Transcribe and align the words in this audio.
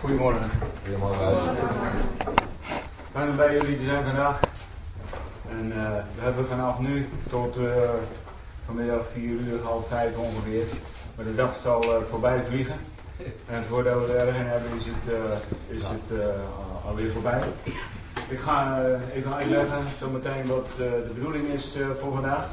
Goedemorgen. 0.00 0.50
Goedemorgen. 0.82 1.56
Fijn 3.12 3.30
om 3.30 3.36
bij 3.36 3.52
jullie 3.52 3.76
te 3.76 3.84
zijn 3.84 4.04
vandaag. 4.04 4.40
En 5.50 5.72
eh, 5.72 5.92
we 6.14 6.22
hebben 6.22 6.46
vanaf 6.46 6.78
nu 6.78 7.08
tot 7.30 7.56
uh, 7.58 7.66
vanmiddag 8.64 9.06
4 9.12 9.22
uur, 9.22 9.62
half 9.62 9.88
5 9.88 10.16
ongeveer. 10.16 10.64
Maar 11.16 11.24
de 11.24 11.34
dag 11.34 11.56
zal 11.56 11.84
uh, 11.84 12.02
voorbij 12.02 12.44
vliegen. 12.44 12.76
En 13.46 13.64
voordat 13.68 14.06
we 14.06 14.12
er 14.12 14.26
erg 14.26 14.36
in 14.36 14.46
hebben 14.46 14.70
is 14.76 14.86
het, 14.86 15.14
is 15.68 15.82
alweer 16.86 17.10
voorbij. 17.10 17.40
Ik 18.28 18.38
ga 18.38 18.82
even 19.12 19.34
uitleggen 19.34 19.82
zometeen 19.98 20.46
wat 20.46 20.66
de 20.76 21.10
bedoeling 21.14 21.48
is 21.48 21.76
voor 22.00 22.12
vandaag. 22.12 22.46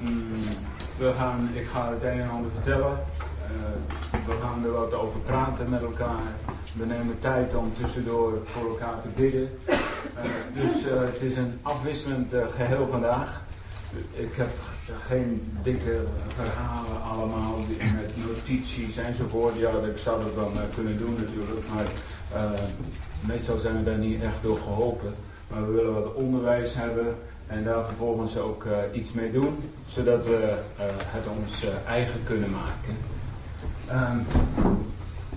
Mm, 0.00 0.32
we 0.98 1.12
gaan, 1.12 1.50
ik 1.54 1.66
ga 1.66 1.90
het 1.90 2.02
een 2.02 2.20
en 2.20 2.30
ander 2.30 2.50
vertellen. 2.50 2.98
We 4.26 4.32
gaan 4.42 4.64
er 4.64 4.72
wat 4.72 4.94
over 4.94 5.20
praten 5.20 5.68
met 5.68 5.82
elkaar. 5.82 6.32
We 6.76 6.86
nemen 6.86 7.18
tijd 7.18 7.54
om 7.54 7.72
tussendoor 7.74 8.32
voor 8.44 8.68
elkaar 8.68 9.02
te 9.02 9.08
bidden. 9.16 9.50
Uh, 9.68 9.74
dus 10.54 10.86
uh, 10.86 11.00
het 11.00 11.20
is 11.20 11.36
een 11.36 11.58
afwisselend 11.62 12.34
geheel 12.48 12.86
vandaag. 12.86 13.42
Ik 14.12 14.34
heb 14.34 14.50
geen 15.08 15.52
dikke 15.62 16.00
verhalen 16.34 17.02
allemaal 17.02 17.56
met 18.00 18.14
notities 18.26 18.96
enzovoort. 18.96 19.56
Ja, 19.56 19.70
ik 19.70 19.98
zou 19.98 20.22
dat 20.22 20.34
wel 20.34 20.50
kunnen 20.74 20.98
doen 20.98 21.14
natuurlijk. 21.14 21.66
Maar 21.74 21.86
meestal 23.20 23.58
zijn 23.58 23.76
we 23.76 23.84
daar 23.84 23.98
niet 23.98 24.22
echt 24.22 24.42
door 24.42 24.58
geholpen. 24.58 25.14
Maar 25.48 25.66
we 25.66 25.72
willen 25.72 25.94
wat 25.94 26.14
onderwijs 26.14 26.74
hebben 26.74 27.16
en 27.46 27.64
daar 27.64 27.84
vervolgens 27.84 28.38
ook 28.38 28.66
iets 28.92 29.12
mee 29.12 29.32
doen. 29.32 29.72
Zodat 29.86 30.26
we 30.26 30.54
het 30.86 31.24
ons 31.26 31.64
eigen 31.86 32.20
kunnen 32.24 32.50
maken. 32.50 33.11
Ehm, 33.88 34.18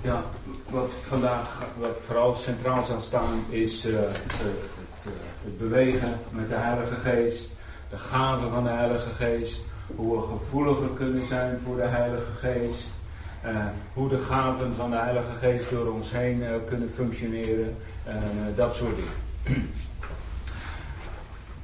ja, 0.02 0.24
wat 0.70 0.92
vandaag 0.92 1.64
wat 1.80 1.98
vooral 2.06 2.34
centraal 2.34 2.84
zal 2.84 3.00
staan 3.00 3.44
is 3.50 3.86
uh, 3.86 3.96
het, 4.00 4.24
het, 4.24 5.14
het, 5.44 5.58
bewegen 5.58 6.20
met 6.30 6.50
de 6.50 6.56
Heilige 6.56 6.96
Geest, 6.96 7.52
de 7.90 7.98
gaven 7.98 8.50
van 8.50 8.64
de 8.64 8.70
Heilige 8.70 9.10
Geest, 9.10 9.62
hoe 9.96 10.16
we 10.16 10.28
gevoeliger 10.28 10.90
kunnen 10.90 11.28
zijn 11.28 11.60
voor 11.60 11.76
de 11.76 11.88
Heilige 11.88 12.32
Geest, 12.40 12.84
hoe 13.94 14.10
de 14.10 14.18
gaven 14.18 14.76
van 14.76 14.90
de 14.90 14.98
Heilige 14.98 15.32
Geest 15.40 15.70
door 15.70 15.88
ons 15.88 16.12
heen 16.12 16.44
kunnen 16.66 16.90
functioneren 16.90 17.78
en 18.04 18.54
dat 18.56 18.76
soort 18.76 18.96
dingen. 18.96 19.64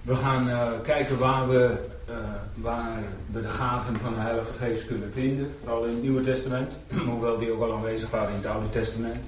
We 0.02 0.16
gaan 0.16 0.50
kijken 0.84 1.18
waar 1.18 1.50
we 1.50 1.90
uh, 2.12 2.18
waar 2.54 3.00
we 3.32 3.42
de 3.42 3.48
gaven 3.48 4.00
van 4.00 4.14
de 4.14 4.20
Heilige 4.20 4.52
Geest 4.60 4.88
kunnen 4.88 5.12
vinden. 5.12 5.52
Vooral 5.60 5.86
in 5.86 5.94
het 5.94 6.02
Nieuwe 6.02 6.22
Testament, 6.22 6.72
hoewel 7.10 7.38
die 7.38 7.52
ook 7.52 7.62
al 7.62 7.74
aanwezig 7.74 8.10
waren 8.10 8.30
in 8.30 8.36
het 8.36 8.46
Oude 8.46 8.70
Testament. 8.70 9.20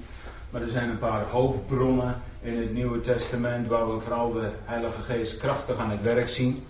Maar 0.50 0.62
er 0.62 0.68
zijn 0.68 0.88
een 0.88 0.98
paar 0.98 1.22
hoofdbronnen 1.22 2.20
in 2.42 2.58
het 2.58 2.72
Nieuwe 2.72 3.00
Testament 3.00 3.68
waar 3.68 3.94
we 3.94 4.00
vooral 4.00 4.32
de 4.32 4.48
Heilige 4.64 5.02
Geest 5.02 5.36
krachtig 5.36 5.78
aan 5.78 5.90
het 5.90 6.02
werk 6.02 6.28
zien. 6.28 6.64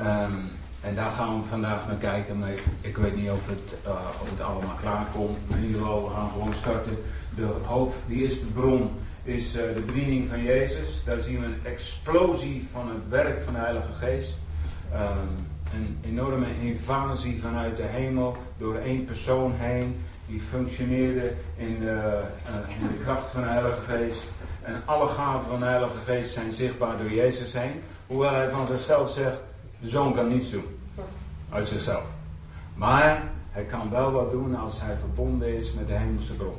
Um, 0.00 0.50
en 0.80 0.94
daar 0.94 1.10
gaan 1.10 1.40
we 1.40 1.44
vandaag 1.44 1.86
naar 1.86 1.96
kijken. 1.96 2.44
Ik 2.80 2.96
weet 2.96 3.16
niet 3.16 3.30
of 3.30 3.46
het, 3.46 3.74
uh, 3.86 3.90
of 4.22 4.30
het 4.30 4.40
allemaal 4.40 4.76
klaar 4.80 5.06
komt. 5.14 5.38
Maar 5.48 5.58
in 5.58 5.64
ieder 5.64 5.80
geval, 5.80 6.04
we 6.04 6.14
gaan 6.14 6.30
gewoon 6.30 6.54
starten. 6.54 6.98
De 7.36 7.46
hoofd, 7.64 7.96
die 8.06 8.22
eerste 8.22 8.46
bron 8.46 8.90
is 9.22 9.56
uh, 9.56 9.62
de 9.74 9.82
bediening 9.86 10.28
van 10.28 10.42
Jezus. 10.42 11.04
Daar 11.04 11.20
zien 11.20 11.40
we 11.40 11.46
een 11.46 11.64
explosie 11.64 12.68
van 12.72 12.88
het 12.88 13.08
werk 13.08 13.40
van 13.40 13.52
de 13.52 13.58
Heilige 13.58 13.92
Geest. 13.92 14.38
Um, 14.92 15.46
een 15.74 15.98
enorme 16.04 16.46
invasie 16.60 17.40
vanuit 17.40 17.76
de 17.76 17.82
hemel 17.82 18.36
door 18.58 18.76
één 18.76 19.04
persoon 19.04 19.52
heen. 19.54 20.00
Die 20.26 20.40
functioneerde 20.40 21.32
in 21.56 21.78
de, 21.80 22.20
uh, 22.46 22.80
in 22.80 22.86
de 22.88 23.02
kracht 23.02 23.30
van 23.30 23.42
de 23.42 23.48
Heilige 23.48 23.80
Geest. 23.80 24.22
En 24.62 24.82
alle 24.84 25.08
gaven 25.08 25.48
van 25.50 25.58
de 25.58 25.64
Heilige 25.64 25.96
Geest 26.04 26.32
zijn 26.32 26.52
zichtbaar 26.52 26.98
door 26.98 27.10
Jezus 27.10 27.52
heen. 27.52 27.80
Hoewel 28.06 28.34
hij 28.34 28.50
van 28.50 28.66
zichzelf 28.66 29.10
zegt, 29.10 29.38
de 29.80 29.88
zoon 29.88 30.14
kan 30.14 30.28
niets 30.28 30.50
doen. 30.50 30.64
Uit 31.50 31.68
zichzelf. 31.68 32.10
Maar 32.74 33.22
hij 33.50 33.64
kan 33.64 33.90
wel 33.90 34.12
wat 34.12 34.30
doen 34.30 34.54
als 34.54 34.80
hij 34.80 34.96
verbonden 34.96 35.56
is 35.56 35.72
met 35.72 35.88
de 35.88 35.94
hemelse 35.94 36.32
bron. 36.32 36.56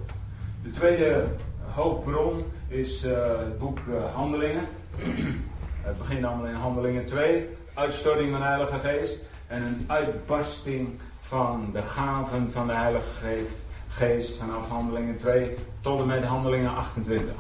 De 0.64 0.70
tweede 0.70 1.28
hoofdbron 1.72 2.44
is 2.68 3.06
uh, 3.06 3.12
het 3.38 3.60
boek 3.60 3.80
uh, 3.90 4.14
Handelingen. 4.14 4.68
Het 5.86 5.98
begint 5.98 6.26
allemaal 6.26 6.46
in 6.46 6.54
Handelingen 6.54 7.06
2 7.06 7.48
uitstorting 7.76 8.32
van 8.32 8.40
de 8.40 8.46
Heilige 8.46 8.78
Geest 8.78 9.20
en 9.48 9.62
een 9.62 9.86
uitbarsting 9.88 11.00
van 11.18 11.70
de 11.74 11.82
gaven 11.82 12.52
van 12.52 12.68
de 12.68 12.74
Heilige 12.74 13.10
Geest, 13.26 13.56
geest 13.88 14.38
vanaf 14.38 14.70
Handelingen 14.70 15.18
2 15.18 15.54
tot 15.82 16.00
en 16.00 16.06
met 16.06 16.24
Handelingen 16.24 16.76
28. 16.76 17.34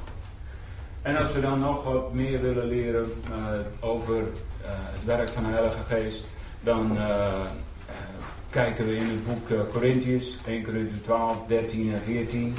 En 1.01 1.17
als 1.17 1.33
we 1.33 1.41
dan 1.41 1.59
nog 1.59 1.83
wat 1.83 2.13
meer 2.13 2.41
willen 2.41 2.67
leren 2.67 3.11
uh, 3.29 3.89
over 3.89 4.15
uh, 4.15 4.25
het 4.65 5.05
werk 5.05 5.29
van 5.29 5.43
de 5.43 5.49
Heilige 5.49 5.83
Geest, 5.83 6.27
dan 6.63 6.91
uh, 6.95 7.41
kijken 8.49 8.85
we 8.85 8.95
in 8.95 9.09
het 9.09 9.27
boek 9.27 9.69
Corinthians, 9.71 10.37
1 10.47 10.63
Corinthians 10.63 11.03
12, 11.03 11.37
13 11.47 11.93
en 11.93 12.01
14. 12.01 12.55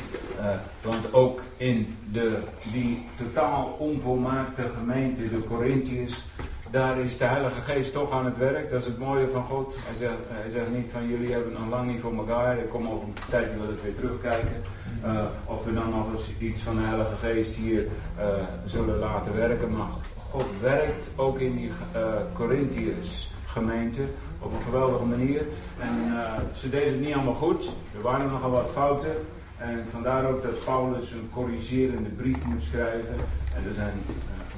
want 0.83 1.13
ook 1.13 1.41
in 1.57 1.97
de, 2.13 2.39
die 2.73 3.09
totaal 3.17 3.77
onvolmaakte 3.79 4.63
gemeente, 4.69 5.29
de 5.29 5.45
Corinthians, 5.49 6.25
daar 6.71 6.99
is 6.99 7.19
de 7.19 7.25
Heilige 7.25 7.61
Geest 7.61 7.93
toch 7.93 8.13
aan 8.13 8.25
het 8.25 8.39
werk. 8.39 8.71
Dat 8.71 8.81
is 8.81 8.87
het 8.87 8.99
mooie 8.99 9.29
van 9.29 9.43
God. 9.43 9.75
Hij 9.79 9.97
zegt, 9.97 10.13
hij 10.29 10.51
zegt 10.51 10.75
niet 10.75 10.91
van 10.91 11.09
jullie 11.09 11.33
hebben 11.33 11.51
het 11.51 11.61
nog 11.61 11.71
lang 11.71 11.91
niet 11.91 12.01
voor 12.01 12.17
elkaar. 12.17 12.59
Ik 12.59 12.69
kom 12.69 12.89
over 12.89 13.07
een 13.07 13.15
tijdje 13.31 13.59
wel 13.59 13.71
eens 13.71 13.83
weer 13.83 13.97
terugkijken. 13.97 14.63
Uh, 15.05 15.21
of 15.45 15.65
we 15.65 15.73
dan 15.73 15.91
nog 15.91 16.13
eens 16.13 16.31
iets 16.39 16.63
van 16.63 16.77
de 16.77 16.83
Heilige 16.83 17.17
Geest 17.17 17.55
hier 17.55 17.83
uh, 17.83 18.25
zullen 18.65 18.99
laten 18.99 19.37
werken. 19.37 19.77
Maar 19.77 19.89
God 20.19 20.47
werkt 20.61 21.09
ook 21.17 21.39
in 21.39 21.57
die 21.57 21.69
uh, 21.69 22.03
Corinthiërs 22.33 23.31
gemeente 23.47 24.03
op 24.39 24.53
een 24.53 24.63
geweldige 24.63 25.05
manier. 25.05 25.43
En 25.81 26.13
ze 26.55 26.69
deden 26.71 26.93
het 26.93 27.01
niet 27.01 27.15
allemaal 27.15 27.35
goed. 27.35 27.65
Er 27.97 28.03
waren 28.03 28.31
nogal 28.31 28.51
wat 28.51 28.71
fouten. 28.71 29.15
En 29.59 29.85
vandaar 29.91 30.27
ook 30.29 30.43
dat 30.43 30.65
Paulus 30.65 31.13
een 31.13 31.31
corrigerende 31.33 32.09
brief 32.09 32.45
moet 32.45 32.63
schrijven. 32.63 33.17
En 33.55 33.65
er 33.69 33.75
zijn 33.75 33.93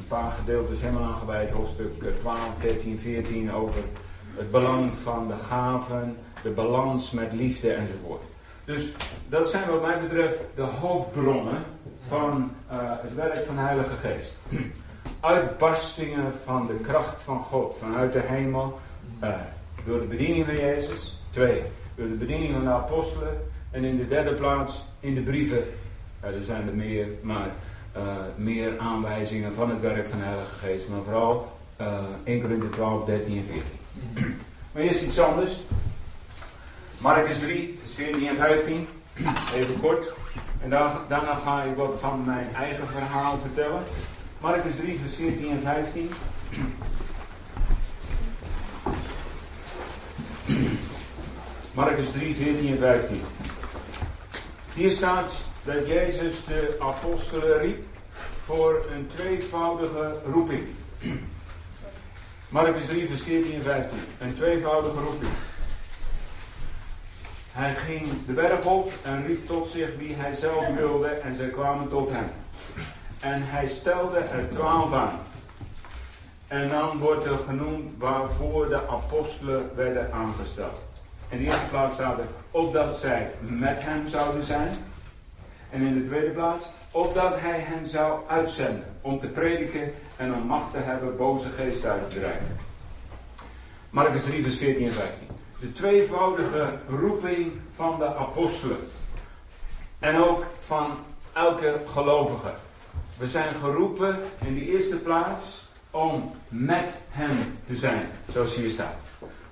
paar 0.08 0.30
gedeeltes 0.30 0.80
helemaal 0.80 1.12
aangeweid, 1.12 1.50
hoofdstuk 1.50 2.18
12, 2.18 2.38
13, 2.60 2.98
14, 2.98 3.52
over 3.52 3.80
het 4.36 4.50
belang 4.50 4.98
van 4.98 5.28
de 5.28 5.34
gaven, 5.34 6.16
de 6.42 6.50
balans 6.50 7.10
met 7.10 7.32
liefde 7.32 7.72
enzovoort. 7.72 8.22
Dus 8.64 8.92
dat 9.28 9.50
zijn 9.50 9.70
wat 9.70 9.82
mij 9.82 10.00
betreft 10.00 10.38
de 10.54 10.62
hoofdbronnen 10.62 11.62
van 12.06 12.50
uh, 12.72 12.78
het 12.80 13.14
werk 13.14 13.36
van 13.36 13.54
de 13.54 13.60
Heilige 13.60 13.94
Geest. 13.94 14.38
Uitbarstingen 15.20 16.32
van 16.32 16.66
de 16.66 16.74
kracht 16.74 17.22
van 17.22 17.38
God 17.38 17.76
vanuit 17.78 18.12
de 18.12 18.22
hemel, 18.22 18.78
uh, 19.24 19.28
door 19.84 20.00
de 20.00 20.06
bediening 20.06 20.44
van 20.44 20.56
Jezus. 20.56 21.22
Twee, 21.30 21.62
door 21.94 22.08
de 22.08 22.14
bediening 22.14 22.52
van 22.52 22.64
de 22.64 22.70
apostelen. 22.70 23.36
En 23.70 23.84
in 23.84 23.96
de 23.96 24.08
derde 24.08 24.34
plaats 24.34 24.84
in 25.00 25.14
de 25.14 25.22
brieven. 25.22 25.64
Er 26.20 26.42
zijn 26.42 26.68
er 26.68 26.74
meer, 26.74 27.06
maar 27.20 27.50
meer 28.36 28.78
aanwijzingen 28.78 29.54
van 29.54 29.70
het 29.70 29.80
werk 29.80 30.06
van 30.06 30.18
de 30.18 30.24
Heilige 30.24 30.56
Geest. 30.58 30.88
Maar 30.88 31.02
vooral 31.02 31.58
uh, 31.80 31.98
1 32.24 32.40
Corinthië 32.40 32.70
12, 32.70 33.04
13 33.04 33.36
en 33.36 33.44
14. 33.52 33.62
Maar 34.72 34.82
eerst 34.82 35.02
iets 35.02 35.18
anders. 35.20 35.60
Marcus 36.98 37.38
3, 37.38 37.78
vers 37.80 37.92
14 37.94 38.28
en 38.28 38.36
15. 38.36 38.88
Even 39.54 39.80
kort. 39.80 40.06
En 40.60 40.70
daarna, 41.08 41.34
ga 41.34 41.62
ik 41.62 41.76
wat 41.76 42.00
van 42.00 42.24
mijn 42.24 42.54
eigen 42.54 42.86
verhaal 42.86 43.38
vertellen. 43.38 43.82
Marcus 44.40 44.76
3, 44.76 44.98
vers 44.98 45.14
14 45.14 45.50
en 45.50 45.60
15. 45.60 46.10
Marcus 51.72 52.10
3, 52.12 52.34
14 52.34 52.70
en 52.70 52.78
15. 52.78 53.20
Hier 54.74 54.90
staat 54.90 55.42
dat 55.74 55.86
Jezus 55.86 56.44
de 56.44 56.76
apostelen 56.78 57.58
riep 57.58 57.84
voor 58.44 58.86
een 58.94 59.06
tweevoudige 59.06 60.14
roeping. 60.32 60.66
Marcus 62.48 62.86
3, 62.86 63.08
vers 63.08 63.22
14 63.22 63.54
en 63.54 63.62
15. 63.62 63.98
Een 64.18 64.34
tweevoudige 64.34 65.00
roeping. 65.00 65.30
Hij 67.52 67.74
ging 67.74 68.06
de 68.26 68.32
berg 68.32 68.64
op 68.64 68.92
en 69.02 69.26
riep 69.26 69.46
tot 69.46 69.68
zich 69.68 69.96
wie 69.96 70.14
hij 70.14 70.34
zelf 70.34 70.74
wilde 70.76 71.08
en 71.08 71.34
zij 71.34 71.48
kwamen 71.48 71.88
tot 71.88 72.10
hem. 72.10 72.30
En 73.20 73.42
hij 73.44 73.66
stelde 73.66 74.18
er 74.18 74.48
twaalf 74.48 74.92
aan. 74.92 75.18
En 76.46 76.68
dan 76.68 76.98
wordt 76.98 77.24
er 77.24 77.38
genoemd 77.38 77.92
waarvoor 77.98 78.68
de 78.68 78.88
apostelen 78.88 79.70
werden 79.74 80.12
aangesteld. 80.12 80.80
In 81.28 81.38
de 81.38 81.44
eerste 81.44 81.68
plaats 81.68 81.94
staat 81.94 82.18
er 82.18 82.28
opdat 82.50 82.96
zij 82.96 83.30
met 83.40 83.84
hem 83.84 84.06
zouden 84.06 84.42
zijn. 84.42 84.68
En 85.70 85.82
in 85.82 86.02
de 86.02 86.08
tweede 86.08 86.30
plaats, 86.30 86.64
opdat 86.90 87.40
hij 87.40 87.60
hen 87.60 87.88
zou 87.88 88.20
uitzenden 88.28 88.84
om 89.00 89.20
te 89.20 89.26
prediken 89.26 89.92
en 90.16 90.34
om 90.34 90.42
macht 90.42 90.72
te 90.72 90.78
hebben 90.78 91.16
boze 91.16 91.48
geesten 91.48 91.90
uit 91.90 92.10
te 92.10 92.18
drijven. 92.18 92.56
Marcus 93.90 94.22
3, 94.22 94.42
vers 94.42 94.56
14 94.58 94.86
en 94.86 94.92
15. 94.92 95.26
De 95.60 95.72
tweevoudige 95.72 96.78
roeping 96.88 97.52
van 97.70 97.98
de 97.98 98.14
apostelen. 98.14 98.88
En 99.98 100.22
ook 100.22 100.44
van 100.60 100.90
elke 101.32 101.80
gelovige. 101.86 102.50
We 103.18 103.26
zijn 103.26 103.54
geroepen 103.54 104.18
in 104.46 104.54
de 104.54 104.70
eerste 104.70 104.96
plaats 104.96 105.64
om 105.90 106.30
met 106.48 106.90
hem 107.08 107.58
te 107.66 107.76
zijn, 107.76 108.08
zoals 108.32 108.54
hier 108.54 108.70
staat. 108.70 108.96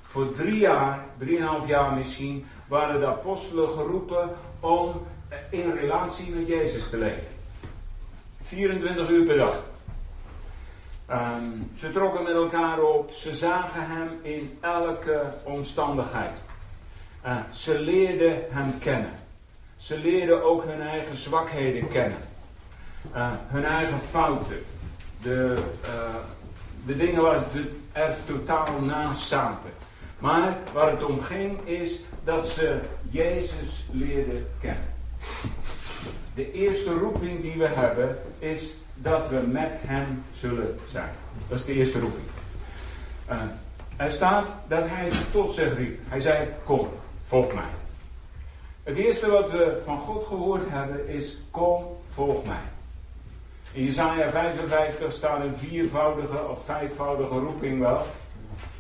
Voor 0.03 0.33
drie 0.33 0.59
jaar, 0.59 1.05
drieënhalf 1.19 1.67
jaar 1.67 1.95
misschien, 1.95 2.47
waren 2.69 3.01
de 3.01 3.07
apostelen 3.07 3.69
geroepen 3.69 4.31
om 4.61 5.07
in 5.50 5.73
relatie 5.73 6.34
met 6.34 6.49
Jezus 6.49 6.90
te 6.90 6.99
leven. 6.99 7.34
24 8.43 9.08
uur 9.08 9.25
per 9.25 9.37
dag. 9.37 9.64
Ehm, 11.06 11.43
ze 11.75 11.93
trokken 11.93 12.23
met 12.23 12.32
elkaar 12.32 12.81
op, 12.81 13.11
ze 13.12 13.34
zagen 13.34 13.87
hem 13.87 14.08
in 14.23 14.58
elke 14.61 15.23
omstandigheid. 15.43 16.38
Uh, 17.26 17.37
ze 17.52 17.81
leerden 17.81 18.44
hem 18.50 18.78
kennen. 18.78 19.11
Ze 19.76 19.99
leerden 19.99 20.44
ook 20.44 20.64
hun 20.64 20.82
eigen 20.82 21.17
zwakheden 21.17 21.88
kennen. 21.88 22.19
Uh, 23.14 23.31
hun 23.46 23.64
eigen 23.64 23.99
fouten. 23.99 24.64
De, 25.22 25.62
de 26.87 26.96
dingen 26.96 27.22
waar 27.22 27.38
ze 27.38 27.70
er 27.93 28.17
totaal 28.26 28.81
naast 28.81 29.20
zaten. 29.20 29.70
Maar 30.19 30.56
waar 30.72 30.90
het 30.90 31.05
om 31.05 31.20
ging 31.20 31.67
is 31.67 32.00
dat 32.25 32.46
ze 32.46 32.81
Jezus 33.11 33.87
leerden 33.93 34.46
kennen. 34.61 34.95
De 36.34 36.52
eerste 36.52 36.93
roeping 36.93 37.43
die 37.43 37.55
we 37.58 37.67
hebben 37.67 38.19
is 38.38 38.75
dat 38.94 39.28
we 39.28 39.37
met 39.37 39.73
Hem 39.73 40.25
zullen 40.32 40.78
zijn. 40.87 41.11
Dat 41.49 41.58
is 41.58 41.64
de 41.64 41.73
eerste 41.73 42.00
roeping. 42.00 42.26
Uh, 43.31 43.43
er 43.96 44.11
staat 44.11 44.46
dat 44.69 44.88
Hij 44.88 45.11
tot 45.31 45.52
zich 45.52 45.76
riep. 45.76 46.00
Hij 46.08 46.20
zei: 46.20 46.49
Kom, 46.64 46.88
volg 47.26 47.55
mij. 47.55 47.64
Het 48.82 48.96
eerste 48.96 49.31
wat 49.31 49.50
we 49.50 49.82
van 49.84 49.99
God 49.99 50.26
gehoord 50.26 50.70
hebben 50.70 51.08
is: 51.08 51.37
Kom, 51.50 51.84
volg 52.08 52.44
mij. 52.44 52.64
In 53.72 53.84
Jesaja 53.84 54.31
55 54.31 55.12
staat 55.12 55.40
een 55.40 55.56
viervoudige 55.56 56.49
of 56.49 56.64
vijfvoudige 56.64 57.38
roeping 57.38 57.81
wel. 57.81 58.06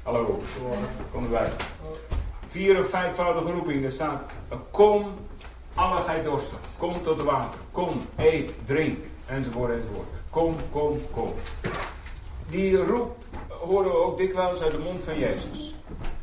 Hallo, 0.02 0.40
kom 1.12 1.24
erbij. 1.24 1.48
Vier 2.46 2.78
of 2.78 2.88
vijfvoudige 2.88 3.50
roeping. 3.50 3.84
Er 3.84 3.90
staat: 3.90 4.22
Kom, 4.70 5.04
alle 5.76 6.00
gij. 6.00 6.22
Kom 6.78 7.02
tot 7.02 7.20
water. 7.22 7.58
Kom, 7.70 8.06
eet, 8.16 8.52
drink. 8.64 8.98
Enzovoort, 9.26 9.72
enzovoort. 9.72 10.06
Kom, 10.30 10.56
kom, 10.70 11.00
kom. 11.12 11.34
Die 12.48 12.76
roep 12.76 13.16
horen 13.48 13.90
we 13.90 13.96
ook 13.96 14.18
dikwijls 14.18 14.62
uit 14.62 14.70
de 14.70 14.78
mond 14.78 15.02
van 15.02 15.18
Jezus. 15.18 15.74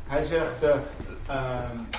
Hij 0.06 0.22
zegt: 0.22 0.62
uh, 0.62 0.74
uh, 1.28 1.36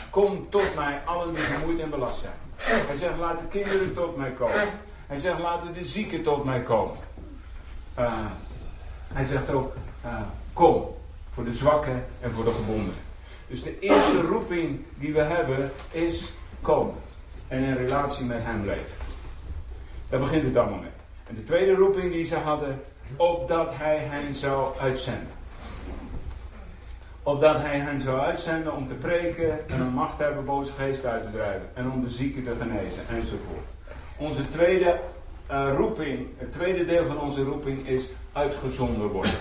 Kom 0.10 0.50
tot 0.50 0.75
mij, 0.75 1.02
allen 1.06 1.34
die 1.34 1.44
vermoeid 1.44 1.80
en 1.80 1.90
belast 1.90 2.22
zijn. 2.22 2.34
Hij 2.57 2.96
zegt: 2.96 3.18
Laat 3.18 3.40
de 3.40 3.60
kinderen 3.60 3.94
tot 3.94 4.16
mij 4.18 4.31
komen. 4.31 4.68
Hij 5.07 5.18
zegt: 5.18 5.40
Laten 5.40 5.74
de 5.74 5.86
zieken 5.86 6.24
tot 6.24 6.44
mij 6.44 6.62
komen. 6.62 6.96
Uh, 8.00 8.13
hij 9.13 9.25
zegt 9.25 9.52
ook: 9.52 9.74
Kom 10.54 10.96
voor 11.34 11.44
de 11.44 11.54
zwakken 11.54 12.06
en 12.19 12.31
voor 12.31 12.44
de 12.44 12.52
gewonden. 12.52 12.96
Dus 13.48 13.63
de 13.63 13.80
eerste 13.80 14.22
roeping 14.22 14.86
die 14.98 15.13
we 15.13 15.22
hebben 15.22 15.72
is 15.92 16.34
komen 16.62 16.96
en 17.47 17.63
in 17.63 17.75
relatie 17.75 18.25
met 18.25 18.39
hem 18.42 18.65
leven. 18.65 18.97
Daar 20.09 20.19
begint 20.19 20.44
het 20.44 20.57
allemaal 20.57 20.80
mee. 20.80 20.89
En 21.27 21.36
de 21.36 21.44
tweede 21.44 21.74
roeping 21.74 22.12
die 22.12 22.25
ze 22.25 22.36
hadden, 22.36 22.81
opdat 23.15 23.71
hij 23.74 23.97
hen 23.97 24.33
zou 24.33 24.77
uitzenden. 24.80 25.27
Opdat 27.24 27.57
hij 27.57 27.80
hen 27.80 28.01
zou 28.01 28.19
uitzenden 28.19 28.75
om 28.75 28.88
te 28.88 28.94
preken 28.94 29.69
en 29.69 29.81
om 29.81 29.94
macht 29.94 30.18
hebben 30.18 30.45
boze 30.45 30.71
geesten 30.71 31.09
uit 31.12 31.24
te 31.24 31.31
drijven. 31.31 31.69
En 31.74 31.92
om 31.92 32.01
de 32.01 32.09
zieken 32.09 32.44
te 32.44 32.56
genezen 32.59 33.01
enzovoort. 33.09 33.65
Onze 34.18 34.47
tweede 34.47 35.00
uh, 35.51 35.74
roeping, 35.77 36.27
het 36.38 36.51
tweede 36.51 36.86
deel 36.86 37.06
van 37.06 37.19
onze 37.19 37.44
roeping 37.44 37.88
is 37.88 38.09
uitgezonden 38.33 39.07
worden. 39.07 39.38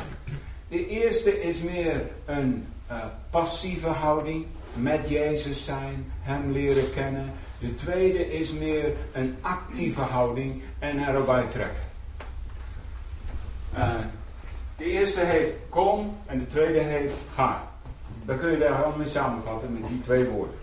De 0.68 0.86
eerste 0.86 1.42
is 1.42 1.62
meer 1.62 2.00
een 2.24 2.66
uh, 2.90 2.96
passieve 3.30 3.88
houding, 3.88 4.46
met 4.74 5.08
Jezus 5.08 5.64
zijn, 5.64 6.12
Hem 6.20 6.52
leren 6.52 6.90
kennen. 6.90 7.32
De 7.58 7.74
tweede 7.74 8.32
is 8.32 8.52
meer 8.52 8.92
een 9.12 9.36
actieve 9.40 10.00
houding 10.00 10.62
en 10.78 11.08
erop 11.08 11.28
uittrekken. 11.28 11.82
Uh, 13.74 13.90
de 14.76 14.84
eerste 14.84 15.20
heet 15.20 15.52
kom 15.68 16.16
en 16.26 16.38
de 16.38 16.46
tweede 16.46 16.80
heet 16.80 17.12
ga. 17.34 17.68
Dan 18.24 18.38
kun 18.38 18.50
je 18.50 18.58
daar 18.58 18.74
allemaal 18.74 18.98
mee 18.98 19.06
samenvatten 19.06 19.72
met 19.72 19.88
die 19.88 20.00
twee 20.00 20.24
woorden. 20.24 20.56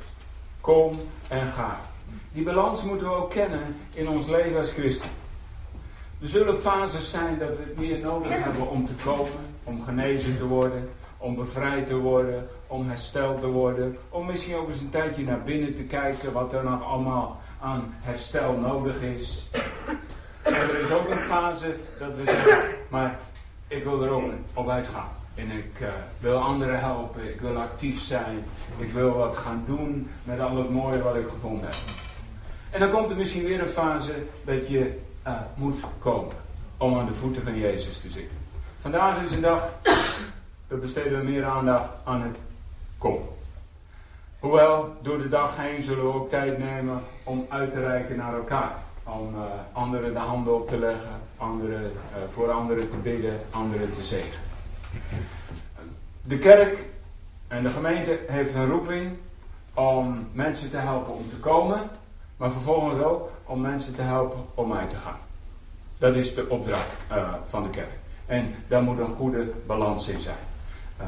Kom 0.61 0.99
en 1.27 1.47
ga. 1.47 1.79
Die 2.31 2.43
balans 2.43 2.83
moeten 2.83 3.07
we 3.07 3.13
ook 3.13 3.29
kennen 3.29 3.77
in 3.93 4.09
ons 4.09 4.27
leven 4.27 4.57
als 4.57 4.71
christen. 4.71 5.09
Er 6.21 6.27
zullen 6.27 6.55
fases 6.55 7.09
zijn 7.09 7.39
dat 7.39 7.49
we 7.49 7.63
het 7.67 7.79
meer 7.79 7.99
nodig 7.99 8.43
hebben 8.43 8.69
om 8.69 8.87
te 8.87 9.03
komen, 9.03 9.55
om 9.63 9.83
genezen 9.83 10.37
te 10.37 10.45
worden, 10.45 10.89
om 11.21 11.35
bevrijd 11.35 11.87
te 11.87 11.95
worden, 11.95 12.47
om 12.67 12.89
hersteld 12.89 13.39
te 13.39 13.47
worden, 13.47 13.97
om 14.09 14.25
misschien 14.25 14.55
ook 14.55 14.69
eens 14.69 14.81
een 14.81 14.89
tijdje 14.89 15.23
naar 15.23 15.43
binnen 15.43 15.75
te 15.75 15.83
kijken 15.83 16.33
wat 16.33 16.53
er 16.53 16.63
nog 16.63 16.83
allemaal 16.83 17.41
aan 17.59 17.93
herstel 17.99 18.57
nodig 18.57 19.01
is. 19.01 19.49
En 20.41 20.53
er 20.53 20.81
is 20.81 20.91
ook 20.91 21.09
een 21.09 21.17
fase 21.17 21.75
dat 21.99 22.15
we 22.15 22.25
zeggen, 22.25 22.69
maar 22.89 23.19
ik 23.67 23.83
wil 23.83 24.03
er 24.03 24.09
ook 24.09 24.31
op 24.53 24.69
uitgaan. 24.69 25.09
En 25.35 25.45
ik 25.45 25.79
uh, 25.81 25.87
wil 26.19 26.37
anderen 26.37 26.79
helpen, 26.79 27.29
ik 27.29 27.41
wil 27.41 27.57
actief 27.57 28.01
zijn, 28.01 28.43
ik 28.77 28.91
wil 28.91 29.13
wat 29.13 29.37
gaan 29.37 29.63
doen 29.65 30.09
met 30.23 30.39
al 30.39 30.57
het 30.57 30.69
mooie 30.69 31.01
wat 31.01 31.15
ik 31.15 31.27
gevonden 31.27 31.65
heb. 31.65 31.75
En 32.69 32.79
dan 32.79 32.89
komt 32.89 33.09
er 33.09 33.15
misschien 33.15 33.43
weer 33.43 33.61
een 33.61 33.67
fase 33.67 34.13
dat 34.45 34.67
je 34.67 34.99
uh, 35.27 35.33
moet 35.55 35.79
komen 35.99 36.35
om 36.77 36.99
aan 36.99 37.05
de 37.05 37.13
voeten 37.13 37.43
van 37.43 37.57
Jezus 37.57 38.01
te 38.01 38.09
zitten. 38.09 38.37
Vandaag 38.79 39.23
is 39.23 39.31
een 39.31 39.41
dag, 39.41 39.79
we 40.71 40.77
besteden 40.77 41.19
we 41.19 41.25
meer 41.25 41.45
aandacht 41.45 41.89
aan 42.03 42.21
het 42.21 42.37
komen. 42.97 43.27
Hoewel, 44.39 44.95
door 45.01 45.17
de 45.17 45.29
dag 45.29 45.57
heen 45.57 45.83
zullen 45.83 46.03
we 46.03 46.13
ook 46.13 46.29
tijd 46.29 46.57
nemen 46.57 47.01
om 47.23 47.45
uit 47.49 47.71
te 47.71 47.79
reiken 47.79 48.17
naar 48.17 48.33
elkaar. 48.33 48.75
Om 49.03 49.35
uh, 49.35 49.41
anderen 49.71 50.13
de 50.13 50.19
handen 50.19 50.55
op 50.55 50.67
te 50.67 50.79
leggen, 50.79 51.11
anderen, 51.37 51.81
uh, 51.81 51.89
voor 52.29 52.51
anderen 52.51 52.89
te 52.89 52.95
bidden, 52.95 53.39
anderen 53.49 53.93
te 53.93 54.03
zegen. 54.03 54.41
De 56.21 56.37
kerk 56.37 56.85
en 57.47 57.63
de 57.63 57.69
gemeente 57.69 58.19
heeft 58.27 58.53
een 58.53 58.69
roeping 58.69 59.17
om 59.73 60.27
mensen 60.31 60.69
te 60.69 60.77
helpen 60.77 61.13
om 61.13 61.29
te 61.29 61.37
komen, 61.37 61.89
maar 62.37 62.51
vervolgens 62.51 63.01
ook 63.01 63.31
om 63.45 63.61
mensen 63.61 63.95
te 63.95 64.01
helpen 64.01 64.39
om 64.53 64.73
uit 64.73 64.89
te 64.89 64.95
gaan. 64.95 65.19
Dat 65.97 66.15
is 66.15 66.35
de 66.35 66.49
opdracht 66.49 66.97
uh, 67.11 67.33
van 67.45 67.63
de 67.63 67.69
kerk. 67.69 67.99
En 68.25 68.55
daar 68.67 68.81
moet 68.81 68.99
een 68.99 69.13
goede 69.13 69.51
balans 69.65 70.07
in 70.07 70.21
zijn. 70.21 70.49
Uh, 71.01 71.07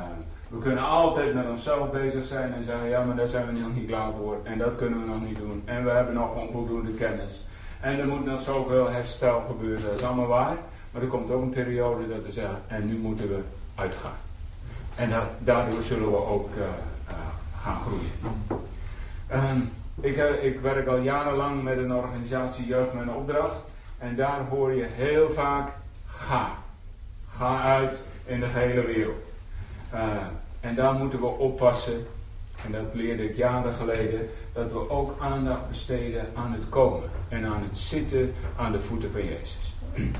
we 0.49 0.59
kunnen 0.59 0.83
altijd 0.83 1.33
met 1.33 1.49
onszelf 1.49 1.91
bezig 1.91 2.25
zijn 2.25 2.53
en 2.53 2.63
zeggen: 2.63 2.89
ja, 2.89 3.03
maar 3.03 3.15
daar 3.15 3.27
zijn 3.27 3.45
we 3.45 3.51
nog 3.51 3.75
niet 3.75 3.87
klaar 3.87 4.11
voor. 4.17 4.37
En 4.43 4.57
dat 4.57 4.75
kunnen 4.75 4.99
we 5.01 5.07
nog 5.07 5.21
niet 5.21 5.37
doen. 5.37 5.61
En 5.65 5.83
we 5.83 5.89
hebben 5.89 6.13
nog 6.13 6.35
onvoldoende 6.35 6.91
kennis. 6.91 7.45
En 7.79 7.99
er 7.99 8.07
moet 8.07 8.25
nog 8.25 8.41
zoveel 8.41 8.89
herstel 8.89 9.43
gebeuren. 9.47 9.83
Dat 9.85 9.97
is 9.97 10.03
allemaal 10.03 10.27
waar. 10.27 10.57
Maar 10.91 11.01
er 11.01 11.07
komt 11.07 11.31
ook 11.31 11.41
een 11.41 11.49
periode 11.49 12.07
dat 12.07 12.25
we 12.25 12.31
zeggen: 12.31 12.61
en 12.67 12.87
nu 12.87 12.97
moeten 12.97 13.29
we 13.29 13.39
uitgaan. 13.75 14.17
En 14.95 15.09
daardoor 15.39 15.83
zullen 15.83 16.11
we 16.11 16.25
ook 16.25 16.49
uh, 16.57 16.63
uh, 17.09 17.13
gaan 17.61 17.79
groeien. 17.79 18.11
Um, 19.31 19.71
ik, 20.01 20.17
uh, 20.17 20.43
ik, 20.43 20.59
werk 20.59 20.87
al 20.87 20.97
jarenlang 20.97 21.63
met 21.63 21.77
een 21.77 21.93
organisatie 21.93 22.65
Jeugd 22.65 22.93
met 22.93 23.03
een 23.03 23.13
opdracht. 23.13 23.55
En 23.97 24.15
daar 24.15 24.39
hoor 24.49 24.73
je 24.73 24.85
heel 24.89 25.29
vaak: 25.29 25.73
ga. 26.05 26.51
Ga 27.29 27.61
uit 27.61 28.01
in 28.25 28.39
de 28.39 28.47
hele 28.49 28.85
wereld. 28.85 29.32
En 30.59 30.75
daar 30.75 30.93
moeten 30.93 31.19
we 31.19 31.25
oppassen. 31.25 32.07
En 32.65 32.71
dat 32.71 32.93
leerde 32.93 33.29
ik 33.29 33.35
jaren 33.35 33.73
geleden. 33.73 34.29
Dat 34.53 34.71
we 34.71 34.89
ook 34.89 35.15
aandacht 35.19 35.69
besteden 35.69 36.29
aan 36.35 36.51
het 36.53 36.69
komen. 36.69 37.09
En 37.29 37.45
aan 37.45 37.63
het 37.69 37.77
zitten 37.77 38.33
aan 38.55 38.71
de 38.71 38.81
voeten 38.81 39.11
van 39.11 39.25
Jezus. 39.25 39.73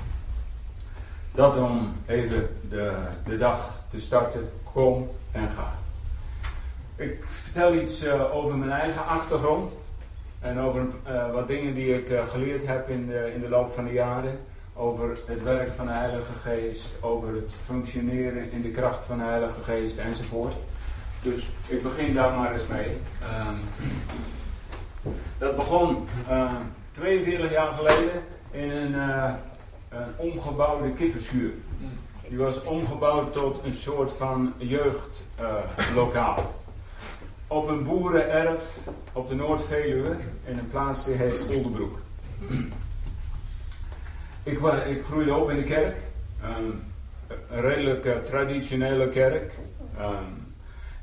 Dat 1.36 1.58
om 1.58 1.92
even 2.06 2.58
de, 2.70 2.94
de 3.25 3.38
dag 3.38 3.82
te 3.89 4.00
starten. 4.00 4.50
Kom 4.74 5.10
en 5.32 5.50
ga. 5.50 5.74
Ik 6.96 7.24
vertel 7.30 7.74
iets 7.74 8.03
uh, 8.03 8.36
over 8.36 8.56
mijn 8.56 8.72
eigen 8.72 9.06
achtergrond. 9.06 9.74
En 10.39 10.60
over 10.60 10.86
uh, 11.08 11.32
wat 11.32 11.48
dingen 11.48 11.74
die 11.74 12.00
ik 12.00 12.27
geleerd 12.27 12.68
heb 12.68 12.89
in 12.89 13.08
de, 13.08 13.32
in 13.36 13.42
de 13.42 13.50
loop 13.50 13.72
van 13.72 13.86
de 13.86 13.94
jaren. 13.94 14.39
Over 14.75 15.10
het 15.27 15.44
werk 15.44 15.70
van 15.70 15.86
de 15.86 15.92
Heilige 15.92 16.34
Geest. 16.42 16.94
Over 17.00 17.27
het 17.27 17.51
functioneren 17.65 18.51
in 18.51 18.62
de 18.62 18.70
kracht 18.70 19.06
van 19.06 19.18
de 19.18 19.24
Heilige 19.24 19.62
Geest 19.62 19.98
enzovoort. 19.98 20.53
Dus 21.20 21.50
ik 21.68 21.84
begin 21.84 22.13
daar 22.13 22.38
maar 22.38 22.53
eens 22.53 22.68
mee. 22.68 22.98
Um, 23.48 23.60
dat 25.38 25.56
begon 25.56 26.08
42 26.92 27.51
jaar 27.51 27.72
geleden 27.72 28.24
in 28.51 28.70
een, 28.70 28.94
een 29.89 30.08
omgebouwde 30.15 30.92
kipperschuur. 30.92 31.51
Die 32.27 32.38
was 32.38 32.63
omgebouwd 32.63 33.34
tot 33.34 33.65
een 33.65 33.74
soort 33.74 34.12
van 34.12 34.53
jeugdlokaal. 34.58 36.38
Uh, 36.38 36.46
op 37.48 37.68
een 37.68 37.84
boerenerf 37.84 38.77
op 39.13 39.30
de 39.30 39.36
Noordveluwe 39.36 40.18
in 40.46 40.58
een 40.58 40.70
plaats 40.70 41.06
die 41.06 41.15
heet 41.15 41.56
Oldenbroek. 41.56 41.98
Ik, 44.44 44.60
ik 44.88 45.04
groeide 45.04 45.34
op 45.34 45.50
in 45.50 45.56
de 45.56 45.64
kerk. 45.64 45.98
Um, 46.44 46.84
een 47.50 47.62
redelijk 47.62 48.26
traditionele 48.26 49.10
kerk. 49.10 49.54
Um, 50.00 50.56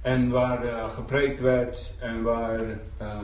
en 0.02 0.30
waar 0.30 0.64
uh, 0.64 0.90
gepreekt 0.90 1.40
werd 1.40 1.92
en 1.98 2.22
waar 2.22 2.60
uh, 2.60 3.18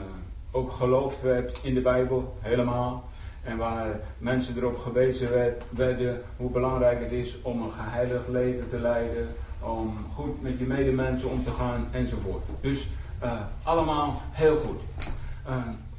ook 0.50 0.70
geloofd 0.70 1.22
werd 1.22 1.64
in 1.64 1.74
de 1.74 1.80
Bijbel, 1.80 2.36
helemaal. 2.40 3.08
En 3.42 3.56
waar 3.56 4.00
mensen 4.18 4.56
erop 4.56 4.78
gewezen 4.78 5.30
werd, 5.30 5.62
werden 5.70 6.22
hoe 6.36 6.50
belangrijk 6.50 7.00
het 7.00 7.12
is 7.12 7.42
om 7.42 7.62
een 7.62 7.70
geheiligd 7.70 8.28
leven 8.28 8.68
te 8.68 8.80
leiden. 8.80 9.28
Om 9.60 10.06
goed 10.14 10.42
met 10.42 10.58
je 10.58 10.64
medemensen 10.64 11.30
om 11.30 11.44
te 11.44 11.50
gaan 11.50 11.88
enzovoort. 11.90 12.44
Dus 12.60 12.88
uh, 13.22 13.32
allemaal 13.62 14.22
heel 14.30 14.56
goed. 14.56 14.80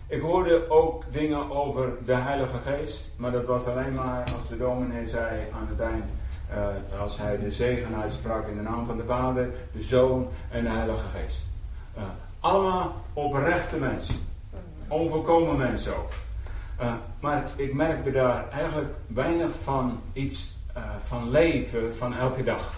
Ik 0.10 0.22
hoorde 0.22 0.70
ook 0.70 1.04
dingen 1.12 1.52
over 1.52 1.94
de 2.06 2.14
Heilige 2.14 2.58
Geest. 2.58 3.10
Maar 3.16 3.32
dat 3.32 3.46
was 3.46 3.66
alleen 3.66 3.94
maar 3.94 4.24
als 4.38 4.48
de 4.48 4.58
dominee 4.58 5.08
zei 5.08 5.42
aan 5.54 5.68
het 5.68 5.80
eind. 5.80 6.06
Uh, 6.52 7.02
als 7.02 7.18
hij 7.18 7.38
de 7.40 7.52
zegen 7.52 7.96
uitsprak 7.96 8.48
in 8.48 8.56
de 8.56 8.62
naam 8.62 8.86
van 8.86 8.98
de 8.98 9.04
Vader, 9.04 9.50
de 9.72 9.84
Zoon 9.84 10.28
en 10.50 10.64
de 10.64 10.70
Heilige 10.70 11.08
Geest. 11.08 11.46
allemaal 12.40 12.96
oprechte 13.14 13.76
mensen. 13.76 14.16
Onvolkomen 14.88 15.58
mensen 15.58 15.98
ook. 15.98 16.12
Uh, 16.82 16.94
maar 17.20 17.44
ik 17.56 17.74
merkte 17.74 18.12
daar 18.12 18.50
eigenlijk 18.50 18.96
weinig 19.08 19.56
van 19.56 20.00
iets 20.14 20.58
van 21.00 21.30
leven 21.30 21.96
van 21.96 22.16
elke 22.16 22.44
dag. 22.44 22.74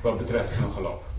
Wat 0.00 0.18
betreft 0.18 0.54
hun 0.54 0.72
geloof. 0.72 1.15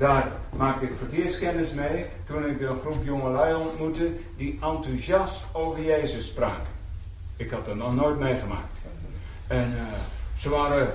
Daar 0.00 0.32
maakte 0.56 0.84
ik 0.84 0.94
voor 0.94 1.06
het 1.06 1.16
eerst 1.16 1.38
kennis 1.38 1.72
mee 1.72 2.06
toen 2.24 2.46
ik 2.46 2.60
een 2.60 2.76
groep 2.76 3.04
jongelui 3.04 3.54
ontmoette 3.54 4.10
die 4.36 4.58
enthousiast 4.62 5.44
over 5.52 5.84
Jezus 5.84 6.26
spraken. 6.26 6.72
Ik 7.36 7.50
had 7.50 7.64
dat 7.64 7.74
nog 7.74 7.94
nooit 7.94 8.18
meegemaakt. 8.18 8.80
En 9.46 9.74
ze 10.34 10.50
waren 10.50 10.88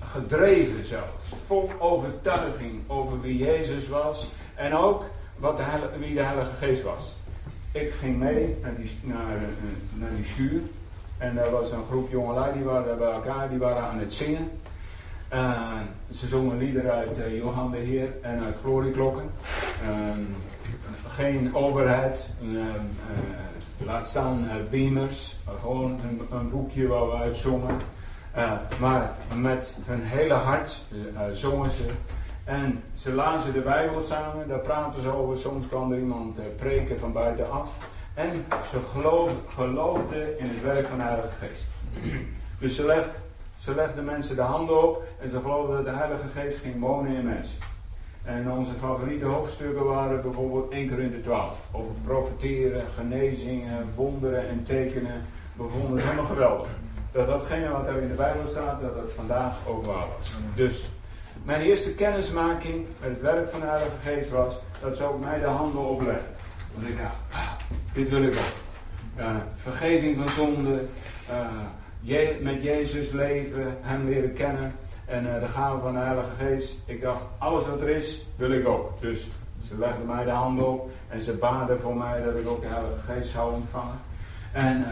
gedreven 0.00 0.84
zelfs, 0.84 1.24
vol 1.46 1.70
overtuiging 1.78 2.82
over 2.86 3.20
wie 3.20 3.36
Jezus 3.36 3.88
was 3.88 4.32
en 4.54 4.74
ook 4.74 5.04
wat 5.36 5.56
de 5.56 5.64
wie 5.98 6.14
de 6.14 6.22
Heilige 6.22 6.54
Geest 6.54 6.82
was. 6.82 7.16
Ik 7.72 7.92
ging 7.92 8.18
mee 8.18 8.56
naar 8.62 8.76
die, 8.76 8.98
naar, 9.00 9.36
eh, 9.36 9.42
naar 9.94 10.16
die 10.16 10.24
schuur. 10.24 10.60
En 11.18 11.34
daar 11.34 11.50
was 11.50 11.70
een 11.70 11.84
groep 11.84 12.10
jongelui, 12.10 12.52
die 12.52 12.64
waren 12.64 12.98
bij 12.98 13.12
elkaar, 13.12 13.48
die 13.48 13.58
waren 13.58 13.82
aan 13.82 13.98
het 13.98 14.14
zingen. 14.14 14.50
Ze 16.10 16.26
zongen 16.26 16.58
liederen 16.58 16.92
uit 16.92 17.18
uh, 17.18 17.36
Johan 17.36 17.70
de 17.70 17.76
Heer 17.76 18.12
en 18.22 18.44
uit 18.44 18.56
Glorieklokken. 18.60 19.30
Uh, 19.82 19.90
geen 21.06 21.54
overheid, 21.54 22.30
uh, 22.42 22.64
laat 23.86 24.06
staan 24.06 24.48
beamers, 24.70 25.36
gewoon 25.60 25.90
een, 25.90 26.20
een, 26.38 26.50
boekje 26.50 26.86
waar 26.86 27.06
we 27.06 27.16
uit 27.16 27.36
zongen. 27.36 27.76
maar 28.80 29.12
met 29.36 29.78
hun 29.84 30.02
hele 30.02 30.34
hart 30.34 30.82
zongen 31.32 31.70
ze 31.70 31.90
en 32.44 32.82
ze 32.94 33.12
lazen 33.12 33.52
de 33.52 33.60
Bijbel 33.60 34.00
samen, 34.00 34.48
daar 34.48 34.58
praten 34.58 35.02
ze 35.02 35.08
over. 35.08 35.36
Soms 35.36 35.68
kwam 35.68 35.92
er 35.92 35.98
iemand 35.98 36.56
preken 36.56 36.98
van 36.98 37.12
buitenaf. 37.12 37.76
En 38.14 38.46
ze 38.70 38.78
geloofden 39.54 40.38
in 40.38 40.46
het 40.46 40.62
werk 40.62 40.86
van 40.86 40.98
de 40.98 41.22
Geest. 41.38 41.68
Dus 42.58 42.76
ze, 42.76 42.86
legt, 42.86 43.10
ze 43.56 43.74
legden 43.74 44.04
mensen 44.04 44.36
de 44.36 44.42
handen 44.42 44.82
op 44.82 45.02
en 45.20 45.30
ze 45.30 45.40
geloofden 45.40 45.76
dat 45.76 45.84
de 45.84 46.00
Heilige 46.00 46.28
Geest 46.28 46.58
ging 46.58 46.80
wonen 46.80 47.16
in 47.16 47.24
mensen. 47.24 47.58
En 48.24 48.50
onze 48.50 48.74
favoriete 48.74 49.24
hoofdstukken 49.24 49.84
waren 49.84 50.22
bijvoorbeeld 50.22 50.72
1 50.72 50.88
Korinthe 50.88 51.20
12. 51.20 51.58
Over 51.72 51.92
profeteren, 52.04 52.82
genezingen, 52.94 53.88
wonderen 53.94 54.48
en 54.48 54.62
tekenen. 54.62 55.22
We 55.56 55.64
vonden 55.68 55.96
het 55.96 56.02
helemaal 56.02 56.24
geweldig. 56.24 56.68
Dat 57.12 57.26
datgene 57.26 57.68
wat 57.68 57.86
er 57.86 58.02
in 58.02 58.08
de 58.08 58.14
Bijbel 58.14 58.46
staat, 58.46 58.80
dat 58.80 58.94
dat 58.94 59.12
vandaag 59.12 59.56
ook 59.68 59.86
waar 59.86 60.06
was. 60.18 60.32
Dus 60.54 60.88
mijn 61.42 61.60
eerste 61.60 61.94
kennismaking 61.94 62.86
met 63.00 63.10
het 63.10 63.20
werk 63.20 63.48
van 63.48 63.60
de 63.60 63.66
Heilige 63.66 63.96
Geest 64.02 64.30
was 64.30 64.54
dat 64.80 64.96
ze 64.96 65.04
ook 65.04 65.20
mij 65.20 65.38
de 65.38 65.46
handen 65.46 65.80
opleggen. 65.80 66.34
Want 66.74 66.88
ik 66.88 66.98
dacht, 66.98 67.14
ah, 67.30 67.52
dit 67.92 68.08
wil 68.08 68.22
ik 68.22 68.32
ook. 68.32 68.62
Uh, 69.18 69.30
vergeving 69.54 70.16
van 70.16 70.28
zonde, 70.28 70.84
uh, 71.30 71.36
met 72.40 72.62
Jezus 72.62 73.10
leven, 73.10 73.76
Hem 73.80 74.08
leren 74.08 74.32
kennen 74.32 74.74
en 75.04 75.24
uh, 75.24 75.40
de 75.40 75.48
gave 75.48 75.80
van 75.80 75.92
de 75.92 75.98
Heilige 75.98 76.34
Geest. 76.38 76.78
Ik 76.86 77.00
dacht, 77.00 77.24
alles 77.38 77.66
wat 77.66 77.80
er 77.80 77.88
is, 77.88 78.24
wil 78.36 78.50
ik 78.50 78.68
ook. 78.68 79.00
Dus 79.00 79.28
ze 79.68 79.78
legden 79.78 80.06
mij 80.06 80.24
de 80.24 80.30
handen 80.30 80.68
op 80.68 80.90
en 81.08 81.20
ze 81.20 81.32
baden 81.32 81.80
voor 81.80 81.96
mij 81.96 82.22
dat 82.22 82.38
ik 82.38 82.48
ook 82.48 82.60
de 82.60 82.66
Heilige 82.66 83.00
Geest 83.00 83.30
zou 83.30 83.54
ontvangen. 83.54 83.98
En 84.52 84.86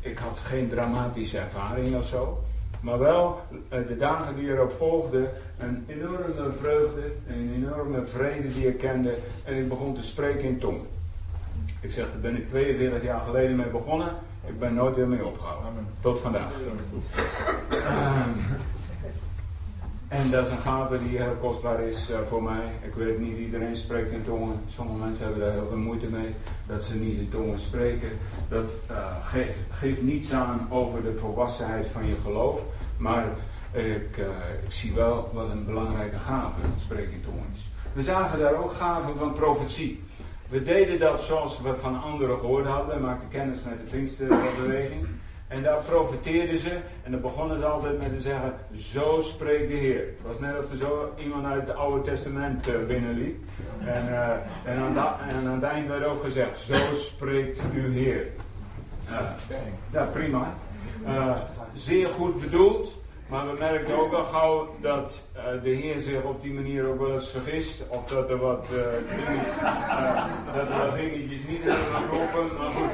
ik 0.00 0.18
had 0.18 0.38
geen 0.38 0.68
dramatische 0.68 1.38
ervaring 1.38 1.96
of 1.96 2.04
zo. 2.04 2.42
Maar 2.80 2.98
wel 2.98 3.40
eh, 3.68 3.78
de 3.86 3.96
dagen 3.96 4.36
die 4.36 4.48
erop 4.48 4.72
volgden, 4.72 5.30
een 5.58 5.84
enorme 5.88 6.52
vreugde, 6.52 7.00
een 7.28 7.52
enorme 7.54 8.04
vrede 8.04 8.48
die 8.48 8.68
ik 8.68 8.78
kende. 8.78 9.14
En 9.44 9.54
ik 9.54 9.68
begon 9.68 9.94
te 9.94 10.02
spreken 10.02 10.48
in 10.48 10.58
tong. 10.58 10.80
Ik 11.80 11.92
zeg, 11.92 12.10
daar 12.10 12.20
ben 12.20 12.36
ik 12.36 12.48
42 12.48 13.02
jaar 13.02 13.20
geleden 13.20 13.56
mee 13.56 13.66
begonnen. 13.66 14.08
Ik 14.46 14.58
ben 14.58 14.74
nooit 14.74 14.96
weer 14.96 15.08
mee 15.08 15.26
opgehouden. 15.26 15.86
Tot 16.00 16.18
vandaag. 16.18 16.52
Ehm, 17.70 18.30
en 20.08 20.30
dat 20.30 20.46
is 20.46 20.52
een 20.52 20.58
gave 20.58 21.08
die 21.08 21.18
heel 21.18 21.36
kostbaar 21.40 21.80
is 21.80 22.10
uh, 22.10 22.16
voor 22.26 22.42
mij. 22.42 22.64
Ik 22.82 22.94
weet 22.94 23.18
niet, 23.18 23.38
iedereen 23.38 23.76
spreekt 23.76 24.12
in 24.12 24.24
tongen. 24.24 24.60
Sommige 24.68 24.98
mensen 24.98 25.24
hebben 25.24 25.42
daar 25.42 25.52
heel 25.52 25.68
veel 25.68 25.78
moeite 25.78 26.06
mee 26.06 26.34
dat 26.66 26.82
ze 26.82 26.94
niet 26.94 27.18
in 27.18 27.28
tongen 27.28 27.58
spreken. 27.58 28.08
Dat 28.48 28.70
uh, 28.90 28.96
geeft, 29.22 29.58
geeft, 29.70 30.02
niets 30.02 30.32
aan 30.32 30.66
over 30.70 31.02
de 31.02 31.14
volwassenheid 31.14 31.86
van 31.86 32.06
je 32.06 32.16
geloof. 32.22 32.62
Maar 32.96 33.24
ik, 33.72 34.16
uh, 34.18 34.26
ik 34.64 34.72
zie 34.72 34.92
wel 34.92 35.30
wat 35.32 35.50
een 35.50 35.64
belangrijke 35.64 36.18
gave 36.18 36.60
dat 36.60 36.80
spreken 36.80 37.12
in 37.12 37.22
tongen 37.24 37.50
is. 37.54 37.70
We 37.92 38.02
zagen 38.02 38.38
daar 38.38 38.54
ook 38.54 38.72
gaven 38.72 39.16
van 39.16 39.32
profetie. 39.32 40.02
We 40.52 40.62
deden 40.62 40.98
dat 40.98 41.22
zoals 41.22 41.60
we 41.60 41.74
van 41.74 42.02
anderen 42.02 42.38
gehoord 42.38 42.66
hadden. 42.66 42.96
We 42.96 43.02
maakten 43.02 43.28
kennis 43.28 43.58
met 43.62 43.78
de 43.84 43.90
Pinksterbeweging. 43.90 45.06
En 45.48 45.62
daar 45.62 45.82
profeteerden 45.82 46.58
ze. 46.58 46.78
En 47.02 47.10
dan 47.10 47.20
begonnen 47.20 47.58
ze 47.58 47.66
altijd 47.66 47.98
met 47.98 48.14
te 48.14 48.20
zeggen: 48.20 48.54
Zo 48.72 49.20
spreekt 49.20 49.68
de 49.68 49.76
Heer. 49.76 49.98
Het 49.98 50.26
was 50.26 50.38
net 50.38 50.58
of 50.58 50.70
er 50.70 50.76
zo 50.76 51.12
iemand 51.18 51.46
uit 51.46 51.68
het 51.68 51.76
Oude 51.76 52.00
Testament 52.00 52.68
uh, 52.68 52.74
binnenliep. 52.86 53.44
En, 53.80 54.04
uh, 54.08 54.28
en, 54.64 54.78
aan 54.78 54.96
en, 55.28 55.46
aan 55.46 55.54
het 55.54 55.62
eind 55.62 55.88
werd 55.88 56.04
ook 56.04 56.22
gezegd: 56.22 56.58
Zo 56.58 56.76
spreekt 56.92 57.60
uw 57.74 57.92
Heer. 57.92 58.26
Uh, 59.10 59.18
ja, 59.92 60.04
prima. 60.04 60.54
zeer 61.72 62.08
goed 62.08 62.40
bedoeld. 62.40 63.01
Maar 63.32 63.46
we 63.46 63.56
merken 63.58 63.98
ook 63.98 64.12
al 64.12 64.24
gauw 64.24 64.76
dat 64.80 65.22
de 65.62 65.70
Heer 65.70 66.00
zich 66.00 66.22
op 66.22 66.42
die 66.42 66.52
manier 66.52 66.86
ook 66.86 66.98
wel 66.98 67.12
eens 67.12 67.30
vergist. 67.30 67.82
Of 67.88 68.06
dat 68.06 68.30
er 68.30 68.38
wat, 68.38 68.66
dingen, 68.68 69.44
dat 70.54 70.70
er 70.70 70.96
dingetjes 70.96 71.46
niet 71.46 71.60
in 71.60 71.74
kloppen. 72.10 72.56
Maar 72.58 72.70
goed, 72.70 72.90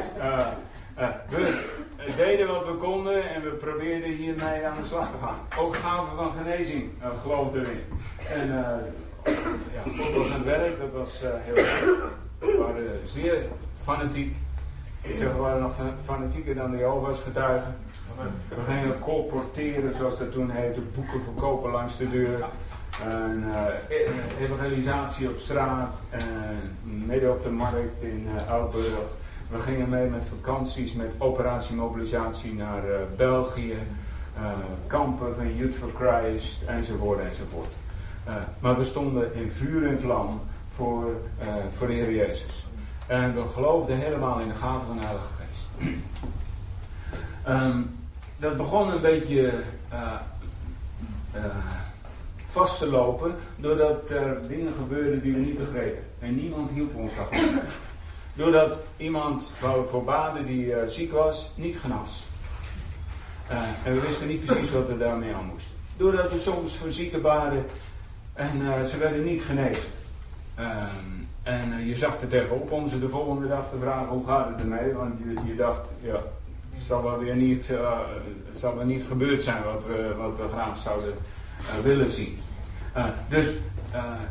we, 1.29 1.63
deden 2.17 2.47
wat 2.47 2.67
we 2.67 2.75
konden 2.75 3.35
en 3.35 3.43
we 3.43 3.51
probeerden 3.51 4.11
hiermee 4.11 4.67
aan 4.67 4.81
de 4.81 4.87
slag 4.87 5.11
te 5.11 5.17
gaan. 5.23 5.39
Ook 5.59 5.77
gaven 5.77 6.17
van 6.17 6.33
genezing, 6.33 6.91
geloofden 7.23 7.61
erin. 7.61 7.85
En 8.29 8.49
ja, 9.73 9.83
God 10.03 10.15
was 10.15 10.33
het 10.33 10.45
werk, 10.45 10.79
dat 10.79 10.93
was 10.93 11.21
heel 11.23 11.55
leuk. 11.55 12.11
We 12.39 12.57
waren 12.59 13.09
zeer 13.09 13.43
fanatiek. 13.83 14.37
Zeg, 15.17 15.33
we 15.33 15.39
waren 15.39 15.63
nog 15.63 15.75
fanatieker 16.05 16.55
dan 16.55 16.71
de 16.71 16.77
Jehovah's 16.77 17.21
getuigen. 17.21 17.75
We 18.49 18.73
gingen 18.73 18.99
colporteren, 18.99 19.95
zoals 19.95 20.19
dat 20.19 20.33
toen 20.33 20.51
heette, 20.51 20.81
boeken 20.95 21.23
verkopen 21.23 21.71
langs 21.71 21.97
de 21.97 22.11
deur. 22.11 22.45
En, 23.05 23.45
uh, 23.49 24.41
evangelisatie 24.41 25.29
op 25.29 25.39
straat, 25.39 25.99
midden 26.83 27.33
op 27.33 27.43
de 27.43 27.51
markt 27.51 28.03
in 28.03 28.29
uh. 28.49 29.17
We 29.51 29.59
gingen 29.59 29.89
mee 29.89 30.09
met 30.09 30.27
vakanties, 30.27 30.93
met 30.93 31.11
operatiemobilisatie 31.19 32.55
naar 32.55 32.85
uh, 32.85 32.97
België, 33.17 33.77
kampen 34.87 35.35
van 35.35 35.57
Youth 35.57 35.75
for 35.75 35.91
Christ, 35.95 36.63
enzovoort, 36.67 37.21
enzovoort. 37.21 37.73
Maar 38.59 38.77
we 38.77 38.85
stonden 38.85 39.35
in 39.35 39.51
vuur 39.51 39.89
en 39.89 40.01
vlam 40.01 40.41
voor, 40.69 41.17
voor 41.71 41.87
de 41.87 41.93
Heer 41.93 42.13
Jezus. 42.13 42.68
En 43.09 43.35
we 43.35 43.49
geloofden 43.55 43.99
helemaal 43.99 44.39
in 44.39 44.49
de 44.49 44.55
gave 44.55 44.87
van 44.87 44.97
de 44.97 45.05
Heilige 45.05 45.27
Geest. 45.39 45.93
um, 47.49 47.97
dat 48.37 48.57
begon 48.57 48.93
een 48.93 49.01
beetje 49.01 49.53
vast 52.47 52.79
te 52.79 52.87
lopen, 52.87 53.35
doordat 53.57 54.11
er 54.11 54.49
dingen 54.49 54.75
gebeurden 54.75 55.23
die 55.23 55.33
we 55.33 55.39
niet 55.39 55.59
begrepen. 55.59 56.05
En 56.19 56.35
niemand 56.35 56.71
hielp 56.71 56.95
ons 56.95 57.15
daarvan. 57.15 57.61
Doordat 58.35 58.81
iemand 58.97 59.53
waar 59.61 59.81
we 59.81 59.87
voor 59.87 60.05
baden 60.05 60.47
die 60.47 60.67
uh, 60.67 60.77
ziek 60.87 61.13
was, 61.13 61.51
niet 61.55 61.79
genas. 61.79 62.23
En 63.85 63.95
we 63.95 64.01
wisten 64.01 64.27
niet 64.27 64.45
precies 64.45 64.71
wat 64.71 64.89
we 64.89 64.99
daarmee 64.99 65.35
aan 65.35 65.51
moesten. 65.53 65.75
Doordat 65.97 66.33
we 66.33 66.41
soms 66.41 66.77
voor 66.77 66.91
zieken 66.91 67.23
baden 67.23 67.65
en 68.33 68.87
ze 68.87 68.97
werden 68.97 69.25
niet 69.25 69.43
genezen. 69.43 69.91
Ehm, 70.55 71.18
en 71.49 71.87
je 71.87 71.95
zag 71.95 72.21
er 72.21 72.29
tegenop 72.29 72.73
om 72.73 72.89
ze 72.89 72.99
de 72.99 73.09
volgende 73.09 73.49
dag 73.49 73.71
te 73.71 73.79
vragen 73.81 74.07
hoe 74.07 74.27
gaat 74.27 74.49
het 74.49 74.61
ermee. 74.61 74.93
Want 74.93 75.15
je, 75.19 75.47
je 75.47 75.57
dacht, 75.57 75.81
ja, 76.01 76.13
het 76.71 76.81
zal 76.81 77.03
wel 77.03 77.19
weer 77.19 77.37
niet, 77.37 77.69
het 78.49 78.59
zal 78.59 78.77
wel 78.77 78.85
niet 78.85 79.03
gebeurd 79.03 79.43
zijn 79.43 79.63
wat 79.63 79.87
we, 79.87 80.15
wat 80.19 80.37
we 80.37 80.49
graag 80.49 80.77
zouden 80.79 81.15
willen 81.83 82.11
zien. 82.11 82.39
dus 83.29 83.57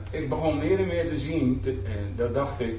ik 0.10 0.30
begon 0.30 0.58
meer 0.58 0.80
en 0.80 0.88
meer 0.88 1.08
te 1.08 1.18
zien, 1.18 1.60
te, 1.62 1.82
dat 2.16 2.34
dacht 2.34 2.60
ik, 2.60 2.76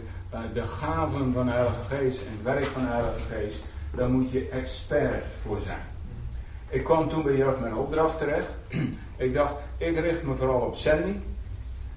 de 0.54 0.62
gaven 0.62 1.32
van 1.32 1.46
de 1.46 1.52
Heilige 1.52 1.94
Geest 1.94 2.26
en 2.26 2.32
het 2.32 2.42
werk 2.42 2.64
van 2.64 2.82
de 2.82 2.88
Heilige 2.88 3.20
Geest, 3.32 3.64
daar 3.94 4.08
moet 4.08 4.30
je 4.30 4.48
expert 4.48 5.24
voor 5.42 5.60
zijn. 5.60 5.82
Ik 6.68 6.84
kwam 6.84 7.08
toen 7.08 7.22
bij 7.22 7.36
Jeugd 7.36 7.60
mijn 7.60 7.76
opdracht 7.76 8.18
terecht. 8.18 8.48
ik 9.16 9.34
dacht, 9.34 9.54
ik 9.76 9.98
richt 9.98 10.22
me 10.22 10.34
vooral 10.34 10.60
op 10.60 10.74
zending. 10.74 11.16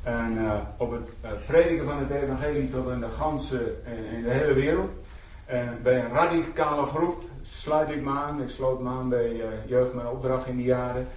En 0.04 0.38
uh, 0.38 0.54
op 0.78 0.92
het 0.92 1.10
uh, 1.26 1.30
prediken 1.46 1.86
van 1.86 1.98
het 1.98 2.10
evangelie 2.10 2.72
tot 2.72 2.90
in 2.90 3.00
de 3.00 3.10
ganse, 3.10 3.76
in, 3.86 4.16
in 4.16 4.24
de 4.24 4.30
hele 4.30 4.54
wereld. 4.54 4.90
En 5.46 5.80
bij 5.84 6.00
een 6.00 6.12
radicale 6.12 6.86
groep 6.86 7.24
sluit 7.42 7.90
ik 7.90 8.04
me 8.04 8.10
aan. 8.10 8.42
Ik 8.42 8.50
sloot 8.50 8.82
me 8.82 8.90
aan 8.90 9.10
bij 9.10 9.42
Jeugd 9.66 9.94
mijn 9.94 10.08
opdracht 10.08 10.48
in 10.48 10.58
die 10.58 10.66
jaren. 10.66 11.08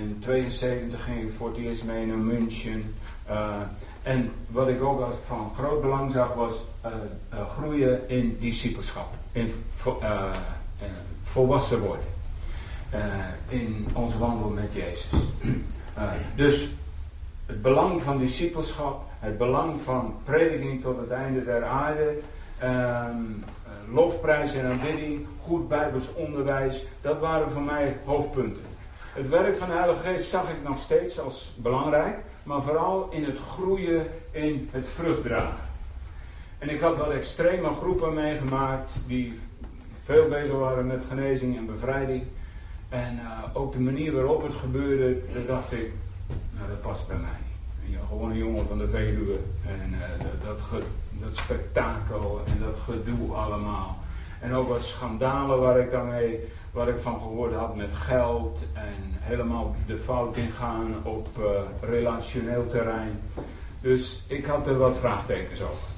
In 0.00 0.16
72 0.20 1.04
ging 1.04 1.22
ik 1.22 1.30
voor 1.30 1.48
het 1.48 1.56
eerst 1.56 1.84
mee 1.84 2.06
naar 2.06 2.16
München. 2.16 2.94
en 4.02 4.32
wat 4.46 4.68
ik 4.68 4.82
ook 4.82 5.00
als 5.00 5.14
van 5.26 5.52
groot 5.56 5.80
belang 5.80 6.12
zag 6.12 6.34
was 6.34 6.64
groeien 7.46 8.08
in 8.08 8.36
discipelschap. 8.40 9.14
In 9.32 9.50
volwassen 11.22 11.80
worden. 11.80 12.06
in 13.48 13.86
onze 13.92 14.18
wandel 14.18 14.48
met 14.48 14.72
Jezus. 14.72 15.08
dus 16.36 16.70
het 17.46 17.62
belang 17.62 18.02
van 18.02 18.18
discipelschap, 18.18 19.02
het 19.18 19.38
belang 19.38 19.80
van 19.80 20.16
prediking 20.24 20.82
tot 20.82 20.96
het 20.96 21.10
einde 21.10 21.44
der 21.44 21.64
aarde, 21.64 22.18
ehm, 22.58 23.22
lofprijs 23.92 24.54
en 24.54 24.70
aanbidding, 24.70 25.26
goed 25.42 25.68
bijbels 25.68 26.14
onderwijs, 26.14 26.84
dat 27.00 27.18
waren 27.18 27.50
voor 27.50 27.62
mij 27.62 27.96
hoofdpunten. 28.04 28.62
Het 29.12 29.28
werk 29.28 29.56
van 29.56 29.68
de 29.68 29.74
Heilige 29.74 30.08
Geest 30.08 30.28
zag 30.28 30.50
ik 30.50 30.62
nog 30.62 30.78
steeds 30.78 31.20
als 31.20 31.54
belangrijk, 31.56 32.18
maar 32.42 32.62
vooral 32.62 33.08
in 33.10 33.24
het 33.24 33.38
groeien 33.38 34.06
in 34.30 34.68
het 34.72 34.88
vruchtdragen. 34.88 35.72
En 36.58 36.68
ik 36.68 36.80
had 36.80 36.96
wel 36.96 37.12
extreme 37.12 37.68
groepen 37.68 38.14
meegemaakt 38.14 39.00
die 39.06 39.38
veel 40.02 40.28
bezig 40.28 40.56
waren 40.56 40.86
met 40.86 41.04
genezing 41.08 41.56
en 41.56 41.66
bevrijding. 41.66 42.22
En 42.88 43.14
uh, 43.14 43.42
ook 43.52 43.72
de 43.72 43.80
manier 43.80 44.12
waarop 44.12 44.42
het 44.42 44.54
gebeurde, 44.54 45.20
daar 45.32 45.46
dacht 45.46 45.72
ik, 45.72 45.92
nou 46.56 46.68
dat 46.68 46.80
past 46.80 47.08
bij 47.08 47.16
mij. 47.16 47.44
Ja, 47.86 47.98
gewoon 48.08 48.30
een 48.30 48.36
jongen 48.36 48.66
van 48.66 48.78
de 48.78 48.88
Veluwe. 48.88 49.38
En 49.66 49.92
uh, 49.92 50.26
dat, 51.20 51.34
spektakel 51.34 52.42
en 52.46 52.60
dat 52.60 52.76
gedoe 52.76 53.34
allemaal. 53.34 53.98
En 54.40 54.54
ook 54.54 54.68
wat 54.68 54.82
schandalen 54.82 55.60
waar 55.60 55.78
ik 55.78 55.90
daarmee, 55.90 56.48
waar 56.70 56.88
ik 56.88 56.98
van 56.98 57.20
gehoord 57.20 57.54
had 57.54 57.76
met 57.76 57.92
geld. 57.92 58.64
En 58.72 59.02
helemaal 59.18 59.76
de 59.86 59.96
fout 59.96 60.36
ingaan 60.36 60.94
op 61.02 61.28
uh, 61.38 61.44
relationeel 61.80 62.66
terrein. 62.68 63.20
Dus 63.80 64.24
ik 64.26 64.46
had 64.46 64.66
er 64.66 64.78
wat 64.78 64.98
vraagtekens 64.98 65.62
over. 65.62 65.92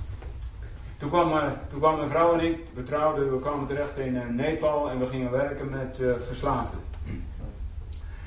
Toen 0.98 1.08
kwam, 1.08 1.32
uh, 1.32 1.44
toen 1.70 1.78
kwam 1.78 1.96
mijn 1.96 2.08
vrouw 2.08 2.32
en 2.32 2.44
ik, 2.44 2.58
we 2.75 2.82
trouwden, 2.82 3.32
we 3.32 3.40
kwamen 3.40 3.66
terecht 3.66 3.98
in 3.98 4.34
Nepal 4.34 4.90
en 4.90 4.98
we 4.98 5.06
gingen 5.06 5.30
werken 5.30 5.70
met 5.70 6.02
verslaafden. 6.18 6.78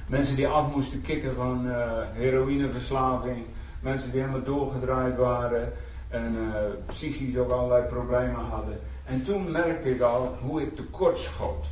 Mensen 0.09 0.35
die 0.35 0.47
af 0.47 0.71
moesten 0.75 1.01
kicken 1.01 1.33
van 1.33 1.67
uh, 1.67 1.73
heroïneverslaving. 2.13 3.45
Mensen 3.79 4.11
die 4.11 4.19
helemaal 4.19 4.43
doorgedraaid 4.43 5.17
waren. 5.17 5.73
En 6.07 6.35
uh, 6.35 6.53
psychisch 6.85 7.37
ook 7.37 7.51
allerlei 7.51 7.83
problemen 7.83 8.45
hadden. 8.49 8.79
En 9.05 9.23
toen 9.23 9.51
merkte 9.51 9.93
ik 9.93 10.01
al 10.01 10.37
hoe 10.41 10.61
ik 10.61 10.75
tekort 10.75 11.17
schoot. 11.17 11.65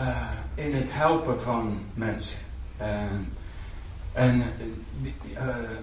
Uh, 0.00 0.06
in 0.54 0.74
het 0.74 0.86
helpen 0.88 1.40
van 1.40 1.78
mensen. 1.94 2.38
en 4.12 4.42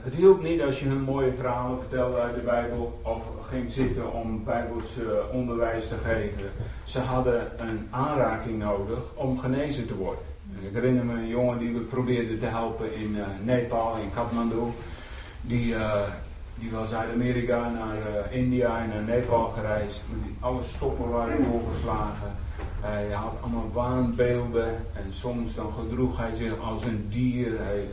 het 0.04 0.16
hielp 0.16 0.42
niet 0.42 0.62
als 0.62 0.80
je 0.80 0.88
hun 0.88 1.02
mooie 1.02 1.34
verhalen 1.34 1.80
vertelde 1.80 2.20
uit 2.20 2.36
de 2.36 2.42
Bijbel. 2.42 3.00
Of 3.04 3.24
ging 3.50 3.72
zitten 3.72 4.14
om 4.14 4.44
Bijbels 4.44 4.86
onderwijs 5.32 5.88
te 5.88 5.96
geven. 5.96 6.52
Ze 6.84 7.00
hadden 7.00 7.68
een 7.68 7.88
aanraking 7.90 8.60
nodig 8.60 9.00
om 9.16 9.40
genezen 9.40 9.88
te 9.88 9.96
worden. 9.96 10.37
Ik 10.62 10.74
herinner 10.74 11.06
me 11.06 11.14
een 11.14 11.28
jongen 11.28 11.58
die 11.58 11.74
we 11.74 11.80
probeerden 11.80 12.40
te 12.40 12.46
helpen 12.46 12.96
in 12.96 13.16
uh, 13.16 13.26
Nepal, 13.44 13.96
in 13.96 14.12
Kathmandu. 14.14 14.72
Die, 15.42 15.74
uh, 15.74 16.02
die 16.56 16.72
was 16.72 16.90
Zuid-Amerika 16.90 17.70
naar 17.70 17.96
uh, 17.96 18.38
India 18.38 18.82
en 18.82 18.90
naar 18.90 19.04
Nepal 19.04 19.48
gereisd. 19.48 20.02
Die 20.24 20.36
alle 20.40 20.64
stoppen 20.64 21.10
waren 21.10 21.52
doorgeslagen. 21.52 22.36
Hij 22.82 23.10
had 23.12 23.34
allemaal 23.42 23.70
waanbeelden 23.74 24.68
en 24.94 25.14
soms 25.14 25.56
dan 25.56 25.72
gedroeg 25.74 26.18
hij 26.18 26.36
zich 26.36 26.60
als 26.60 26.84
een 26.84 27.06
dier. 27.10 27.58
Hij, 27.58 27.88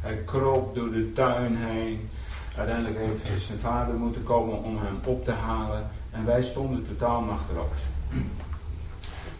hij 0.00 0.16
kroop 0.24 0.74
door 0.74 0.90
de 0.90 1.12
tuin 1.12 1.56
heen. 1.56 2.08
Uiteindelijk 2.56 2.98
heeft 2.98 3.42
zijn 3.42 3.58
vader 3.58 3.94
moeten 3.94 4.22
komen 4.22 4.62
om 4.62 4.76
hem 4.76 4.98
op 5.04 5.24
te 5.24 5.32
halen. 5.32 5.90
En 6.10 6.24
wij 6.24 6.42
stonden 6.42 6.86
totaal 6.86 7.20
machteloos. 7.20 7.78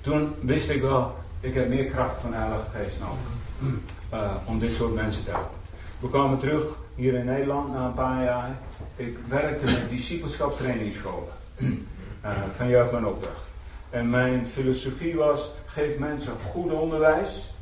Toen 0.01 0.35
wist 0.41 0.71
ik 0.71 0.81
wel, 0.81 1.15
ik 1.47 1.55
heb 1.55 1.69
meer 1.69 1.85
kracht 1.85 2.21
van 2.21 2.31
de 2.31 2.37
Heilige 2.37 2.71
Geest 2.75 2.99
nodig. 3.01 3.81
Uh, 4.15 4.35
om 4.45 4.59
dit 4.59 4.73
soort 4.73 4.95
mensen 4.95 5.25
te 5.25 5.31
helpen. 5.31 5.59
We 6.01 6.09
kwamen 6.09 6.39
terug 6.39 6.79
hier 6.95 7.15
in 7.15 7.25
Nederland 7.25 7.73
na 7.73 7.87
een 7.87 7.93
paar 7.93 8.25
jaar. 8.25 8.57
Ik 8.97 9.19
werkte 9.29 9.65
met 9.65 9.91
discipelschap 9.91 10.57
trainingsscholen. 10.57 11.33
Uh, 11.57 12.31
van 12.57 12.69
jeugd 12.69 12.93
mijn 12.93 13.07
opdracht. 13.07 13.43
En 13.91 14.11
mijn 14.11 14.47
filosofie 14.47 15.17
was: 15.17 15.51
geef 15.67 15.99
mensen 15.99 16.33
goed 16.51 16.73
onderwijs, 16.73 17.55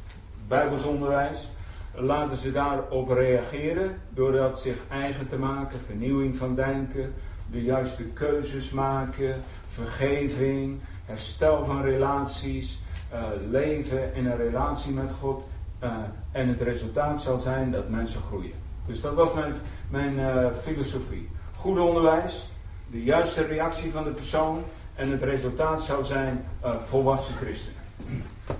bijbelsonderwijs. 0.48 1.48
Laten 1.94 2.36
ze 2.36 2.52
daarop 2.52 3.10
reageren 3.10 4.00
door 4.10 4.32
dat 4.32 4.60
zich 4.60 4.76
eigen 4.90 5.28
te 5.28 5.36
maken, 5.36 5.80
vernieuwing 5.80 6.36
van 6.36 6.54
denken, 6.54 7.14
de 7.50 7.62
juiste 7.62 8.02
keuzes 8.02 8.70
maken, 8.70 9.42
vergeving, 9.66 10.80
herstel 11.04 11.64
van 11.64 11.82
relaties, 11.82 12.78
uh, 13.14 13.20
leven 13.50 14.14
in 14.14 14.26
een 14.26 14.36
relatie 14.36 14.92
met 14.92 15.12
God. 15.20 15.44
Uh, 15.82 15.90
en 16.32 16.48
het 16.48 16.60
resultaat 16.60 17.20
zal 17.20 17.38
zijn 17.38 17.70
dat 17.70 17.88
mensen 17.88 18.20
groeien. 18.20 18.52
Dus 18.86 19.00
dat 19.00 19.14
was 19.14 19.34
mijn, 19.34 19.54
mijn 19.90 20.18
uh, 20.18 20.46
filosofie. 20.60 21.28
Goed 21.56 21.78
onderwijs, 21.78 22.50
de 22.90 23.02
juiste 23.02 23.42
reactie 23.42 23.90
van 23.92 24.04
de 24.04 24.10
persoon. 24.10 24.62
En 24.94 25.10
het 25.10 25.22
resultaat 25.22 25.82
zou 25.82 26.04
zijn 26.04 26.44
volwassen 26.78 27.34
christenen. 27.34 27.80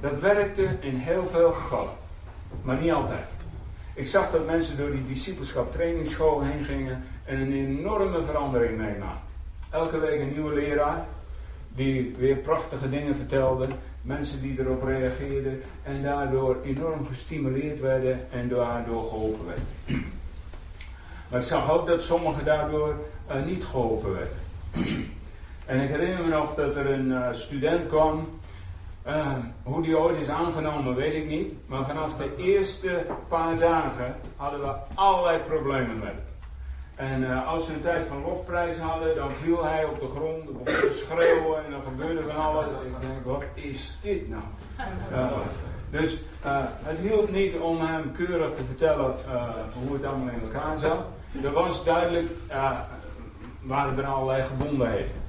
Dat 0.00 0.20
werkte 0.20 0.68
in 0.80 0.96
heel 0.96 1.26
veel 1.26 1.52
gevallen. 1.52 1.92
Maar 2.62 2.76
niet 2.76 2.92
altijd. 2.92 3.26
Ik 3.94 4.06
zag 4.06 4.30
dat 4.30 4.46
mensen 4.46 4.76
door 4.76 4.90
die 4.90 5.06
discipelschap 5.06 5.72
trainingsschool 5.72 6.42
heen 6.42 6.64
gingen 6.64 7.04
en 7.24 7.40
een 7.40 7.52
enorme 7.52 8.22
verandering 8.22 8.78
meemaakten. 8.78 9.28
Elke 9.70 9.98
week 9.98 10.20
een 10.20 10.32
nieuwe 10.32 10.54
leraar 10.54 11.04
die 11.74 12.14
weer 12.18 12.36
prachtige 12.36 12.88
dingen 12.90 13.16
vertelde 13.16 13.66
mensen 14.04 14.42
die 14.42 14.60
erop 14.60 14.82
reageerden 14.82 15.62
en 15.82 16.02
daardoor 16.02 16.56
enorm 16.64 17.06
gestimuleerd 17.06 17.80
werden 17.80 18.26
en 18.30 18.48
daardoor 18.48 19.04
geholpen 19.04 19.46
werden. 19.46 19.66
Maar 21.28 21.40
ik 21.40 21.46
zag 21.46 21.70
ook 21.70 21.86
dat 21.86 22.02
sommigen 22.02 22.44
daardoor 22.44 22.96
uh, 23.30 23.44
niet 23.44 23.64
geholpen 23.64 24.12
werden. 24.12 24.36
en 25.66 25.80
ik 25.80 25.88
herinner 25.88 26.24
me 26.24 26.28
nog 26.28 26.54
dat 26.54 26.76
er 26.76 26.90
een 26.90 27.06
uh, 27.06 27.32
student 27.32 27.88
kwam. 27.88 28.28
Uh, 29.06 29.26
hoe 29.62 29.82
die 29.82 29.98
ooit 29.98 30.20
is 30.20 30.28
aangenomen, 30.28 30.94
weet 30.94 31.14
ik 31.14 31.28
niet. 31.28 31.52
Maar 31.66 31.84
vanaf 31.84 32.16
de 32.16 32.34
eerste 32.36 33.06
paar 33.28 33.58
dagen 33.58 34.16
hadden 34.36 34.60
we 34.60 34.72
allerlei 34.94 35.38
problemen 35.38 35.98
met. 35.98 36.23
En 36.94 37.22
uh, 37.22 37.48
als 37.48 37.66
ze 37.66 37.74
een 37.74 37.80
tijd 37.80 38.04
van 38.04 38.22
lofprijs 38.22 38.78
hadden, 38.78 39.14
dan 39.14 39.30
viel 39.30 39.64
hij 39.64 39.84
op 39.84 40.00
de 40.00 40.06
grond, 40.06 40.44
begon 40.44 40.64
te 40.64 41.04
schreeuwen 41.06 41.64
en 41.64 41.70
dan 41.70 41.82
gebeurde 41.82 42.22
van 42.22 42.36
alles. 42.36 42.66
Ik 42.66 43.00
denk, 43.00 43.24
wat 43.24 43.42
is 43.54 43.96
dit 44.00 44.28
nou? 44.28 44.42
Dus 45.90 46.12
uh, 46.46 46.58
het 46.82 46.98
hielp 46.98 47.30
niet 47.30 47.56
om 47.56 47.80
hem 47.80 48.12
keurig 48.12 48.50
te 48.56 48.64
vertellen 48.64 49.14
hoe 49.82 49.92
het 49.92 50.04
allemaal 50.04 50.34
in 50.34 50.40
elkaar 50.42 50.78
zat. 50.78 51.04
Er 51.42 51.52
was 51.52 51.84
duidelijk, 51.84 52.28
waren 53.60 53.98
er 53.98 54.04
allerlei 54.04 54.42
gebondenheden. 54.42 55.22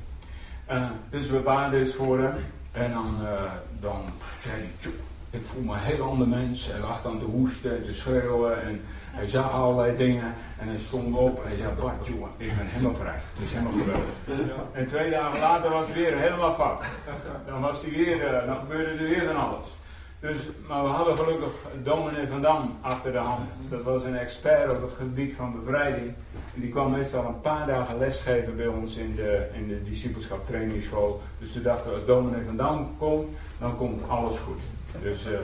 dus 1.10 1.30
we 1.30 1.40
baden 1.40 1.80
dus 1.80 1.94
voor 1.94 2.20
hem. 2.20 2.36
En 2.72 2.92
dan, 2.92 3.16
dan 3.80 4.02
zei 4.40 4.56
hij, 4.56 4.92
ik 5.30 5.46
voel 5.46 5.64
me 5.64 5.74
een 5.74 5.80
heel 5.80 6.04
ander 6.04 6.28
mens. 6.28 6.68
Hij 6.72 6.80
lag 6.80 7.02
dan 7.02 7.20
te 7.20 7.26
hoesten 7.26 7.78
en 7.78 7.84
te 7.84 7.94
schreeuwen 7.94 8.62
en 8.62 8.82
hij 9.16 9.26
zag 9.26 9.52
allerlei 9.54 9.96
dingen 9.98 10.34
en 10.60 10.68
hij 10.68 10.78
stond 10.78 11.16
op 11.18 11.44
en 11.44 11.48
hij 11.48 11.58
zei, 11.58 11.74
Bart, 11.80 12.08
jongen, 12.08 12.30
ik 12.38 12.48
ben 12.58 12.68
helemaal 12.68 12.96
vrij. 12.96 13.20
Het 13.34 13.44
is 13.44 13.52
helemaal 13.52 13.72
geweldig. 13.72 14.16
En 14.72 14.86
twee 14.86 15.10
dagen 15.10 15.40
later 15.40 15.70
was 15.70 15.86
het 15.86 15.96
weer 15.96 16.18
helemaal 16.18 16.54
fout. 16.54 16.84
Dan, 17.48 17.62
was 17.62 17.82
hij 17.82 17.92
weer, 17.92 18.34
uh, 18.34 18.46
dan 18.46 18.58
gebeurde 18.58 18.92
er 18.92 19.10
weer 19.10 19.26
van 19.26 19.36
alles. 19.36 19.68
Dus, 20.20 20.50
maar 20.68 20.84
we 20.84 20.90
hadden 20.90 21.18
gelukkig 21.18 21.52
dominee 21.84 22.28
Van 22.28 22.42
Dam 22.42 22.78
achter 22.82 23.12
de 23.12 23.18
hand. 23.18 23.50
Dat 23.70 23.84
was 23.84 24.04
een 24.04 24.18
expert 24.18 24.72
op 24.72 24.82
het 24.82 24.92
gebied 24.98 25.34
van 25.34 25.60
bevrijding. 25.60 26.14
En 26.56 26.62
die 26.62 26.70
kwam 26.70 26.92
meestal 26.92 27.26
een 27.26 27.42
paar 27.42 27.68
dagen 27.68 27.98
lesgeven 27.98 28.56
bij 28.56 28.68
ons 28.68 28.96
in 28.96 29.16
de, 29.16 29.48
in 29.54 29.68
de 29.68 29.84
discipelschap 29.84 30.48
trainingsschool. 30.48 31.22
Dus 31.40 31.52
toen 31.52 31.64
dachten 31.64 31.94
als 31.94 32.06
dominee 32.06 32.44
Van 32.44 32.56
Dam 32.56 32.96
komt, 32.98 33.28
dan 33.60 33.78
komt 33.78 34.10
alles 34.10 34.40
goed. 34.40 34.62
Dus 35.02 35.28
uh, 35.28 35.38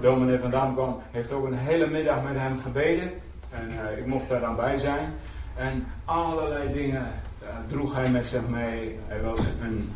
dominee 0.00 0.38
Van 0.38 0.50
Dam 0.50 0.74
kwam, 0.74 0.96
heeft 1.10 1.32
ook 1.32 1.46
een 1.46 1.54
hele 1.54 1.86
middag 1.86 2.22
met 2.22 2.36
hem 2.36 2.58
gebeden. 2.58 3.10
En 3.50 3.70
uh, 3.70 3.98
ik 3.98 4.06
mocht 4.06 4.28
daar 4.28 4.40
dan 4.40 4.56
bij 4.56 4.78
zijn. 4.78 5.14
En 5.56 5.86
allerlei 6.04 6.72
dingen 6.72 7.06
uh, 7.42 7.48
droeg 7.68 7.94
hij 7.94 8.10
met 8.10 8.26
zich 8.26 8.48
mee. 8.48 8.98
Hij 9.06 9.22
was 9.22 9.38
een, 9.62 9.90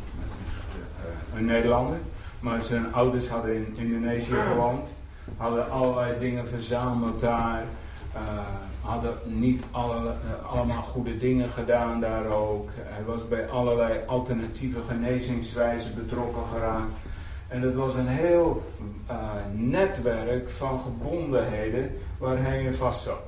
een 1.36 1.44
Nederlander. 1.44 1.96
Maar 2.40 2.60
zijn 2.60 2.94
ouders 2.94 3.28
hadden 3.28 3.54
in 3.54 3.74
Indonesië 3.76 4.34
gewoond. 4.34 4.88
Hadden 5.36 5.70
allerlei 5.70 6.18
dingen 6.18 6.48
verzameld 6.48 7.20
daar. 7.20 7.62
Uh, 8.14 8.20
hadden 8.82 9.14
niet 9.24 9.64
alle, 9.70 10.12
allemaal 10.46 10.82
goede 10.82 11.18
dingen 11.18 11.48
gedaan 11.48 12.00
daar 12.00 12.26
ook. 12.26 12.70
Hij 12.76 13.04
was 13.04 13.28
bij 13.28 13.48
allerlei 13.48 14.00
alternatieve 14.06 14.82
genezingswijzen 14.88 15.94
betrokken 15.94 16.42
geraakt. 16.52 16.94
En 17.52 17.62
het 17.62 17.74
was 17.74 17.94
een 17.94 18.06
heel 18.06 18.62
uh, 19.10 19.16
netwerk 19.54 20.50
van 20.50 20.80
gebondenheden 20.80 21.96
waar 22.18 22.42
hij 22.42 22.62
in 22.62 22.74
vast 22.74 23.02
zat. 23.02 23.20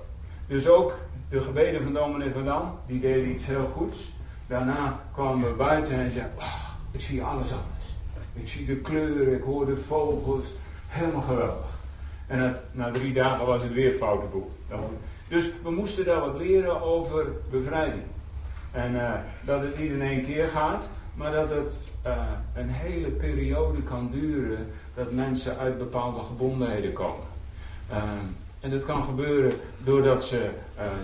Dus 0.47 0.69
ook 0.69 0.99
de 1.29 1.41
gebeden 1.41 1.83
van 1.83 1.93
dominee 1.93 2.31
Van 2.31 2.45
Dam, 2.45 2.79
die 2.87 3.01
deden 3.01 3.31
iets 3.31 3.47
heel 3.47 3.67
goeds. 3.67 4.13
Daarna 4.47 5.01
kwamen 5.15 5.49
we 5.49 5.55
buiten 5.55 5.95
en 5.95 6.11
zeiden, 6.11 6.33
oh, 6.39 6.69
ik 6.91 7.01
zie 7.01 7.23
alles 7.23 7.53
anders. 7.53 7.85
Ik 8.33 8.49
zie 8.49 8.67
de 8.67 8.77
kleuren, 8.77 9.35
ik 9.35 9.43
hoor 9.43 9.67
de 9.67 9.77
vogels. 9.77 10.47
Helemaal 10.89 11.21
geweldig. 11.21 11.67
En 12.27 12.39
het, 12.39 12.61
na 12.73 12.91
drie 12.91 13.13
dagen 13.13 13.47
was 13.47 13.63
het 13.63 13.73
weer 13.73 13.93
foute 13.93 14.27
boel. 14.27 14.51
Dus 15.29 15.51
we 15.63 15.71
moesten 15.71 16.05
daar 16.05 16.21
wat 16.21 16.37
leren 16.37 16.83
over 16.83 17.27
bevrijding. 17.51 18.03
En 18.71 18.95
uh, 18.95 19.13
dat 19.45 19.61
het 19.61 19.79
niet 19.79 19.91
in 19.91 20.03
één 20.03 20.25
keer 20.25 20.47
gaat, 20.47 20.89
maar 21.15 21.33
dat 21.33 21.51
het 21.51 21.77
uh, 22.07 22.17
een 22.55 22.69
hele 22.69 23.09
periode 23.09 23.83
kan 23.83 24.09
duren 24.13 24.67
dat 24.95 25.13
mensen 25.13 25.59
uit 25.59 25.79
bepaalde 25.79 26.21
gebondenheden 26.21 26.93
komen. 26.93 27.27
Uh, 27.91 28.03
en 28.61 28.71
dat 28.71 28.85
kan 28.85 29.03
gebeuren 29.03 29.53
doordat 29.85 30.25
ze 30.25 30.51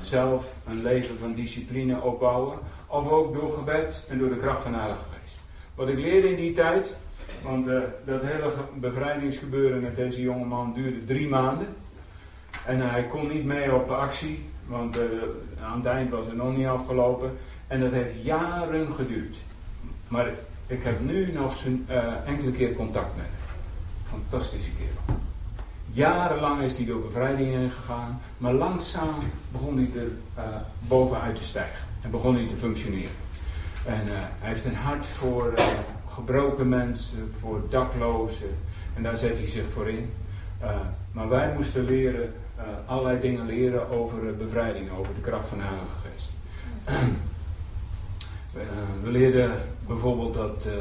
zelf 0.03 0.57
een 0.67 0.83
leven 0.83 1.19
van 1.19 1.35
discipline 1.35 2.01
opbouwen, 2.01 2.59
of 2.87 3.09
ook 3.09 3.35
door 3.35 3.53
gebed 3.53 4.07
en 4.09 4.19
door 4.19 4.29
de 4.29 4.37
kracht 4.37 4.63
van 4.63 4.75
Heilige 4.75 5.03
Geest. 5.03 5.39
Wat 5.75 5.89
ik 5.89 5.99
leerde 5.99 6.31
in 6.31 6.37
die 6.37 6.53
tijd, 6.53 6.97
want 7.43 7.67
dat 8.05 8.23
hele 8.23 8.51
bevrijdingsgebeuren 8.75 9.81
met 9.81 9.97
deze 9.97 10.23
jongeman 10.23 10.73
duurde 10.75 11.05
drie 11.05 11.29
maanden. 11.29 11.67
En 12.67 12.91
hij 12.91 13.05
kon 13.05 13.29
niet 13.29 13.45
mee 13.45 13.75
op 13.75 13.91
actie, 13.91 14.49
want 14.67 14.99
aan 15.63 15.79
het 15.79 15.87
eind 15.87 16.11
was 16.11 16.27
het 16.27 16.37
nog 16.37 16.57
niet 16.57 16.67
afgelopen. 16.67 17.37
En 17.67 17.81
dat 17.81 17.93
heeft 17.93 18.25
jaren 18.25 18.93
geduurd. 18.93 19.37
Maar 20.11 20.31
ik 20.67 20.83
heb 20.83 21.01
nu 21.01 21.33
nog 21.33 21.55
zijn, 21.55 21.87
enkele 22.27 22.51
keer 22.51 22.73
contact 22.73 23.17
met 23.17 23.25
hem. 23.25 24.21
Fantastische 24.21 24.71
kerel. 24.71 25.21
Jarenlang 25.93 26.63
is 26.63 26.77
hij 26.77 26.87
door 26.87 27.01
bevrijding 27.01 27.51
heen 27.51 27.71
gegaan, 27.71 28.21
maar 28.39 28.53
langzaam 28.53 29.15
begon 29.53 29.77
hij 29.77 30.03
er 30.03 30.11
bovenuit 30.79 31.37
te 31.37 31.45
stijgen 31.45 31.87
en 32.03 32.11
begon 32.11 32.35
hij 32.35 32.47
te 32.47 32.57
functioneren. 32.57 33.11
En 33.85 34.01
hij 34.05 34.49
heeft 34.49 34.65
een 34.65 34.75
hart 34.75 35.07
voor 35.07 35.55
gebroken 36.07 36.69
mensen, 36.69 37.33
voor 37.41 37.63
daklozen. 37.69 38.57
En 38.97 39.03
daar 39.03 39.17
zet 39.17 39.39
hij 39.39 39.49
zich 39.49 39.69
voor 39.69 39.89
in. 39.89 40.11
Uh, 40.63 40.71
maar 41.13 41.29
wij 41.29 41.55
moesten 41.57 41.85
leren, 41.85 42.33
uh, 42.59 42.65
allerlei 42.87 43.21
dingen 43.21 43.47
leren 43.47 43.91
over 43.91 44.23
uh, 44.23 44.37
bevrijding, 44.37 44.91
over 44.91 45.15
de 45.15 45.21
kracht 45.21 45.49
van 45.49 45.59
de 45.59 45.65
Heilige 45.65 45.95
Geest. 46.03 46.33
we 49.05 49.11
leerden 49.11 49.53
bijvoorbeeld 49.91 50.35
dat 50.35 50.63
de, 50.63 50.81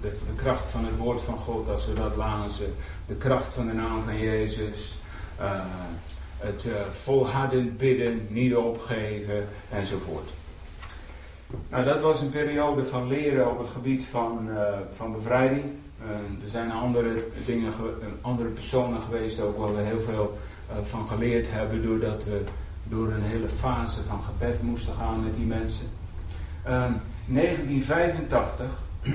de, 0.00 0.12
kracht 0.36 0.70
van 0.70 0.84
het 0.84 0.96
woord 0.96 1.20
van 1.20 1.36
God, 1.36 1.68
als 1.68 1.86
we 1.86 1.92
dat 1.92 2.16
lazen, 2.16 2.74
de 3.06 3.14
kracht 3.14 3.54
van 3.54 3.66
de 3.66 3.72
naam 3.72 4.02
van 4.02 4.18
Jezus, 4.18 4.94
het 6.38 6.68
volhardend 6.90 7.78
bidden, 7.78 8.26
niet 8.30 8.54
opgeven 8.56 9.48
enzovoort. 9.70 10.28
Nou, 11.68 11.84
dat 11.84 12.00
was 12.00 12.20
een 12.20 12.30
periode 12.30 12.84
van 12.84 13.08
leren 13.08 13.50
op 13.50 13.58
het 13.58 13.68
gebied 13.68 14.04
van, 14.04 14.48
uh, 14.48 14.62
van 14.90 15.12
bevrijding. 15.12 15.64
Uh, 16.02 16.42
er 16.42 16.48
zijn 16.48 16.72
andere 16.72 17.24
dingen, 17.46 17.72
andere 18.20 18.48
personen 18.48 19.00
geweest 19.00 19.40
ook 19.40 19.58
waar 19.58 19.76
we 19.76 19.82
heel 19.82 20.00
veel 20.00 20.38
uh, 20.70 20.84
van 20.84 21.06
geleerd 21.06 21.50
hebben, 21.50 21.82
doordat 21.82 22.24
we 22.24 22.42
door 22.84 23.08
een 23.08 23.22
hele 23.22 23.48
fase 23.48 24.02
van 24.02 24.22
gebed 24.22 24.62
moesten 24.62 24.94
gaan 24.94 25.24
met 25.24 25.36
die 25.36 25.46
mensen. 25.46 25.86
1985 27.32 28.66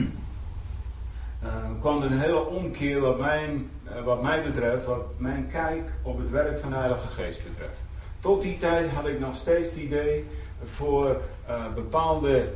kwam 1.79 2.01
er 2.01 2.11
een 2.11 2.19
hele 2.19 2.45
omkeer 2.45 2.99
wat, 2.99 3.19
mijn, 3.19 3.69
wat 4.03 4.21
mij 4.21 4.43
betreft, 4.43 4.85
wat 4.85 5.05
mijn 5.17 5.47
kijk 5.51 5.89
op 6.01 6.17
het 6.17 6.29
werk 6.29 6.59
van 6.59 6.69
de 6.69 6.75
Heilige 6.75 7.07
Geest 7.07 7.43
betreft. 7.43 7.77
Tot 8.19 8.41
die 8.41 8.57
tijd 8.57 8.91
had 8.91 9.07
ik 9.07 9.19
nog 9.19 9.35
steeds 9.35 9.69
het 9.69 9.79
idee 9.79 10.25
voor 10.63 11.21
uh, 11.49 11.73
bepaalde 11.75 12.47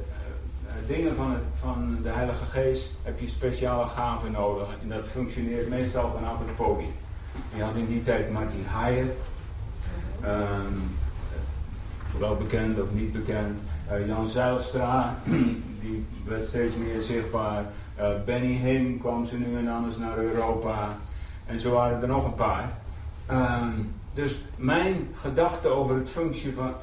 dingen 0.87 1.15
van, 1.15 1.31
het, 1.31 1.43
van 1.59 1.97
de 2.01 2.09
Heilige 2.09 2.45
Geest 2.45 2.97
heb 3.03 3.19
je 3.19 3.27
speciale 3.27 3.87
gaven 3.87 4.31
nodig. 4.31 4.67
En 4.81 4.89
dat 4.89 5.07
functioneert 5.07 5.69
meestal 5.69 6.11
vanaf 6.11 6.39
het 6.39 6.55
podium. 6.55 6.91
Je 7.55 7.63
had 7.63 7.75
in 7.75 7.87
die 7.87 8.01
tijd 8.01 8.31
Martin 8.31 8.65
Haaien, 8.65 9.11
um, 10.25 10.97
wel 12.19 12.35
bekend 12.35 12.81
of 12.81 12.91
niet 12.91 13.11
bekend. 13.11 13.59
Uh, 13.91 14.07
Jan 14.07 14.27
Zijlstra, 14.27 15.15
die 15.81 16.05
werd 16.25 16.45
steeds 16.45 16.75
meer 16.75 17.01
zichtbaar. 17.01 17.65
Benny 18.25 18.53
Hinn 18.53 18.99
kwam 18.99 19.25
ze 19.25 19.37
nu 19.37 19.57
en 19.57 19.67
anders 19.67 19.97
naar 19.97 20.17
Europa. 20.17 20.97
En 21.45 21.59
zo 21.59 21.71
waren 21.71 22.01
er 22.01 22.07
nog 22.07 22.25
een 22.25 22.35
paar. 22.35 22.71
Um, 23.31 23.93
dus 24.13 24.41
mijn 24.55 25.07
gedachte 25.13 25.67
over 25.67 25.95
het 25.95 26.09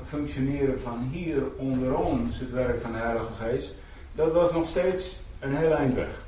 functioneren 0.02 0.80
van 0.80 1.08
hier 1.10 1.42
onder 1.56 1.96
ons, 1.96 2.38
het 2.38 2.50
werk 2.50 2.80
van 2.80 2.92
de 2.92 2.98
Heilige 2.98 3.32
Geest, 3.40 3.74
dat 4.14 4.32
was 4.32 4.52
nog 4.52 4.68
steeds 4.68 5.16
een 5.38 5.56
heel 5.56 5.72
eind 5.72 5.94
weg. 5.94 6.24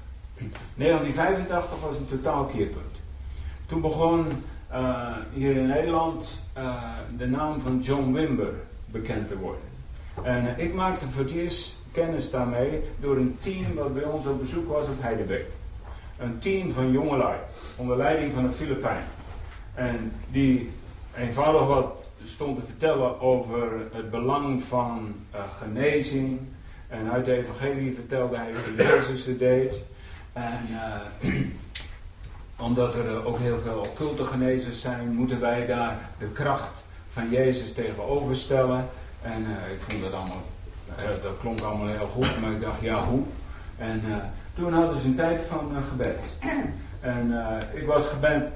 1985 0.75 1.81
was 1.81 1.97
een 1.97 2.07
totaal 2.07 2.45
keerpunt. 2.45 2.97
Toen 3.67 3.81
begon 3.81 4.27
uh, 4.73 5.17
hier 5.33 5.57
in 5.57 5.67
Nederland 5.67 6.43
de 7.17 7.27
naam 7.27 7.61
van 7.61 7.79
John 7.79 8.13
Wimber 8.13 8.55
bekend 8.87 9.29
te 9.29 9.39
worden. 9.39 9.68
En 10.23 10.45
uh, 10.45 10.59
ik 10.59 10.75
maakte 10.75 11.07
voor 11.07 11.23
het 11.23 11.33
eerst 11.33 11.77
kennis 11.93 12.31
daarmee 12.31 12.83
door 13.01 13.17
een 13.17 13.37
team 13.39 13.75
wat 13.75 13.95
bij 13.95 14.05
ons 14.05 14.27
op 14.27 14.41
bezoek 14.41 14.69
was 14.69 14.89
op 14.89 15.03
Heidebeek. 15.03 15.47
Een 16.19 16.39
team 16.39 16.73
van 16.73 16.93
jongelui, 16.93 17.39
onder 17.77 17.97
leiding 17.97 18.33
van 18.33 18.45
een 18.45 18.53
Filipijn. 18.53 19.05
En 19.75 20.13
die 20.31 20.71
eenvoudig 21.17 21.67
wat 21.67 22.05
stond 22.25 22.57
te 22.59 22.67
vertellen 22.67 23.21
over 23.21 23.69
het 23.93 24.11
belang 24.11 24.63
van 24.63 25.15
uh, 25.35 25.41
genezing. 25.59 26.41
En 26.89 27.11
uit 27.11 27.25
de 27.25 27.37
evangelie 27.37 27.95
vertelde 27.95 28.37
hij 28.37 28.53
hoe 28.53 28.85
Jezus 28.85 29.25
het 29.25 29.39
deed. 29.39 29.79
En 30.33 30.69
uh, 30.71 31.35
omdat 32.67 32.95
er 32.95 33.27
ook 33.27 33.39
heel 33.39 33.59
veel 33.59 33.79
occulte 33.79 34.25
genezers 34.25 34.81
zijn, 34.81 35.09
moeten 35.09 35.41
wij 35.41 35.67
daar 35.67 36.11
de 36.19 36.27
kracht 36.27 36.85
van 37.09 37.31
Jezus 37.31 37.73
tegenover 37.73 38.37
stellen. 38.37 38.89
En 39.23 39.43
uh, 39.43 39.73
ik 39.73 39.81
vond 39.81 40.03
dat 40.03 40.13
allemaal, 40.13 40.43
dat 41.23 41.39
klonk 41.41 41.61
allemaal 41.61 41.87
heel 41.87 42.07
goed, 42.07 42.41
maar 42.41 42.51
ik 42.51 42.61
dacht, 42.61 42.81
ja 42.81 43.05
hoe? 43.05 43.23
En 43.79 44.03
toen 44.55 44.73
hadden 44.73 44.99
ze 44.99 45.07
een 45.07 45.15
tijd 45.15 45.43
van 45.43 45.73
gebed. 45.91 46.37
En 47.01 47.33
ik 47.75 47.87
was 47.87 48.09
gebed 48.09 48.53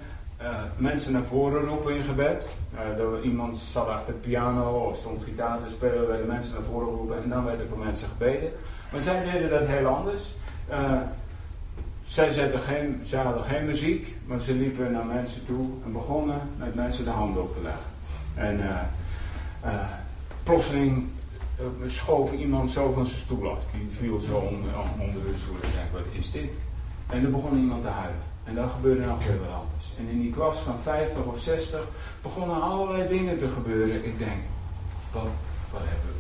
mensen 0.77 1.13
naar 1.13 1.25
voren 1.25 1.65
roepen 1.65 1.97
in 1.97 2.05
gebed. 2.05 2.47
Uh, 2.75 3.25
iemand 3.25 3.57
zat 3.57 3.89
achter 3.89 4.13
de 4.13 4.19
piano 4.19 4.89
of 4.89 4.97
stond 4.97 5.25
gitaar 5.25 5.59
te 5.65 5.71
spelen, 5.71 6.09
werden 6.09 6.27
mensen 6.27 6.55
naar 6.55 6.63
voren 6.63 6.89
roepen 6.89 7.23
en 7.23 7.29
dan 7.29 7.45
werd 7.45 7.61
er 7.61 7.69
voor 7.69 7.79
mensen 7.79 8.09
gebeden. 8.09 8.51
Maar 8.93 9.01
zij 9.01 9.25
deden 9.33 9.51
dat 9.51 9.67
heel 9.67 9.87
anders. 9.87 10.31
Zij 12.05 12.31
zetten 12.31 12.61
geen, 12.61 13.01
ze 13.05 13.17
hadden 13.17 13.43
geen 13.43 13.65
muziek, 13.65 14.17
maar 14.27 14.41
ze 14.41 14.55
liepen 14.55 14.93
naar 14.93 15.07
mensen 15.07 15.47
toe 15.47 15.71
en 15.85 15.93
begonnen 15.93 16.41
met 16.57 16.75
mensen 16.75 17.05
de 17.05 17.11
handen 17.11 17.43
op 17.43 17.55
te 17.55 17.63
leggen. 17.63 17.91
En 18.35 18.61
plotseling 20.43 21.09
schoof 21.87 22.33
iemand 22.33 22.71
zo 22.71 22.93
van 22.93 23.07
zijn 23.07 23.19
stoel 23.19 23.51
af. 23.51 23.65
Die 23.71 23.89
viel 23.91 24.21
zo 24.21 24.37
onder, 24.37 24.71
onder 24.99 25.25
de 25.27 25.35
stoel 25.35 25.57
en 25.63 25.71
zei, 25.71 25.85
wat 25.93 26.03
is 26.13 26.31
dit? 26.31 26.51
En 27.07 27.25
er 27.25 27.31
begon 27.31 27.59
iemand 27.59 27.83
te 27.83 27.89
huilen. 27.89 28.21
En 28.45 28.55
dan 28.55 28.71
gebeurde 28.71 29.07
nog 29.07 29.27
weer 29.27 29.41
wat 29.41 29.49
anders. 29.49 29.87
En 29.99 30.09
in 30.09 30.21
die 30.21 30.33
klas 30.33 30.57
van 30.57 30.79
50 30.79 31.25
of 31.25 31.41
60 31.41 31.89
begonnen 32.23 32.63
allerlei 32.63 33.09
dingen 33.09 33.39
te 33.39 33.49
gebeuren. 33.49 34.05
Ik 34.05 34.19
denk, 34.19 34.41
wat, 35.13 35.23
wat, 35.71 35.81
hebben, 35.85 36.15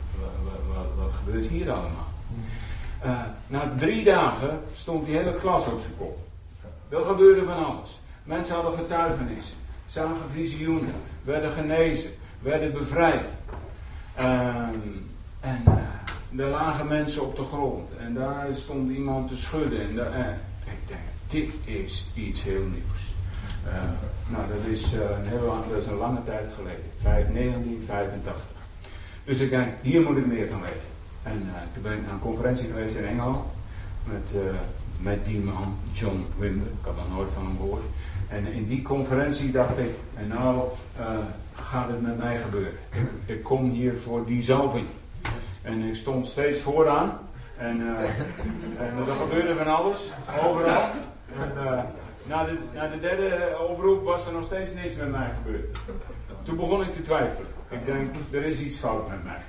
wat, 0.75 1.05
wat, 1.05 1.13
gebeurt 1.13 1.47
hier 1.47 1.71
allemaal? 1.71 2.11
Uh, 3.05 3.21
na 3.47 3.73
drie 3.77 4.05
dagen 4.05 4.61
stond 4.75 5.07
die 5.07 5.17
hele 5.17 5.35
klas 5.35 5.67
op 5.67 5.81
zijn 5.81 5.97
kop. 5.99 6.19
Er 6.89 7.05
gebeurde 7.05 7.45
van 7.45 7.65
alles. 7.65 8.01
Mensen 8.25 8.55
hadden 8.55 8.73
getuigenis, 8.73 9.55
zagen 9.87 10.31
visioenen, 10.31 10.95
werden 11.23 11.51
genezen, 11.51 12.11
werden 12.41 12.73
bevrijd. 12.73 13.29
Ehm, 14.23 14.79
en 15.41 15.63
er 16.37 16.51
lagen 16.51 16.87
mensen 16.89 17.23
op 17.23 17.37
de 17.37 17.45
grond 17.45 17.91
en 17.99 18.15
daar 18.15 18.47
stond 18.55 18.91
iemand 18.91 19.29
te 19.29 19.37
schudden. 19.37 19.81
En 19.81 20.39
ik 20.65 20.89
denk, 20.89 21.01
dit 21.27 21.53
is 21.65 22.07
iets 22.15 22.43
heel 22.43 22.63
nieuws. 22.63 23.01
Uh, 23.67 23.73
nou, 24.29 24.45
dat 24.49 24.71
is, 24.71 24.93
een 24.93 25.27
heel 25.27 25.65
dat 25.69 25.79
is 25.79 25.87
een 25.87 25.97
lange 25.97 26.25
tijd 26.25 26.49
geleden, 26.57 26.85
1985. 27.03 28.45
Dus 29.25 29.39
ik 29.39 29.51
denk, 29.51 29.69
hier 29.81 30.01
moet 30.03 30.17
ik 30.17 30.27
meer 30.27 30.49
van 30.49 30.61
weten. 30.61 30.91
En 31.23 31.43
toen 31.73 31.83
ben 31.83 31.93
ik 31.93 32.03
naar 32.03 32.13
een 32.13 32.19
conferentie 32.19 32.67
geweest 32.67 32.97
in 32.97 33.05
Engeland 33.05 33.47
met, 34.05 34.35
met 35.01 35.27
die 35.27 35.41
man, 35.41 35.77
John 35.93 36.27
Wimber. 36.39 36.67
Ik 36.67 36.85
had 36.85 36.97
nog 36.97 37.17
nooit 37.17 37.31
van 37.31 37.47
hem 37.47 37.57
gehoord. 37.57 37.85
En 38.29 38.53
in 38.53 38.67
die 38.67 38.83
conferentie 38.83 39.51
dacht 39.51 39.79
ik, 39.79 39.91
en 40.15 40.29
nou 40.29 40.69
gaat 41.55 41.89
het 41.89 42.03
met 42.03 42.19
mij 42.19 42.39
gebeuren. 42.39 42.79
Ik 43.27 43.43
kom 43.43 43.71
hier 43.71 43.99
voor 43.99 44.27
die 44.27 44.43
zalving. 44.43 44.87
En 45.63 45.83
ik 45.83 45.95
stond 45.95 46.27
steeds 46.27 46.61
vooraan. 46.61 47.19
En, 47.57 47.81
uh, 47.81 47.99
en 48.87 49.07
er 49.09 49.15
gebeurde 49.21 49.57
van 49.57 49.67
alles, 49.67 50.11
overal. 50.45 50.83
En, 51.41 51.53
uh, 51.57 51.81
na, 52.23 52.45
de, 52.45 52.59
na 52.75 52.89
de 52.89 53.01
derde 53.01 53.57
oproep 53.69 54.05
was 54.05 54.27
er 54.27 54.33
nog 54.33 54.45
steeds 54.45 54.75
niks 54.75 54.97
met 54.97 55.11
mij 55.11 55.31
gebeurd. 55.43 55.79
Toen 56.43 56.57
begon 56.57 56.83
ik 56.83 56.93
te 56.93 57.03
twijfelen. 57.03 57.51
Ik 57.69 57.87
denk, 57.87 58.15
er 58.31 58.45
is 58.45 58.61
iets 58.61 58.77
fout 58.77 59.09
met 59.09 59.25
mij. 59.25 59.41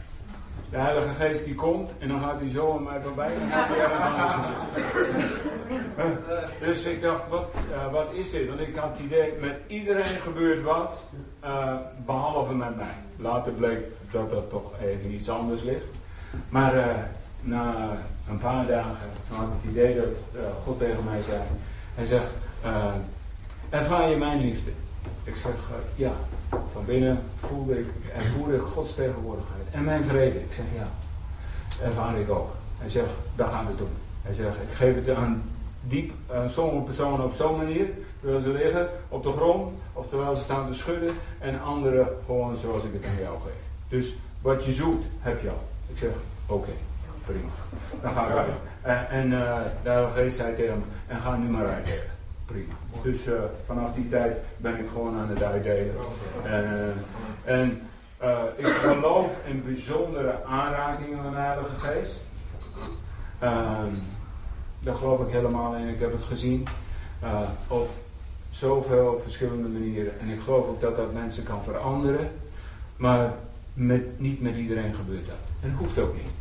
De 0.69 0.79
Heilige 0.79 1.09
Geest 1.09 1.45
die 1.45 1.55
komt 1.55 1.91
en 1.99 2.07
dan 2.07 2.19
gaat 2.19 2.39
hij 2.39 2.49
zo 2.49 2.75
aan 2.75 2.83
mij 2.83 3.01
voorbij 3.01 3.33
en 3.33 3.49
gaat 3.49 3.67
hij 3.67 4.53
Dus 6.67 6.83
ik 6.83 7.01
dacht, 7.01 7.21
wat, 7.29 7.55
wat 7.91 8.07
is 8.13 8.31
dit? 8.31 8.47
Want 8.47 8.59
ik 8.59 8.75
had 8.75 8.89
het 8.89 9.05
idee, 9.05 9.33
met 9.39 9.55
iedereen 9.67 10.19
gebeurt 10.19 10.63
wat, 10.63 11.03
uh, 11.45 11.75
behalve 12.05 12.53
met 12.53 12.75
mij. 12.75 12.95
Later 13.17 13.51
bleek 13.51 13.79
dat 14.11 14.29
dat 14.29 14.49
toch 14.49 14.73
even 14.81 15.11
iets 15.11 15.29
anders 15.29 15.63
ligt. 15.63 15.85
Maar 16.49 16.75
uh, 16.75 16.85
na 17.41 17.97
een 18.29 18.37
paar 18.37 18.67
dagen 18.67 19.09
had 19.29 19.45
ik 19.47 19.53
het 19.61 19.71
idee 19.71 19.95
dat 19.95 20.05
God 20.63 20.79
tegen 20.79 21.03
mij 21.03 21.21
zei. 21.21 21.41
Hij 21.95 22.05
zegt, 22.05 22.31
ervaar 23.69 24.09
je 24.09 24.15
mijn 24.15 24.39
liefde? 24.39 24.71
Ik 25.23 25.35
zeg, 25.35 25.53
ja. 25.95 26.11
Van 26.49 26.85
binnen 26.85 27.19
voelde 27.35 27.79
ik, 27.79 27.87
ervoerde 28.15 28.55
ik 28.55 28.61
Gods 28.61 28.95
tegenwoordigheid. 28.95 29.63
En 29.71 29.83
mijn 29.83 30.05
vrede. 30.05 30.39
Ik 30.39 30.53
zeg, 30.53 30.65
ja. 30.75 30.87
Ervaar 31.85 32.19
ik 32.19 32.29
ook. 32.29 32.55
Hij 32.77 32.89
zegt, 32.89 33.11
dat 33.35 33.49
gaan 33.49 33.65
we 33.65 33.75
doen. 33.75 33.93
Hij 34.21 34.33
zegt, 34.33 34.55
ik 34.55 34.73
geef 34.73 34.95
het 34.95 35.09
aan 35.09 35.43
diep 35.81 36.11
sommige 36.47 36.83
personen 36.83 37.25
op 37.25 37.33
zo'n 37.33 37.57
manier, 37.57 37.87
terwijl 38.19 38.41
ze 38.41 38.49
liggen 38.49 38.89
op 39.09 39.23
de 39.23 39.31
grond, 39.31 39.71
of 39.93 40.07
terwijl 40.07 40.35
ze 40.35 40.41
staan 40.41 40.67
te 40.67 40.73
schudden, 40.73 41.15
en 41.39 41.61
anderen 41.61 42.07
gewoon 42.25 42.55
zoals 42.55 42.83
ik 42.83 42.93
het 42.93 43.05
aan 43.05 43.21
jou 43.21 43.39
geef. 43.39 43.61
Dus 43.87 44.15
wat 44.41 44.65
je 44.65 44.71
zoekt, 44.71 45.05
heb 45.19 45.41
je 45.41 45.49
al. 45.49 45.67
Ik 45.91 45.97
zeg, 45.97 46.09
oké, 46.45 46.71
prima. 47.25 47.49
Dan 48.01 48.11
gaan 48.11 48.27
we 48.27 48.51
En, 48.81 49.09
en 49.09 49.31
uh, 49.31 49.57
de 49.83 49.89
Heilige 49.89 50.19
Geest 50.19 50.37
zei 50.37 50.55
tegen 50.55 50.71
hem, 50.71 50.83
en 51.07 51.19
ga 51.19 51.35
nu 51.35 51.49
maar 51.49 51.67
uitdelen. 51.67 52.11
Prima. 52.45 52.73
Dus 53.03 53.27
uh, 53.27 53.33
vanaf 53.65 53.93
die 53.93 54.09
tijd 54.09 54.37
ben 54.57 54.79
ik 54.79 54.89
gewoon 54.89 55.19
aan 55.19 55.29
het 55.29 55.43
uitdelen. 55.43 55.95
En, 57.43 57.81
ik 58.55 58.65
geloof 58.65 59.31
in 59.45 59.63
bijzondere 59.65 60.43
aanrakingen 60.43 61.23
van 61.23 61.31
de 61.31 61.37
Heilige 61.37 61.75
Geest. 61.75 62.21
Ehm, 63.39 63.93
daar 64.79 64.95
geloof 64.95 65.19
ik 65.19 65.31
helemaal 65.31 65.75
in. 65.75 65.87
Ik 65.87 65.99
heb 65.99 66.11
het 66.11 66.23
gezien 66.23 66.63
op 67.67 67.89
zoveel 68.53 69.19
verschillende 69.19 69.67
manieren. 69.67 70.19
En 70.19 70.29
ik 70.29 70.39
geloof 70.39 70.67
ook 70.67 70.81
dat 70.81 70.95
dat 70.95 71.13
mensen 71.13 71.43
kan 71.43 71.63
veranderen. 71.63 72.31
Maar 72.95 73.33
met, 73.73 74.19
niet 74.19 74.41
met 74.41 74.55
iedereen 74.55 74.93
gebeurt 74.93 75.25
dat. 75.25 75.35
En 75.61 75.69
dat 75.69 75.79
hoeft 75.79 75.99
ook 75.99 76.15
niet. 76.15 76.31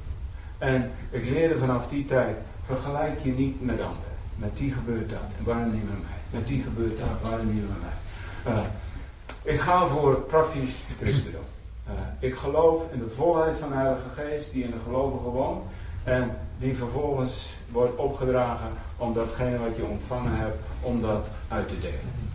En 0.59 0.91
ik 1.11 1.25
leerde 1.25 1.59
vanaf 1.59 1.89
die 1.89 2.05
tijd, 2.05 2.37
vergelijk 2.61 3.21
je 3.23 3.33
niet 3.33 3.65
met 3.65 3.81
anderen. 3.81 4.13
Met 4.37 4.57
die 4.57 4.73
gebeurt 4.73 5.11
dat. 5.11 5.19
En 5.39 5.45
waarom 5.45 5.73
niet 5.73 5.89
met 5.89 6.01
mij? 6.01 6.41
Met 6.41 6.47
die 6.47 6.63
gebeurt 6.63 6.99
dat. 6.99 7.31
Waarom 7.31 7.55
niet 7.55 7.69
met 7.69 7.81
mij? 7.81 8.55
Uh, 8.55 8.61
ik 9.43 9.61
ga 9.61 9.87
voor 9.87 10.21
praktisch 10.21 10.83
christendom. 11.01 11.43
Uh, 11.87 11.93
ik 12.19 12.35
geloof 12.35 12.93
in 12.93 12.99
de 12.99 13.09
volheid 13.09 13.57
van 13.57 13.69
de 13.69 13.75
Heilige 13.75 14.09
Geest 14.09 14.53
die 14.53 14.65
in 14.65 14.71
de 14.71 14.83
gelovigen 14.85 15.31
woont. 15.31 15.63
En 16.05 16.37
die 16.59 16.77
vervolgens 16.77 17.53
wordt 17.71 17.97
opgedragen 17.97 18.69
om 18.97 19.15
datgene 19.15 19.59
wat 19.59 19.77
je 19.77 19.85
ontvangen 19.85 20.37
hebt, 20.37 20.65
om 20.81 21.01
dat 21.01 21.27
uit 21.49 21.69
te 21.69 21.81
delen. 21.81 22.31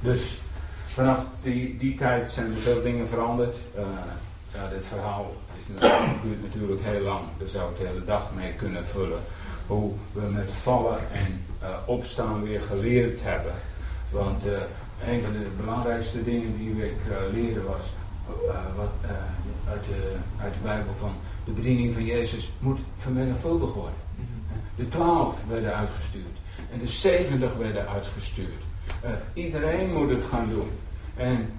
Dus 0.00 0.40
vanaf 0.86 1.24
die, 1.42 1.76
die 1.76 1.94
tijd 1.94 2.30
zijn 2.30 2.54
er 2.54 2.60
veel 2.60 2.82
dingen 2.82 3.08
veranderd. 3.08 3.58
Uh, 3.76 3.82
ja, 4.54 4.68
dit 4.68 4.84
verhaal 4.86 5.34
is, 5.58 5.66
duurt 6.22 6.42
natuurlijk 6.42 6.80
heel 6.82 7.00
lang. 7.00 7.20
Daar 7.38 7.48
zou 7.48 7.70
ik 7.70 7.78
de 7.78 7.86
hele 7.86 8.04
dag 8.04 8.30
mee 8.34 8.52
kunnen 8.52 8.86
vullen. 8.86 9.20
Hoe 9.66 9.92
we 10.12 10.20
met 10.20 10.50
vallen 10.50 10.98
en 11.12 11.44
uh, 11.62 11.68
opstaan 11.86 12.42
weer 12.42 12.62
geleerd 12.62 13.20
hebben. 13.22 13.52
Want 14.10 14.46
uh, 14.46 14.52
een 15.08 15.22
van 15.22 15.32
de 15.32 15.46
belangrijkste 15.56 16.24
dingen 16.24 16.56
die 16.56 16.84
ik 16.84 16.96
leerde 17.32 17.62
was 17.62 17.92
wat, 18.76 19.10
uit, 19.68 19.84
de, 19.84 20.16
uit 20.42 20.52
de 20.52 20.58
Bijbel 20.62 20.94
van 20.94 21.14
de 21.48 21.54
bediening 21.54 21.92
van 21.92 22.04
Jezus 22.04 22.50
moet 22.58 22.80
vermenigvuldigd 22.96 23.74
worden. 23.74 23.98
De 24.76 24.88
twaalf 24.88 25.44
werden 25.48 25.74
uitgestuurd. 25.74 26.38
En 26.72 26.78
de 26.78 26.86
zeventig 26.86 27.54
werden 27.54 27.88
uitgestuurd. 27.88 28.62
Uh, 29.04 29.10
iedereen 29.32 29.92
moet 29.92 30.10
het 30.10 30.24
gaan 30.24 30.48
doen. 30.48 30.68
En 31.16 31.50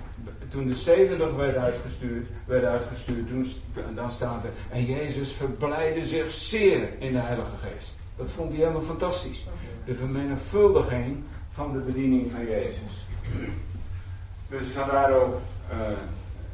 toen 0.49 0.67
de 0.67 0.75
zeventig 0.75 1.35
werden 1.35 1.61
uitgestuurd, 1.61 2.27
werden 2.45 2.69
uitgestuurd, 2.69 3.27
toen, 3.27 3.47
dan 3.95 4.11
staat 4.11 4.43
er, 4.43 4.49
en 4.69 4.85
Jezus 4.85 5.31
verblijde 5.31 6.05
zich 6.05 6.31
zeer 6.31 6.89
in 6.99 7.11
de 7.11 7.19
Heilige 7.19 7.55
Geest. 7.55 7.89
Dat 8.15 8.31
vond 8.31 8.49
hij 8.49 8.59
helemaal 8.59 8.81
fantastisch. 8.81 9.45
De 9.85 9.95
vermenigvuldiging 9.95 11.23
van 11.49 11.73
de 11.73 11.79
bediening 11.79 12.31
van 12.31 12.45
Jezus. 12.45 13.07
Dus 14.49 14.67
vandaar 14.73 15.11
ook, 15.13 15.41
uh, 15.71 15.77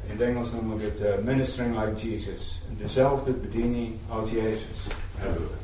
in 0.06 0.12
het 0.12 0.20
Engels 0.20 0.52
noemen 0.52 0.76
we 0.76 0.84
het 0.84 1.00
uh, 1.00 1.24
ministering 1.24 1.80
like 1.80 2.08
Jesus. 2.08 2.62
Dezelfde 2.78 3.32
bediening 3.32 3.94
als 4.08 4.30
Jezus 4.30 4.86
hebben 5.14 5.42
we. 5.42 5.54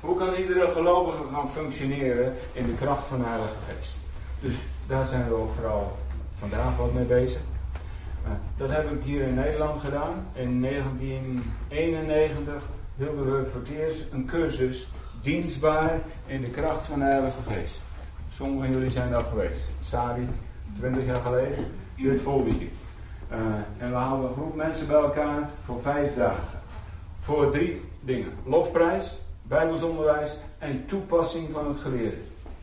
Hoe 0.00 0.16
kan 0.16 0.34
iedere 0.34 0.68
gelovige 0.68 1.24
gaan 1.32 1.50
functioneren 1.50 2.34
in 2.52 2.66
de 2.66 2.74
kracht 2.74 3.06
van 3.06 3.18
de 3.18 3.24
Heilige 3.24 3.54
Geest? 3.68 3.98
Dus 4.40 4.54
daar 4.86 5.06
zijn 5.06 5.28
we 5.28 5.34
ook 5.34 5.52
vooral 5.52 5.96
vandaag 6.38 6.76
wat 6.76 6.92
mee 6.92 7.04
bezig. 7.04 7.40
Uh, 8.24 8.30
dat 8.56 8.70
heb 8.70 8.90
ik 8.90 9.02
hier 9.02 9.22
in 9.22 9.34
Nederland 9.34 9.80
gedaan. 9.80 10.26
In 10.32 10.62
1991 10.62 12.62
hielden 12.96 13.38
we 13.38 13.46
voor 13.46 13.60
het 13.60 13.70
eerst 13.70 14.12
een 14.12 14.26
cursus 14.26 14.88
dienstbaar 15.20 16.00
in 16.26 16.40
de 16.40 16.50
kracht 16.50 16.86
van 16.86 16.98
de 16.98 17.04
Heilige 17.04 17.42
Geest. 17.46 17.84
Sommigen 18.32 18.64
van 18.64 18.74
jullie 18.74 18.90
zijn 18.90 19.10
daar 19.10 19.24
geweest. 19.24 19.70
Sari, 19.84 20.28
20 20.78 21.04
jaar 21.04 21.16
geleden, 21.16 21.64
dit 21.96 22.20
voorbeeld. 22.20 22.62
Uh, 23.38 23.84
en 23.84 23.90
we 23.90 23.96
haalden 23.96 24.28
een 24.28 24.34
groep 24.34 24.54
mensen 24.54 24.86
bij 24.86 24.96
elkaar 24.96 25.50
voor 25.64 25.80
vijf 25.80 26.14
dagen. 26.14 26.60
Voor 27.20 27.50
drie 27.50 27.80
dingen. 28.00 28.32
Lofprijs, 28.44 29.20
bijbelsonderwijs 29.42 30.36
en 30.58 30.84
toepassing 30.86 31.48
van 31.52 31.68
het 31.68 31.78
geleerde. 31.78 32.16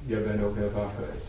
Jij 0.05 0.21
bent 0.21 0.43
ook 0.43 0.55
heel 0.55 0.71
vaak 0.73 0.89
geweest. 0.95 1.27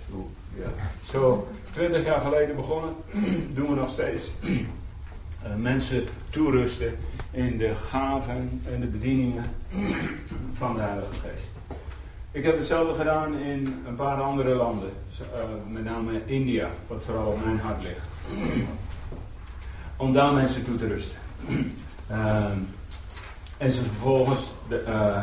Ja. 0.55 0.87
Zo, 1.05 1.49
twintig 1.71 2.05
jaar 2.05 2.21
geleden 2.21 2.57
begonnen, 2.57 2.95
doen 3.55 3.69
we 3.69 3.75
nog 3.75 3.89
steeds. 3.89 4.33
Uh, 4.43 5.55
mensen 5.71 6.05
toerusten 6.31 6.97
in 7.31 7.59
de 7.59 7.75
gaven 7.75 8.63
en 8.73 8.81
de 8.81 8.87
bedieningen 8.87 9.45
van 10.59 10.75
de 10.75 10.81
Heilige 10.81 11.15
Geest. 11.15 11.51
Ik 12.31 12.45
heb 12.45 12.57
hetzelfde 12.57 12.95
gedaan 12.95 13.35
in 13.39 13.83
een 13.87 13.95
paar 13.95 14.21
andere 14.21 14.55
landen, 14.55 14.91
uh, 15.21 15.27
met 15.73 15.85
name 15.85 16.21
India, 16.27 16.69
wat 16.87 17.03
vooral 17.03 17.27
op 17.27 17.45
mijn 17.45 17.59
hart 17.59 17.83
ligt. 17.83 18.07
Om 20.03 20.13
daar 20.13 20.33
mensen 20.33 20.65
toe 20.65 20.77
te 20.77 20.87
rusten. 20.87 21.19
Uh, 22.11 22.45
en 23.65 23.73
ze 23.73 23.83
vervolgens 23.83 24.51
de, 24.69 24.85
uh, 24.89 25.23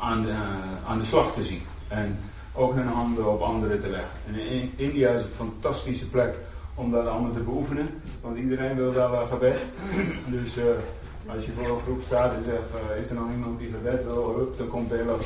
aan, 0.00 0.22
de, 0.22 0.28
uh, 0.28 0.88
aan 0.88 0.98
de 0.98 1.04
slag 1.04 1.34
te 1.34 1.42
zien. 1.42 1.62
En 1.88 2.18
ook 2.52 2.74
hun 2.74 2.86
handen 2.86 3.32
op 3.32 3.40
anderen 3.40 3.80
te 3.80 3.88
leggen. 3.88 4.10
En 4.26 4.34
in 4.34 4.72
India 4.76 5.10
is 5.10 5.22
een 5.22 5.28
fantastische 5.28 6.08
plek 6.08 6.34
om 6.74 6.90
dat 6.90 7.06
allemaal 7.06 7.32
te 7.32 7.38
beoefenen. 7.38 7.88
Want 8.20 8.38
iedereen 8.38 8.76
wil 8.76 8.92
daar 8.92 9.10
wel 9.10 9.26
gebed. 9.26 9.58
dus 10.36 10.58
uh, 10.58 10.64
als 11.26 11.46
je 11.46 11.52
voor 11.52 11.74
een 11.74 11.82
groep 11.82 12.02
staat 12.02 12.34
en 12.34 12.44
zegt, 12.44 13.00
is 13.00 13.08
er 13.08 13.14
nog 13.14 13.30
iemand 13.30 13.58
die 13.58 13.70
gebed 13.72 14.04
wil, 14.04 14.36
hup, 14.38 14.58
dan 14.58 14.68
komt 14.68 14.88
de 14.88 14.96
hele, 14.96 15.16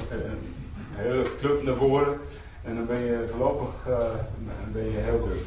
hele 0.93 1.27
club 1.38 1.62
naar 1.62 1.77
voren. 1.77 2.19
En 2.65 2.75
dan 2.75 2.87
ben 2.87 3.01
je 3.01 3.27
voorlopig 3.31 3.88
ben 4.73 4.85
je 4.85 4.99
heel 4.99 5.23
druk. 5.23 5.43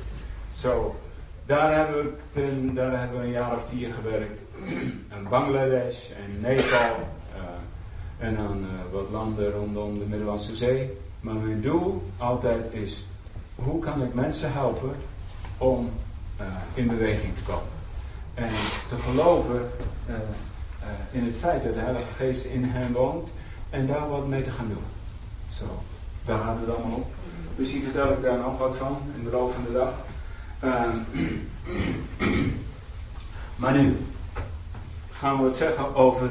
Zo, 0.55 0.95
daar 1.45 1.75
hebben, 1.75 2.15
we 2.33 2.81
hebben 2.81 3.21
een 3.21 3.31
jaar 3.31 3.55
of 3.55 3.67
vier 3.69 3.93
gewerkt. 3.93 4.41
En 5.15 5.29
Bangladesh 5.29 6.09
en 6.09 6.41
Nepal. 6.41 6.95
Uh, 7.35 8.27
en 8.27 8.35
dan 8.35 8.57
uh, 8.57 8.93
wat 8.93 9.09
landen 9.11 9.51
rondom 9.51 9.99
de 9.99 10.05
Middellandse 10.05 10.55
Zee. 10.55 10.97
Maar 11.19 11.35
mijn 11.35 11.61
doel 11.61 12.03
altijd 12.17 12.73
is 12.73 13.05
hoe 13.55 13.79
kan 13.79 14.03
ik 14.03 14.13
mensen 14.13 14.53
helpen 14.53 14.95
om 15.57 15.89
uh, 16.41 16.45
in 16.73 16.87
beweging 16.87 17.35
te 17.35 17.43
komen. 17.43 17.73
En 18.33 18.49
te 18.89 18.97
geloven 18.97 19.69
in 21.11 21.25
het 21.25 21.37
feit 21.37 21.63
dat 21.63 21.73
de 21.73 21.79
Heilige 21.79 22.11
Geest 22.17 22.45
in 22.45 22.63
hen 22.63 22.93
woont 22.93 23.29
en 23.69 23.87
daar 23.87 24.09
wat 24.09 24.27
mee 24.27 24.41
te 24.41 24.51
gaan 24.51 24.67
doen. 24.67 24.83
Zo, 25.49 25.65
daar 26.25 26.37
gaat 26.37 26.57
het 26.59 26.75
allemaal 26.75 26.97
op. 26.97 27.13
Misschien 27.55 27.83
vertel 27.83 28.11
ik 28.11 28.21
daar 28.21 28.37
nog 28.37 28.57
wat 28.57 28.75
van 28.75 28.97
in 29.17 29.23
de 29.23 29.29
loop 29.29 29.51
van 29.51 29.63
de 29.63 29.71
dag. 29.71 29.93
Ehm, 30.65 30.97
maar 33.61 33.73
nu 33.73 33.97
gaan 35.11 35.37
we 35.37 35.43
het 35.43 35.55
zeggen 35.55 35.95
over 35.95 36.29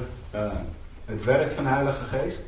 het 1.05 1.25
werk 1.25 1.51
van 1.51 1.65
de 1.65 1.71
Heilige 1.71 2.05
Geest. 2.05 2.43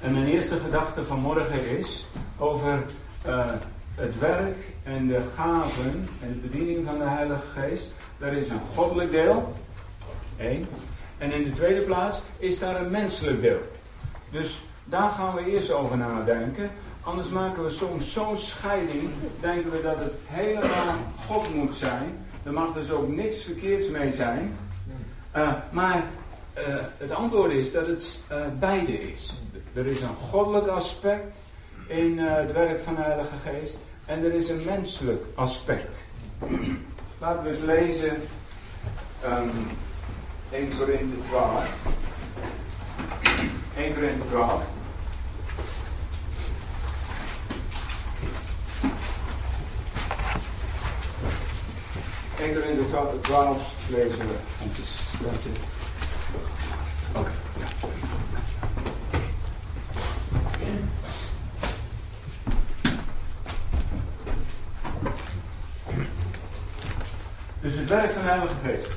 En 0.00 0.12
mijn 0.12 0.26
eerste 0.26 0.56
gedachte 0.56 1.04
van 1.04 1.20
morgen 1.20 1.78
is 1.78 2.06
over 2.36 2.84
uh, 3.26 3.46
het 3.94 4.18
werk 4.18 4.56
en 4.82 5.06
de 5.06 5.20
gaven 5.36 6.08
en 6.20 6.40
de 6.42 6.48
bediening 6.48 6.86
van 6.86 6.98
de 6.98 7.04
Heilige 7.04 7.46
Geest. 7.60 7.86
Daar 8.18 8.32
is 8.32 8.48
een 8.48 8.60
goddelijk 8.74 9.10
deel. 9.10 9.52
Eén. 10.38 10.66
En 11.18 11.32
in 11.32 11.44
de 11.44 11.52
tweede 11.52 11.80
plaats 11.80 12.22
is 12.38 12.58
daar 12.58 12.80
een 12.80 12.90
menselijk 12.90 13.40
deel. 13.40 13.60
Dus 14.30 14.62
daar 14.84 15.10
gaan 15.10 15.34
we 15.34 15.50
eerst 15.50 15.72
over 15.72 15.96
nadenken. 15.96 16.70
Anders 17.08 17.28
maken 17.28 17.64
we 17.64 17.70
soms 17.70 18.12
zo'n 18.12 18.36
scheiding. 18.36 19.10
Denken 19.40 19.70
we 19.70 19.82
dat 19.82 19.98
het 19.98 20.14
helemaal 20.26 20.94
God 21.26 21.54
moet 21.54 21.74
zijn. 21.74 22.26
Er 22.42 22.52
mag 22.52 22.72
dus 22.72 22.90
ook 22.90 23.08
niks 23.08 23.42
verkeerds 23.42 23.88
mee 23.88 24.12
zijn. 24.12 24.56
Uh, 25.36 25.52
maar 25.70 26.04
uh, 26.58 26.64
het 26.98 27.10
antwoord 27.10 27.52
is 27.52 27.72
dat 27.72 27.86
het 27.86 28.24
uh, 28.32 28.36
beide 28.58 29.10
is. 29.12 29.40
Er 29.74 29.86
is 29.86 30.00
een 30.00 30.14
goddelijk 30.14 30.66
aspect 30.66 31.36
in 31.86 32.18
het 32.18 32.52
werk 32.52 32.80
van 32.80 32.94
de 32.94 33.02
Heilige 33.02 33.36
Geest. 33.44 33.78
En 34.04 34.24
er 34.24 34.32
is 34.32 34.48
een 34.48 34.62
menselijk 34.66 35.24
aspect. 35.34 35.96
Laten 37.20 37.42
we 37.42 37.50
eens 37.50 37.60
lezen 37.60 38.16
um, 39.24 39.50
1 40.50 40.78
Korinthe 40.78 41.16
12. 41.28 41.74
1 43.76 43.94
Korinthe 43.94 44.28
12. 44.28 44.77
Eén 52.48 52.54
Korinthe 52.54 53.20
12 53.20 53.72
lezen 53.88 54.18
we. 54.18 54.34
Het 54.58 54.78
is 54.78 55.00
Oké, 57.12 57.18
okay. 57.18 57.32
Dus 67.60 67.74
het 67.74 67.88
werk 67.88 68.12
van 68.12 68.22
de 68.22 68.28
Heilige 68.28 68.54
Geest. 68.64 68.96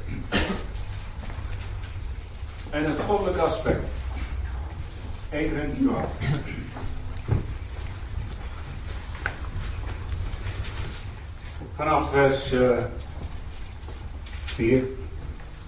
En 2.70 2.86
het 2.86 3.00
goddelijke 3.00 3.42
aspect. 3.42 3.90
1 5.30 5.50
Corinthië 5.50 5.84
12. 5.84 6.10
Vanaf 11.76 12.10
vers 12.10 12.54
uh, 12.54 12.78
4. 14.62 14.84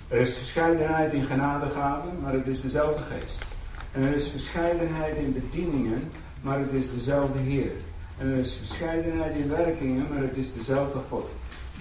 Er 0.08 0.20
is 0.20 0.34
verscheidenheid 0.34 1.14
in 1.14 1.24
genadegaven, 1.24 2.10
maar 2.22 2.34
het 2.34 2.48
is 2.48 2.62
dezelfde 2.62 3.04
geest. 3.04 3.46
En 3.92 4.04
er 4.04 4.16
is 4.16 4.28
verscheidenheid 4.28 5.18
in 5.18 5.34
bedieningen, 5.34 6.10
maar 6.42 6.60
het 6.60 6.72
is 6.72 6.94
dezelfde 6.94 7.40
Heer. 7.40 7.72
En 8.18 8.32
er 8.32 8.38
is 8.38 8.54
verscheidenheid 8.54 9.36
in 9.36 9.50
werkingen, 9.50 10.08
maar 10.10 10.22
het 10.22 10.38
is 10.38 10.54
dezelfde 10.54 11.00
God 11.10 11.30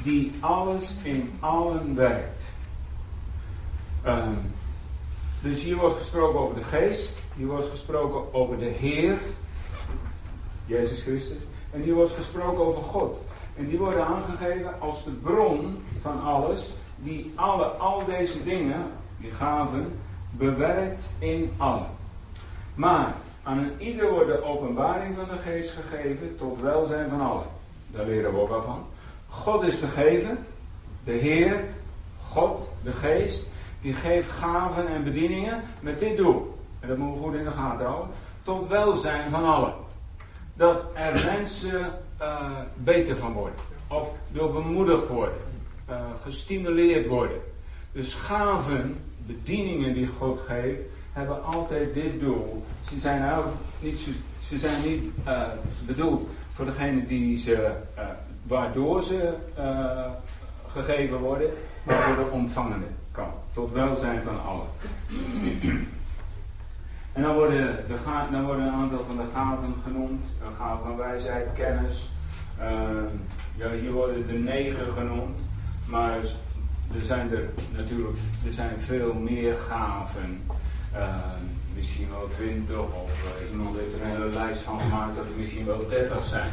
die 0.02 0.32
alles 0.40 0.96
in 1.02 1.32
allen 1.40 1.94
werkt. 1.94 2.42
Um, 4.06 4.38
dus 5.40 5.62
hier 5.62 5.76
wordt 5.76 5.96
gesproken 5.96 6.40
over 6.40 6.54
de 6.54 6.64
geest, 6.64 7.12
hier 7.36 7.46
wordt 7.46 7.70
gesproken 7.70 8.34
over 8.34 8.58
de 8.58 8.72
Heer, 8.78 9.18
Jezus 10.66 11.02
Christus, 11.02 11.42
en 11.70 11.82
hier 11.82 11.94
wordt 11.94 12.12
gesproken 12.12 12.64
over 12.64 12.82
God. 12.82 13.20
En 13.56 13.68
die 13.68 13.78
worden 13.78 14.06
aangegeven 14.06 14.80
als 14.80 15.04
de 15.04 15.10
bron 15.10 15.82
van 16.00 16.22
alles, 16.22 16.70
die 17.02 17.32
alle, 17.34 17.64
al 17.64 18.04
deze 18.04 18.44
dingen, 18.44 18.82
die 19.20 19.30
gaven, 19.30 19.98
bewerkt 20.30 21.04
in 21.18 21.52
allen. 21.56 21.86
Maar 22.74 23.14
aan 23.42 23.58
een 23.58 23.72
ieder 23.78 24.10
wordt 24.10 24.26
de 24.26 24.44
openbaring 24.44 25.14
van 25.14 25.24
de 25.30 25.36
geest 25.36 25.70
gegeven 25.70 26.36
tot 26.36 26.60
welzijn 26.60 27.08
van 27.08 27.20
allen. 27.20 27.46
Daar 27.86 28.06
leren 28.06 28.32
we 28.32 28.40
ook 28.40 28.50
al 28.50 28.62
van. 28.62 28.84
God 29.26 29.62
is 29.62 29.80
de 29.80 29.86
gever, 29.86 30.36
de 31.04 31.12
Heer, 31.12 31.64
God, 32.20 32.68
de 32.82 32.92
Geest, 32.92 33.46
die 33.80 33.92
geeft 33.92 34.30
gaven 34.30 34.88
en 34.88 35.04
bedieningen 35.04 35.62
met 35.80 35.98
dit 35.98 36.16
doel. 36.16 36.58
En 36.80 36.88
dat 36.88 36.96
moeten 36.96 37.20
we 37.20 37.26
goed 37.26 37.38
in 37.38 37.44
de 37.44 37.50
gaten 37.50 37.86
houden. 37.86 38.14
Tot 38.42 38.68
welzijn 38.68 39.30
van 39.30 39.44
allen. 39.44 39.74
Dat 40.54 40.82
er 40.94 41.24
mensen 41.24 41.92
uh, 42.20 42.50
beter 42.74 43.16
van 43.16 43.32
worden. 43.32 43.58
Of 43.88 44.10
door 44.28 44.52
bemoedigd 44.52 45.08
worden. 45.08 45.51
Uh, 45.90 45.96
gestimuleerd 46.22 47.06
worden. 47.06 47.40
Dus 47.92 48.14
gaven, 48.14 48.96
bedieningen 49.26 49.94
die 49.94 50.06
God 50.06 50.40
geeft, 50.40 50.80
hebben 51.12 51.44
altijd 51.44 51.94
dit 51.94 52.20
doel. 52.20 52.64
Ze 52.90 52.98
zijn, 52.98 53.34
ook 53.34 53.46
niet, 53.80 54.08
ze 54.40 54.58
zijn 54.58 54.82
niet 54.82 55.04
uh, 55.26 55.42
bedoeld 55.86 56.28
voor 56.52 56.64
degene 56.64 57.06
die 57.06 57.36
ze 57.36 57.70
waardoor 58.42 59.02
ze 59.02 59.34
gegeven 60.72 61.18
worden, 61.18 61.50
maar 61.82 62.02
voor 62.02 62.24
de 62.24 62.30
ontvangende 62.30 62.86
kant. 63.12 63.34
Tot 63.52 63.72
welzijn 63.72 64.22
van 64.22 64.42
allen. 64.44 64.66
en 67.12 67.22
dan 67.22 67.34
worden, 67.34 67.84
de 67.88 68.28
dan 68.30 68.44
worden 68.44 68.66
een 68.66 68.72
aantal 68.72 69.00
van 69.06 69.16
de 69.16 69.24
gaven 69.34 69.74
genoemd. 69.84 70.22
Een 70.44 70.54
gave 70.58 70.82
van 70.82 70.96
wijsheid, 70.96 71.48
kennis. 71.54 72.10
Uh, 72.60 72.66
ja, 73.56 73.70
hier 73.70 73.92
worden 73.92 74.26
de 74.26 74.38
negen 74.38 74.92
genoemd. 74.92 75.38
Maar 75.92 76.16
er 76.94 77.02
zijn 77.02 77.30
er 77.30 77.48
natuurlijk 77.76 78.18
er 78.46 78.52
zijn 78.52 78.80
veel 78.80 79.14
meer 79.14 79.54
gaven. 79.54 80.42
Uh, 80.94 81.14
misschien 81.74 82.08
wel 82.10 82.28
twintig 82.28 82.78
of 82.78 83.10
uh, 83.24 83.50
iemand 83.50 83.76
heeft 83.76 83.94
er 83.94 84.00
een 84.02 84.10
hele 84.10 84.34
lijst 84.34 84.60
van 84.60 84.80
gemaakt 84.80 85.16
dat 85.16 85.24
er 85.24 85.40
misschien 85.40 85.66
wel 85.66 85.88
dertig 85.88 86.24
zijn. 86.24 86.52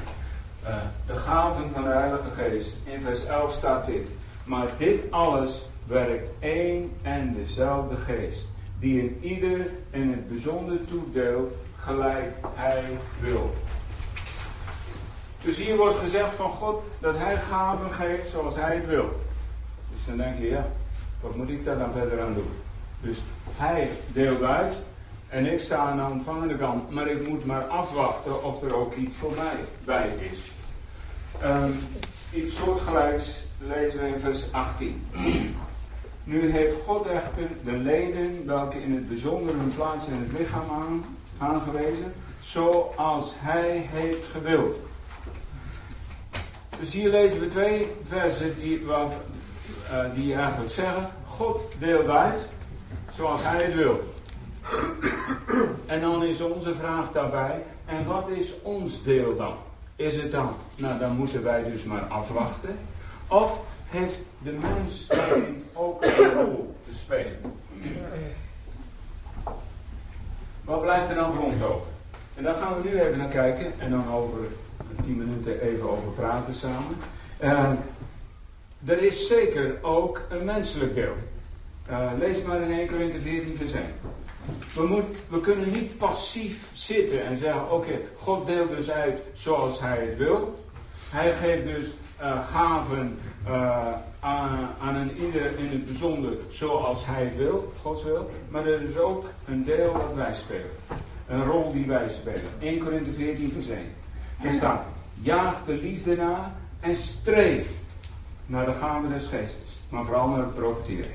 Uh, 0.63 0.75
de 1.07 1.15
gaven 1.15 1.71
van 1.73 1.83
de 1.83 1.89
Heilige 1.89 2.29
Geest. 2.37 2.77
In 2.83 3.01
vers 3.01 3.25
11 3.25 3.53
staat 3.53 3.85
dit. 3.85 4.07
Maar 4.43 4.67
dit 4.77 5.11
alles 5.11 5.65
werkt 5.87 6.29
één 6.39 6.91
en 7.01 7.33
dezelfde 7.33 7.95
geest. 7.95 8.51
Die 8.79 8.99
in 8.99 9.17
ieder 9.21 9.67
in 9.89 10.09
het 10.09 10.29
bijzonder 10.29 10.85
toedeelt 10.85 11.51
gelijk 11.75 12.33
hij 12.55 12.83
wil. 13.19 13.55
Dus 15.41 15.57
hier 15.57 15.75
wordt 15.77 15.97
gezegd 15.97 16.33
van 16.33 16.49
God 16.49 16.83
dat 16.99 17.17
hij 17.17 17.37
gaven 17.37 17.91
geeft 17.91 18.29
zoals 18.29 18.55
hij 18.55 18.75
het 18.75 18.85
wil. 18.85 19.27
Dus 19.99 20.07
dan 20.07 20.17
denk 20.17 20.39
je, 20.39 20.49
ja, 20.49 20.67
wat 21.21 21.35
moet 21.35 21.49
ik 21.49 21.65
daar 21.65 21.77
dan 21.77 21.91
verder 21.91 22.21
aan 22.21 22.33
doen? 22.33 22.51
Dus 23.01 23.17
hij 23.55 23.89
deelt 24.13 24.41
uit 24.41 24.77
en 25.29 25.45
ik 25.45 25.59
sta 25.59 25.77
aan 25.77 25.97
de 25.97 26.13
ontvangende 26.13 26.55
kant, 26.55 26.91
maar 26.91 27.07
ik 27.07 27.27
moet 27.27 27.45
maar 27.45 27.63
afwachten 27.63 28.43
of 28.43 28.61
er 28.61 28.75
ook 28.75 28.95
iets 28.95 29.15
voor 29.15 29.31
mij 29.35 29.65
bij 29.83 30.09
is. 30.31 30.51
Um, 31.43 31.79
iets 32.33 32.55
soortgelijks 32.55 33.41
lezen 33.57 33.99
we 34.01 34.07
in 34.07 34.19
vers 34.19 34.51
18. 34.51 35.05
Nu 36.23 36.51
heeft 36.51 36.75
God 36.85 37.05
echter 37.05 37.47
de 37.63 37.71
leden, 37.71 38.45
welke 38.45 38.83
in 38.83 38.93
het 38.95 39.07
bijzonder 39.07 39.55
hun 39.55 39.73
plaats 39.75 40.07
in 40.07 40.27
het 40.27 40.39
lichaam 40.39 40.69
aan, 40.69 41.05
aangewezen, 41.37 42.13
zoals 42.39 43.33
hij 43.35 43.87
heeft 43.91 44.25
gewild. 44.25 44.75
Dus 46.79 46.93
hier 46.93 47.09
lezen 47.09 47.39
we 47.39 47.47
twee 47.47 47.87
versen 48.07 48.55
die, 48.61 48.85
waar, 48.85 49.07
uh, 49.91 49.99
die 50.15 50.33
eigenlijk 50.33 50.71
zeggen: 50.71 51.09
God 51.25 51.61
deelt 51.79 52.07
uit 52.07 52.39
zoals 53.11 53.41
hij 53.43 53.63
het 53.63 53.73
wil. 53.73 54.13
En 55.85 56.01
dan 56.01 56.23
is 56.23 56.41
onze 56.41 56.75
vraag 56.75 57.11
daarbij: 57.11 57.63
en 57.85 58.05
wat 58.05 58.29
is 58.29 58.61
ons 58.61 59.03
deel 59.03 59.35
dan? 59.35 59.53
Is 59.95 60.15
het 60.15 60.31
dan, 60.31 60.53
nou 60.75 60.99
dan 60.99 61.15
moeten 61.15 61.43
wij 61.43 61.63
dus 61.63 61.83
maar 61.83 62.01
afwachten. 62.01 62.77
Of 63.27 63.63
heeft 63.85 64.17
de 64.43 64.51
mens 64.51 65.09
ook 65.73 66.03
een 66.03 66.33
rol 66.33 66.75
te 66.89 66.95
spelen? 66.95 67.39
Wat 70.63 70.81
blijft 70.81 71.09
er 71.09 71.15
dan 71.15 71.33
voor 71.33 71.43
ons 71.43 71.63
over? 71.63 71.87
En 72.35 72.43
daar 72.43 72.55
gaan 72.55 72.81
we 72.81 72.89
nu 72.89 72.99
even 72.99 73.17
naar 73.17 73.27
kijken 73.27 73.73
en 73.79 73.89
dan 73.91 74.11
over 74.11 74.39
tien 75.03 75.17
minuten 75.17 75.61
even 75.61 75.89
over 75.89 76.09
praten 76.09 76.53
samen. 76.53 76.97
Uh, 77.43 77.71
er 78.85 79.03
is 79.03 79.27
zeker 79.27 79.77
ook 79.81 80.21
een 80.29 80.45
menselijk 80.45 80.95
deel. 80.95 81.15
Uh, 81.89 82.11
lees 82.19 82.41
maar 82.41 82.61
in 82.61 82.71
1 82.71 82.87
Corinthië 82.87 83.19
14 83.19 83.55
vers 83.57 83.71
1. 83.71 83.83
We, 84.73 85.03
we 85.27 85.39
kunnen 85.39 85.71
niet 85.71 85.97
passief 85.97 86.69
zitten 86.73 87.25
en 87.25 87.37
zeggen: 87.37 87.71
Oké, 87.71 87.99
God 88.15 88.47
deelt 88.47 88.69
dus 88.69 88.91
uit 88.91 89.21
zoals 89.33 89.79
Hij 89.79 90.05
het 90.05 90.17
wil. 90.17 90.63
Hij 91.09 91.31
geeft 91.31 91.63
dus 91.63 91.87
uh, 92.21 92.47
gaven 92.47 93.17
uh, 93.47 93.87
aan, 94.19 94.69
aan, 94.81 94.95
een 94.95 95.25
ieder 95.25 95.57
in 95.57 95.67
het 95.67 95.85
bijzonder 95.85 96.31
zoals 96.47 97.05
Hij 97.05 97.31
wil, 97.37 97.73
Gods 97.81 98.03
wil. 98.03 98.29
Maar 98.49 98.65
er 98.65 98.81
is 98.81 98.97
ook 98.97 99.25
een 99.47 99.63
deel 99.63 99.93
dat 99.93 100.13
wij 100.15 100.33
spelen. 100.33 100.71
Een 101.27 101.45
rol 101.45 101.71
die 101.71 101.85
wij 101.85 102.09
spelen. 102.09 102.49
1 102.59 102.79
Korinthe 102.79 103.11
14, 103.11 103.51
vers 103.51 103.69
1. 103.69 103.79
Er 104.41 104.53
staat: 104.53 104.85
Jaag 105.21 105.65
de 105.65 105.73
liefde 105.73 106.15
na 106.15 106.55
en 106.79 106.95
streef 106.95 107.78
naar 108.49 108.65
de 108.65 108.73
gaven 108.73 109.09
des 109.09 109.27
geestes. 109.27 109.79
Maar 109.89 110.03
vooral 110.03 110.27
naar 110.27 110.39
het 110.39 110.55
profiteren. 110.55 111.11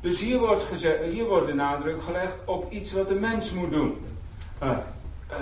Dus 0.00 0.20
hier 0.20 0.38
wordt, 0.38 0.62
gezegd, 0.62 0.98
hier 1.10 1.24
wordt 1.24 1.46
de 1.46 1.54
nadruk 1.54 2.02
gelegd 2.02 2.36
op 2.44 2.72
iets 2.72 2.92
wat 2.92 3.08
de 3.08 3.14
mens 3.14 3.52
moet 3.52 3.70
doen. 3.70 3.96
Uh, 4.62 4.68
uh, 4.68 5.36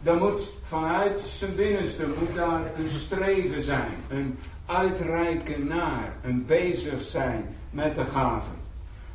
dan 0.00 0.18
moet 0.18 0.52
vanuit 0.64 1.20
zijn 1.20 1.54
binnenste 1.54 2.06
moet 2.18 2.34
daar 2.34 2.60
een 2.78 2.88
streven 2.88 3.62
zijn, 3.62 3.94
een 4.08 4.38
uitreiken 4.66 5.66
naar, 5.66 6.12
een 6.24 6.46
bezig 6.46 7.02
zijn 7.02 7.56
met 7.70 7.94
de 7.94 8.04
gaven. 8.04 8.56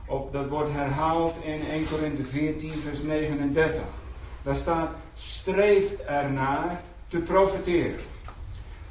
Op, 0.05 0.33
dat 0.33 0.47
wordt 0.47 0.71
herhaald 0.71 1.35
in 1.43 1.61
1 1.71 1.89
Korinthe 1.89 2.23
14, 2.23 2.73
vers 2.73 3.03
39. 3.03 3.81
Daar 4.43 4.55
staat: 4.55 4.91
streeft 5.15 6.03
ernaar 6.03 6.81
te 7.07 7.17
profiteren. 7.17 7.99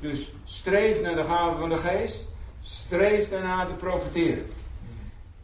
Dus 0.01 0.33
streef 0.45 1.03
naar 1.03 1.15
de 1.15 1.25
gaven 1.25 1.59
van 1.59 1.69
de 1.69 1.77
geest, 1.77 2.29
streef 2.69 3.33
ernaar 3.33 3.67
te 3.67 3.73
profiteren 3.73 4.47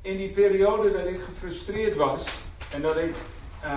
in 0.03 0.17
die 0.17 0.29
periode 0.29 0.93
dat 0.93 1.07
ik 1.07 1.21
gefrustreerd 1.21 1.97
was 1.97 2.43
en 2.75 2.83
dat 2.83 2.97
ik 2.97 3.15
uh, 3.65 3.71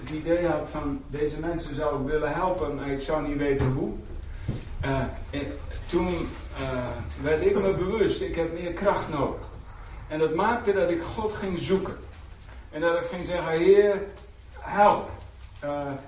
het 0.00 0.10
idee 0.10 0.46
had 0.46 0.70
van 0.70 1.02
deze 1.06 1.38
mensen 1.38 1.74
zou 1.74 2.00
ik 2.00 2.08
willen 2.10 2.32
helpen, 2.32 2.74
maar 2.74 2.88
ik 2.88 3.00
zou 3.00 3.28
niet 3.28 3.36
weten 3.36 3.66
hoe. 3.66 3.92
Uh, 4.84 5.04
toen 5.86 6.28
uh, 6.60 6.86
werd 7.22 7.46
ik 7.46 7.54
me 7.54 7.72
bewust, 7.72 8.20
ik 8.20 8.34
heb 8.34 8.52
meer 8.52 8.72
kracht 8.72 9.08
nodig. 9.08 9.50
En 10.08 10.18
dat 10.18 10.34
maakte 10.34 10.72
dat 10.72 10.90
ik 10.90 11.02
God 11.02 11.32
ging 11.32 11.58
zoeken. 11.58 11.96
En 12.70 12.80
dat 12.80 13.00
ik 13.00 13.06
ging 13.06 13.26
zeggen, 13.26 13.52
Heer, 13.52 14.02
help. 14.58 15.10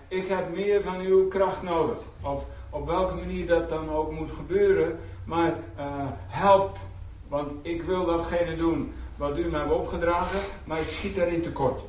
ik 0.08 0.28
heb 0.28 0.54
meer 0.54 0.82
van 0.82 1.00
uw 1.00 1.28
kracht 1.28 1.62
nodig. 1.62 1.98
Of 2.20 2.46
op 2.70 2.86
welke 2.86 3.14
manier 3.14 3.46
dat 3.46 3.68
dan 3.68 3.90
ook 3.90 4.12
moet 4.12 4.30
gebeuren. 4.30 4.98
Maar 5.24 5.54
help, 6.26 6.78
want 7.28 7.50
ik 7.62 7.82
wil 7.82 8.04
datgene 8.04 8.56
doen 8.56 8.92
wat 9.16 9.38
u 9.38 9.50
mij 9.50 9.60
hebt 9.60 9.72
opgedragen, 9.72 10.40
maar 10.64 10.80
ik 10.80 10.86
schiet 10.86 11.16
daarin 11.16 11.42
tekort. 11.42 11.80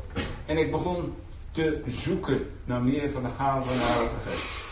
En 0.45 0.57
ik 0.57 0.71
begon 0.71 1.15
te 1.51 1.81
zoeken 1.86 2.49
naar 2.63 2.81
meer 2.81 3.11
van 3.11 3.23
de 3.23 3.29
gaven 3.29 3.71
van 3.71 4.05
de 4.05 4.29
Geest. 4.29 4.63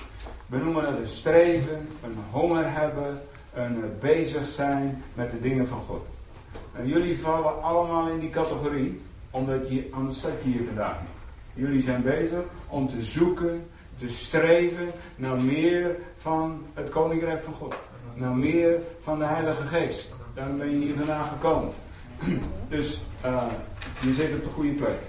We 0.45 0.57
noemen 0.57 0.85
het 0.85 0.99
een 0.99 1.07
streven, 1.07 1.87
een 2.03 2.17
honger 2.31 2.71
hebben, 2.71 3.21
een 3.53 3.83
bezig 4.01 4.45
zijn 4.45 5.03
met 5.13 5.31
de 5.31 5.39
dingen 5.39 5.67
van 5.67 5.79
God. 5.87 6.05
En 6.73 6.87
jullie 6.87 7.19
vallen 7.19 7.61
allemaal 7.61 8.07
in 8.07 8.19
die 8.19 8.29
categorie, 8.29 9.01
omdat 9.31 9.69
je, 9.69 9.87
anders 9.91 10.21
zat 10.21 10.31
je 10.43 10.49
hier 10.49 10.65
vandaag 10.65 10.95
niet. 11.01 11.65
Jullie 11.65 11.81
zijn 11.81 12.03
bezig 12.03 12.43
om 12.67 12.89
te 12.89 13.01
zoeken, 13.01 13.69
te 13.97 14.09
streven 14.09 14.87
naar 15.15 15.41
meer 15.41 15.95
van 16.17 16.65
het 16.73 16.89
Koninkrijk 16.89 17.41
van 17.41 17.53
God. 17.53 17.79
Naar 18.13 18.35
meer 18.35 18.81
van 19.03 19.19
de 19.19 19.25
Heilige 19.25 19.61
Geest. 19.63 20.13
Daarom 20.33 20.57
ben 20.57 20.69
je 20.69 20.85
hier 20.85 20.95
vandaag 20.95 21.29
gekomen. 21.29 21.73
Dus 22.69 22.99
uh, 23.25 23.43
je 24.01 24.13
zit 24.13 24.33
op 24.33 24.43
de 24.43 24.49
goede 24.49 24.71
plek. 24.71 24.99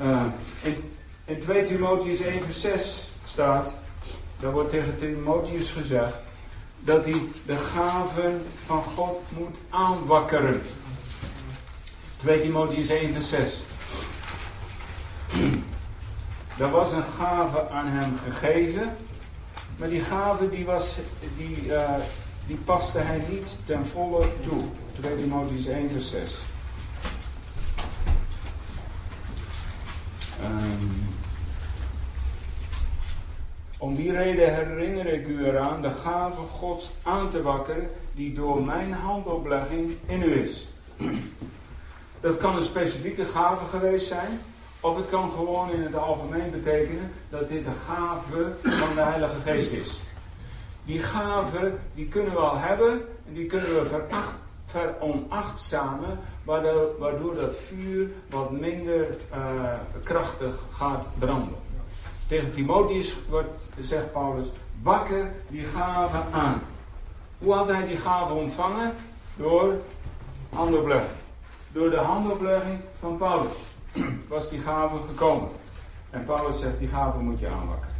Uh, 0.00 0.22
in, 0.62 0.74
in 1.24 1.38
2 1.38 1.62
Timotheus 1.62 2.20
1 2.20 2.42
vers 2.42 2.60
6 2.60 3.08
staat, 3.24 3.74
daar 4.40 4.52
wordt 4.52 4.70
tegen 4.70 4.96
Timotheus 4.96 5.70
gezegd, 5.70 6.14
dat 6.78 7.04
hij 7.04 7.22
de 7.46 7.56
gaven 7.56 8.42
van 8.66 8.82
God 8.82 9.22
moet 9.28 9.56
aanwakkeren. 9.70 10.62
2 12.16 12.40
Timotheus 12.40 12.88
1 12.88 13.12
vers 13.12 13.28
6. 13.28 13.62
Er 16.58 16.70
was 16.78 16.92
een 16.92 17.02
gave 17.02 17.68
aan 17.68 17.86
hem 17.86 18.18
gegeven, 18.24 18.96
maar 19.76 19.88
die 19.88 20.00
gave 20.00 20.48
die, 20.48 20.64
was, 20.64 20.98
die, 21.36 21.64
uh, 21.66 21.94
die 22.48 22.56
paste 22.56 22.98
hij 22.98 23.20
niet 23.30 23.56
ten 23.64 23.86
volle 23.86 24.26
toe. 24.40 24.62
2 25.00 25.16
Timotheus 25.16 25.66
1 25.66 25.90
vers 25.90 26.10
6. 26.10 26.36
Um, 30.44 31.08
om 33.78 33.94
die 33.94 34.12
reden 34.12 34.54
herinner 34.54 35.06
ik 35.06 35.26
u 35.26 35.44
eraan 35.44 35.82
de 35.82 35.90
gave 35.90 36.40
Gods 36.40 36.90
aan 37.02 37.30
te 37.30 37.42
wakkeren 37.42 37.90
die 38.14 38.34
door 38.34 38.64
mijn 38.64 38.92
handoplegging 38.92 39.96
in 40.06 40.22
u 40.22 40.42
is. 40.42 40.66
Dat 42.20 42.36
kan 42.36 42.56
een 42.56 42.64
specifieke 42.64 43.24
gave 43.24 43.64
geweest 43.64 44.06
zijn, 44.06 44.40
of 44.80 44.96
het 44.96 45.08
kan 45.08 45.30
gewoon 45.30 45.72
in 45.72 45.82
het 45.82 45.94
algemeen 45.94 46.50
betekenen 46.50 47.12
dat 47.30 47.48
dit 47.48 47.66
een 47.66 47.72
gave 47.86 48.52
van 48.62 48.94
de 48.94 49.00
Heilige 49.00 49.40
Geest 49.44 49.72
is. 49.72 50.00
Die 50.88 50.98
gave, 50.98 51.72
die 51.94 52.08
kunnen 52.08 52.32
we 52.32 52.38
al 52.38 52.58
hebben 52.58 52.90
en 53.26 53.34
die 53.34 53.46
kunnen 53.46 53.74
we 53.74 53.86
veracht, 53.86 54.34
veronachtzamen, 54.64 56.18
waardoor, 56.44 56.98
waardoor 56.98 57.34
dat 57.34 57.54
vuur 57.56 58.08
wat 58.30 58.50
minder 58.50 59.06
uh, 59.34 59.72
krachtig 60.02 60.54
gaat 60.72 61.06
branden. 61.18 61.54
Tegen 62.28 62.52
Timotheus 62.52 63.16
wordt, 63.28 63.48
zegt 63.80 64.12
Paulus, 64.12 64.46
wakker 64.82 65.32
die 65.48 65.64
gave 65.64 66.18
aan. 66.32 66.62
Hoe 67.38 67.52
had 67.52 67.68
hij 67.68 67.86
die 67.86 67.96
gave 67.96 68.32
ontvangen? 68.32 68.94
Door 69.36 69.74
handoplegging. 70.52 71.18
Door 71.72 71.90
de 71.90 71.96
handoplegging 71.96 72.80
van 72.98 73.16
Paulus 73.16 73.52
was 74.28 74.50
die 74.50 74.60
gave 74.60 74.96
gekomen. 75.08 75.48
En 76.10 76.24
Paulus 76.24 76.58
zegt, 76.58 76.78
die 76.78 76.88
gave 76.88 77.18
moet 77.18 77.38
je 77.38 77.48
aanwakkeren. 77.48 77.97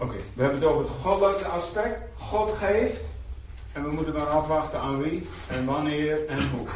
Oké, 0.00 0.16
we 0.34 0.42
hebben 0.42 0.60
het 0.60 0.70
over 0.70 0.84
het 0.84 0.92
goddelijke 1.02 1.44
aspect. 1.44 1.98
God 2.18 2.52
geeft. 2.52 3.00
En 3.72 3.82
we 3.82 3.90
moeten 3.90 4.12
maar 4.12 4.26
afwachten 4.26 4.80
aan 4.80 5.02
wie 5.02 5.28
en 5.48 5.64
wanneer 5.64 6.26
en 6.26 6.50
hoe. 6.50 6.66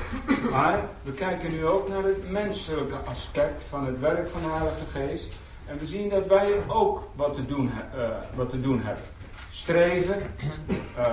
Maar 0.50 0.80
we 1.02 1.12
kijken 1.12 1.50
nu 1.50 1.66
ook 1.66 1.88
naar 1.88 2.02
het 2.02 2.30
menselijke 2.30 2.96
aspect 2.96 3.62
van 3.62 3.86
het 3.86 4.00
werk 4.00 4.28
van 4.28 4.40
de 4.40 4.48
Heilige 4.48 4.86
Geest. 4.92 5.32
En 5.66 5.78
we 5.78 5.86
zien 5.86 6.08
dat 6.08 6.26
wij 6.26 6.52
ook 6.68 7.10
wat 7.16 7.34
te 7.34 7.46
doen, 7.46 7.70
uh, 7.96 8.08
wat 8.34 8.50
te 8.50 8.60
doen 8.60 8.80
hebben. 8.82 9.04
Streven, 9.50 10.22
uh, 10.98 11.06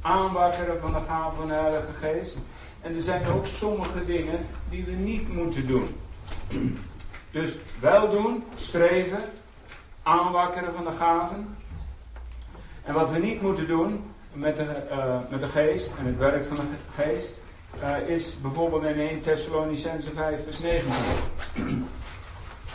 aanwakkeren 0.00 0.80
van 0.80 0.92
de 0.92 1.00
gaven 1.00 1.36
van 1.36 1.46
de 1.46 1.52
Heilige 1.52 1.92
Geest. 2.00 2.38
En 2.80 2.94
er 2.94 3.02
zijn 3.02 3.26
ook 3.26 3.46
sommige 3.46 4.04
dingen 4.04 4.38
die 4.68 4.84
we 4.84 4.92
niet 4.92 5.34
moeten 5.34 5.66
doen. 5.66 5.96
Dus 7.30 7.56
wel 7.80 8.10
doen, 8.10 8.44
streven, 8.56 9.22
aanwakkeren 10.02 10.74
van 10.74 10.84
de 10.84 10.90
gaven. 10.90 11.56
En 12.82 12.94
wat 12.94 13.10
we 13.10 13.18
niet 13.18 13.42
moeten 13.42 13.66
doen, 13.66 14.04
met 14.32 14.56
de, 14.56 14.86
uh, 14.90 15.18
met 15.30 15.40
de 15.40 15.46
geest 15.46 15.92
en 15.98 16.06
het 16.06 16.18
werk 16.18 16.44
van 16.44 16.56
de 16.56 17.02
geest 17.02 17.40
uh, 17.82 18.08
is 18.08 18.40
bijvoorbeeld 18.40 18.84
in 18.84 18.98
1 18.98 19.20
Thessalonicense 19.20 20.10
5 20.10 20.44
vers 20.44 20.58
19. 20.58 21.88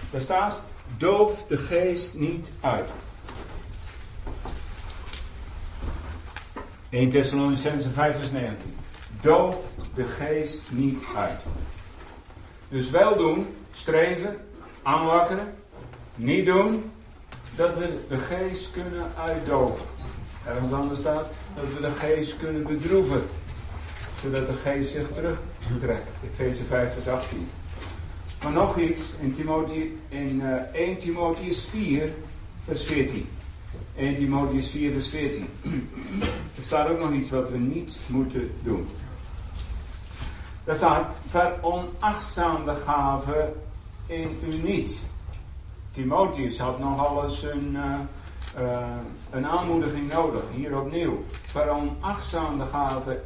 Daar 0.09 0.21
staat, 0.21 0.61
doof 0.97 1.45
de 1.47 1.57
geest 1.57 2.13
niet 2.13 2.51
uit. 2.61 2.89
1 6.89 7.09
Thessalonicense 7.09 7.89
5 7.89 8.15
vers 8.15 8.32
19. 8.32 8.75
Doof 9.21 9.69
de 9.95 10.05
geest 10.05 10.61
niet 10.69 11.03
uit. 11.15 11.39
Dus 12.69 12.89
wel 12.89 13.17
doen, 13.17 13.55
streven, 13.71 14.38
aanwakkeren. 14.84 15.53
Niet 16.15 16.45
doen, 16.45 16.91
dat 17.58 17.78
we 17.78 17.99
de 18.10 18.18
geest 18.18 18.72
kunnen 18.72 19.12
uitdoven. 19.26 19.86
Ergens 20.45 20.74
anders 20.74 20.99
staat 20.99 21.26
dat 21.55 21.66
we 21.74 21.82
de 21.82 21.91
geest 21.91 22.38
kunnen 22.38 22.64
bedroeven. 22.64 23.22
Zodat 24.22 24.45
de 24.47 24.53
geest 24.53 24.91
zich 24.91 25.08
terugtrekt. 25.14 26.08
Efeze 26.32 26.64
5 26.64 26.93
vers 26.93 27.08
18. 27.08 27.47
Maar 28.43 28.51
nog 28.51 28.78
iets 28.78 29.14
in, 29.20 29.36
in 30.10 30.41
uh, 30.41 30.53
1 30.74 30.97
Timotheus 30.97 31.64
4 31.64 32.12
vers 32.60 32.84
14. 32.84 33.30
1 33.95 34.16
Timotheus 34.16 34.70
4 34.70 34.91
vers 34.91 35.08
14. 35.08 35.47
er 36.58 36.64
staat 36.64 36.89
ook 36.89 36.99
nog 36.99 37.12
iets 37.12 37.30
wat 37.30 37.49
we 37.49 37.58
niet 37.58 37.97
moeten 38.08 38.51
doen. 38.64 38.88
Daar 40.64 40.76
staat, 40.76 41.16
veronachtzaam 41.28 42.66
de 42.66 42.74
gave 42.74 43.53
in 44.08 44.39
u 44.49 44.58
niet. 44.58 44.99
Timotheus 45.98 46.60
had 46.60 46.80
nog 46.80 47.24
eens 47.24 47.43
een, 47.43 47.76
uh, 47.76 48.00
uh, 48.60 48.88
een 49.30 49.45
aanmoediging 49.45 50.14
nodig. 50.14 50.41
Hier 50.56 50.80
opnieuw. 50.80 51.24
Veronachtzaam 51.48 52.58
de 52.58 52.66
gave 52.66 53.20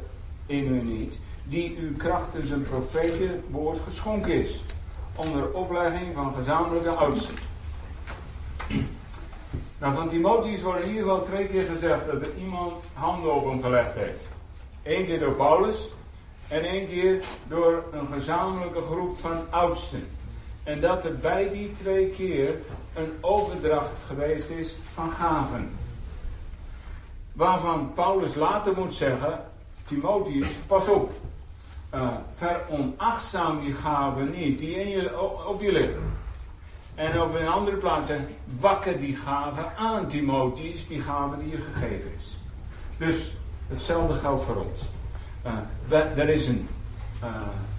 in 0.46 0.74
u 0.74 0.82
niet, 0.82 1.18
die 1.42 1.76
u 1.76 1.96
krachtens 1.96 2.50
een 2.50 2.62
profetenwoord 2.62 3.78
geschonken 3.84 4.32
is. 4.32 4.62
onder 5.14 5.50
oplegging 5.50 6.14
van 6.14 6.32
gezamenlijke 6.32 6.90
oudsten. 6.90 7.34
Nou, 9.78 9.94
van 9.94 10.08
Timotheus 10.08 10.62
wordt 10.62 10.82
in 10.82 10.88
ieder 10.88 11.02
geval 11.02 11.22
twee 11.22 11.46
keer 11.46 11.64
gezegd 11.64 12.06
dat 12.06 12.20
er 12.20 12.30
iemand 12.38 12.84
handen 12.92 13.34
op 13.34 13.44
hem 13.44 13.62
gelegd 13.62 13.94
heeft. 13.94 14.26
Eén 14.82 15.06
keer 15.06 15.18
door 15.18 15.34
Paulus 15.34 15.92
en 16.48 16.64
één 16.64 16.86
keer 16.86 17.22
door 17.48 17.84
een 17.92 18.06
gezamenlijke 18.12 18.82
groep 18.82 19.18
van 19.18 19.36
oudsten. 19.50 20.08
En 20.62 20.80
dat 20.80 21.04
er 21.04 21.16
bij 21.16 21.48
die 21.52 21.72
twee 21.72 22.08
keer 22.08 22.48
een 22.94 23.12
overdracht 23.20 23.92
geweest 24.06 24.50
is 24.50 24.76
van 24.92 25.10
gaven. 25.10 25.70
Waarvan 27.32 27.92
Paulus 27.92 28.34
later 28.34 28.72
moet 28.76 28.94
zeggen, 28.94 29.44
Timotheus, 29.84 30.50
pas 30.66 30.88
op. 30.88 31.10
Uh, 31.94 32.08
veronachtzaam 32.32 33.60
die 33.60 33.72
gaven 33.72 34.30
niet, 34.30 34.58
die 34.58 34.80
in 34.80 34.88
je, 34.88 35.20
op 35.46 35.60
je 35.60 35.72
liggen. 35.72 36.12
En 36.94 37.22
op 37.22 37.34
een 37.34 37.48
andere 37.48 37.76
plaats 37.76 38.10
wakker 38.60 39.00
die 39.00 39.16
gaven 39.16 39.76
aan 39.76 40.06
Timotheus, 40.08 40.86
die 40.86 41.00
gaven 41.00 41.38
die 41.38 41.50
je 41.50 41.58
gegeven 41.58 42.12
is. 42.18 42.36
Dus 42.96 43.32
hetzelfde 43.68 44.14
geldt 44.14 44.44
voor 44.44 44.56
ons. 44.56 44.80
Uh, 45.90 46.18
er 46.18 46.28
is 46.28 46.46
een, 46.46 46.68
uh, 47.22 47.28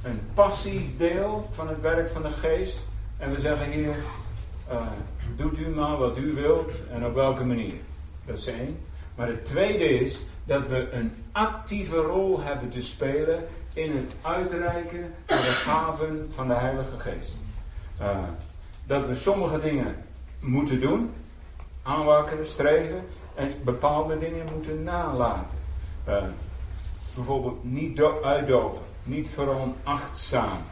een 0.04 0.20
passief 0.34 0.98
deel 0.98 1.48
van 1.52 1.68
het 1.68 1.82
werk 1.82 2.10
van 2.10 2.22
de 2.22 2.30
geest. 2.30 2.88
En 3.18 3.32
we 3.32 3.40
zeggen 3.40 3.72
hier, 3.72 3.96
uh, 4.72 4.82
doet 5.36 5.60
u 5.60 5.68
maar 5.68 5.98
wat 5.98 6.18
u 6.18 6.34
wilt 6.34 6.72
en 6.92 7.06
op 7.06 7.14
welke 7.14 7.44
manier. 7.44 7.74
Dat 8.26 8.38
is 8.38 8.48
één. 8.48 8.78
Maar 9.16 9.28
het 9.28 9.46
tweede 9.46 10.00
is 10.00 10.22
dat 10.44 10.68
we 10.68 10.92
een 10.92 11.14
actieve 11.32 11.96
rol 11.96 12.42
hebben 12.42 12.70
te 12.70 12.82
spelen 12.82 13.44
in 13.74 13.98
het 13.98 14.16
uitreiken 14.22 15.14
van 15.26 15.38
de 15.38 15.44
gaven 15.44 16.28
van 16.34 16.48
de 16.48 16.54
Heilige 16.54 16.98
Geest. 16.98 17.38
Uh, 18.02 18.18
dat 18.86 19.08
we 19.08 19.16
sommige 19.16 19.60
dingen 19.60 19.96
moeten 20.40 20.82
doen, 20.82 21.12
aanwakkeren, 21.84 22.48
streven, 22.48 23.06
en 23.36 23.52
bepaalde 23.64 24.20
dingen 24.20 24.46
moeten 24.54 24.84
nalaten. 24.84 25.58
Uh, 26.08 26.24
bijvoorbeeld 27.16 27.64
niet 27.64 28.02
uitdoven, 28.24 28.86
niet 29.04 29.30
veronachtzamen. 29.30 30.66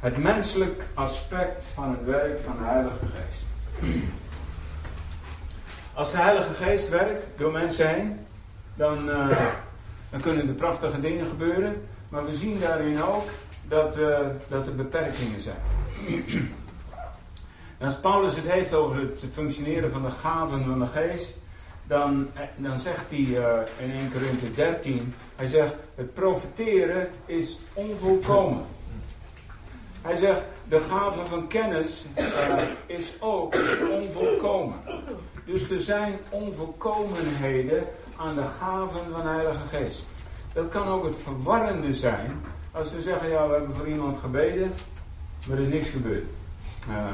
Het 0.00 0.16
menselijk 0.16 0.84
aspect 0.94 1.66
van 1.74 1.90
het 1.90 2.04
werk 2.04 2.40
van 2.40 2.56
de 2.58 2.64
Heilige 2.64 3.06
Geest. 3.06 3.44
Als 5.94 6.10
de 6.10 6.18
Heilige 6.18 6.52
Geest 6.52 6.88
werkt 6.88 7.26
door 7.36 7.52
mensen 7.52 7.88
heen, 7.88 8.18
dan, 8.74 9.08
uh, 9.08 9.38
dan 10.10 10.20
kunnen 10.20 10.48
er 10.48 10.54
prachtige 10.54 11.00
dingen 11.00 11.26
gebeuren. 11.26 11.82
Maar 12.08 12.26
we 12.26 12.34
zien 12.34 12.58
daarin 12.58 13.02
ook 13.02 13.28
dat, 13.68 13.98
uh, 13.98 14.18
dat 14.48 14.66
er 14.66 14.74
beperkingen 14.74 15.40
zijn. 15.40 15.62
Als 17.80 17.96
Paulus 18.00 18.36
het 18.36 18.50
heeft 18.50 18.74
over 18.74 18.96
het 18.96 19.24
functioneren 19.32 19.90
van 19.90 20.02
de 20.02 20.10
gaven 20.10 20.64
van 20.64 20.78
de 20.78 20.86
geest, 20.86 21.36
dan, 21.90 22.28
eh, 22.34 22.42
dan 22.56 22.78
zegt 22.78 23.10
hij 23.10 23.18
uh, 23.18 23.58
in 23.78 23.90
1 23.90 24.10
Corinthië 24.12 24.54
13, 24.54 25.14
hij 25.36 25.48
zegt, 25.48 25.74
het 25.94 26.14
profiteren 26.14 27.08
is 27.26 27.58
onvolkomen. 27.72 28.64
Hij 30.02 30.16
zegt, 30.16 30.42
de 30.68 30.78
gave 30.78 31.24
van 31.24 31.46
kennis 31.46 32.04
uh, 32.18 32.62
is 32.86 33.12
ook 33.20 33.54
onvolkomen. 33.90 34.76
Dus 35.44 35.70
er 35.70 35.80
zijn 35.80 36.18
onvolkomenheden 36.28 37.84
aan 38.16 38.34
de 38.34 38.46
gaven 38.58 39.00
van 39.12 39.22
de 39.22 39.28
Heilige 39.28 39.68
Geest. 39.76 40.08
Dat 40.52 40.68
kan 40.68 40.88
ook 40.88 41.04
het 41.04 41.16
verwarrende 41.16 41.94
zijn 41.94 42.40
als 42.72 42.92
we 42.92 43.02
zeggen, 43.02 43.28
ja, 43.28 43.46
we 43.48 43.54
hebben 43.54 43.74
voor 43.74 43.88
iemand 43.88 44.18
gebeden, 44.18 44.72
maar 45.46 45.56
er 45.56 45.64
is 45.64 45.72
niks 45.72 45.88
gebeurd. 45.88 46.24
Uh, 46.88 47.06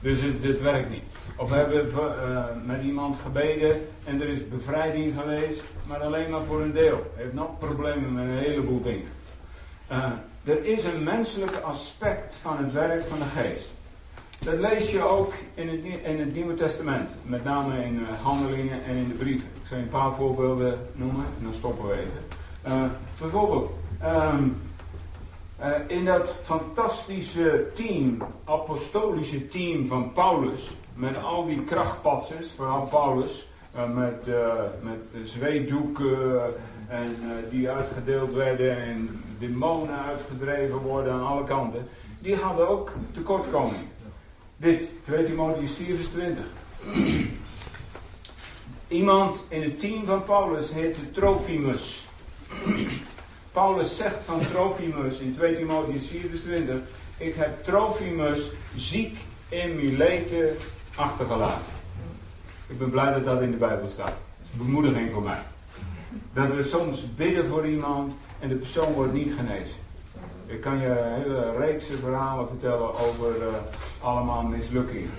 dus 0.00 0.20
het, 0.20 0.42
dit 0.42 0.60
werkt 0.60 0.90
niet. 0.90 1.02
Of 1.36 1.48
we 1.48 1.54
hebben 1.54 1.86
uh, 1.86 2.44
met 2.64 2.82
iemand 2.82 3.16
gebeden 3.16 3.86
en 4.04 4.20
er 4.20 4.28
is 4.28 4.48
bevrijding 4.48 5.14
geweest, 5.20 5.62
maar 5.86 5.98
alleen 5.98 6.30
maar 6.30 6.42
voor 6.42 6.60
een 6.60 6.72
deel. 6.72 7.12
Heeft 7.14 7.32
nog 7.32 7.58
problemen 7.58 8.14
met 8.14 8.24
een 8.24 8.38
heleboel 8.38 8.82
dingen. 8.82 9.08
Uh, 9.92 10.04
er 10.44 10.64
is 10.64 10.84
een 10.84 11.02
menselijk 11.02 11.56
aspect 11.56 12.34
van 12.34 12.56
het 12.56 12.72
werk 12.72 13.04
van 13.04 13.18
de 13.18 13.24
geest. 13.24 13.68
Dat 14.44 14.58
lees 14.58 14.90
je 14.90 15.02
ook 15.02 15.32
in 15.54 15.68
het, 15.68 16.04
in 16.04 16.18
het 16.18 16.34
Nieuwe 16.34 16.54
Testament. 16.54 17.10
Met 17.22 17.44
name 17.44 17.84
in 17.84 17.94
uh, 17.94 18.22
handelingen 18.22 18.84
en 18.84 18.94
in 18.94 19.08
de 19.08 19.14
brieven. 19.14 19.48
Ik 19.62 19.68
zal 19.68 19.78
een 19.78 19.88
paar 19.88 20.14
voorbeelden 20.14 20.78
noemen 20.92 21.24
en 21.38 21.44
dan 21.44 21.54
stoppen 21.54 21.88
we 21.88 21.94
even. 21.94 22.90
Bijvoorbeeld, 23.18 23.70
um, 24.04 24.56
uh, 25.60 25.66
in 25.86 26.04
dat 26.04 26.36
fantastische 26.42 27.66
team, 27.74 28.22
apostolische 28.44 29.48
team 29.48 29.86
van 29.86 30.12
Paulus. 30.12 30.76
Met 30.94 31.22
al 31.22 31.46
die 31.46 31.62
krachtpatsers, 31.64 32.50
vooral 32.56 32.86
Paulus. 32.86 33.48
met, 33.94 34.26
met 34.80 35.26
zweetdoeken 35.28 36.40
en 36.88 37.16
die 37.50 37.70
uitgedeeld 37.70 38.32
werden 38.32 38.76
en 38.76 39.22
demonen 39.38 40.04
uitgedreven 40.04 40.76
worden 40.76 41.12
aan 41.12 41.26
alle 41.26 41.44
kanten. 41.44 41.88
Die 42.18 42.36
hadden 42.36 42.68
ook 42.68 42.92
tekortkomingen. 43.12 43.90
Dit, 44.56 44.90
2 45.04 45.24
Timotheus 45.24 45.72
4 45.72 45.94
vers 45.96 46.08
20. 46.08 46.44
Iemand 48.88 49.46
in 49.48 49.62
het 49.62 49.78
team 49.78 50.06
van 50.06 50.24
Paulus 50.24 50.72
heette 50.72 51.10
Trofimus. 51.10 52.08
Paulus 53.58 53.96
zegt 53.96 54.24
van 54.24 54.40
Trofimus 54.40 55.18
in 55.18 55.32
2 55.32 55.56
Timotheus 55.56 56.06
4 56.06 56.20
vers 56.28 56.40
20. 56.40 56.76
Ik 57.16 57.34
heb 57.34 57.64
Trofimus 57.64 58.52
ziek 58.74 59.18
in 59.48 59.76
Mileten 59.76 60.56
achtergelaten. 60.96 61.72
Ik 62.66 62.78
ben 62.78 62.90
blij 62.90 63.12
dat 63.12 63.24
dat 63.24 63.42
in 63.42 63.50
de 63.50 63.56
Bijbel 63.56 63.88
staat. 63.88 64.16
Is 64.42 64.58
bemoediging 64.58 65.12
voor 65.12 65.22
mij. 65.22 65.38
Dat 66.32 66.54
we 66.54 66.62
soms 66.62 67.14
bidden 67.14 67.46
voor 67.46 67.66
iemand 67.66 68.12
en 68.40 68.48
de 68.48 68.54
persoon 68.54 68.92
wordt 68.92 69.12
niet 69.12 69.34
genezen. 69.34 69.76
Ik 70.46 70.60
kan 70.60 70.78
je 70.78 71.20
hele 71.24 71.52
reekse 71.52 71.98
verhalen 71.98 72.48
vertellen 72.48 72.98
over 72.98 73.36
uh, 73.36 73.44
allemaal 74.00 74.42
mislukkingen. 74.42 75.10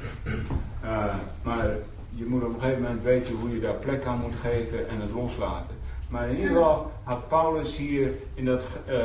Uh, 0.83 1.15
maar 1.43 1.75
je 2.09 2.25
moet 2.25 2.43
op 2.43 2.53
een 2.53 2.59
gegeven 2.59 2.81
moment 2.81 3.03
weten 3.03 3.35
hoe 3.35 3.53
je 3.53 3.59
daar 3.59 3.73
plek 3.73 4.05
aan 4.05 4.19
moet 4.19 4.39
geven 4.41 4.89
en 4.89 5.01
het 5.01 5.11
loslaten. 5.11 5.78
Maar 6.09 6.29
in 6.29 6.35
ieder 6.35 6.49
geval 6.49 6.91
had 7.03 7.27
Paulus 7.27 7.77
hier 7.77 8.11
in 8.33 8.45
dat, 8.45 8.65
uh, 8.89 8.95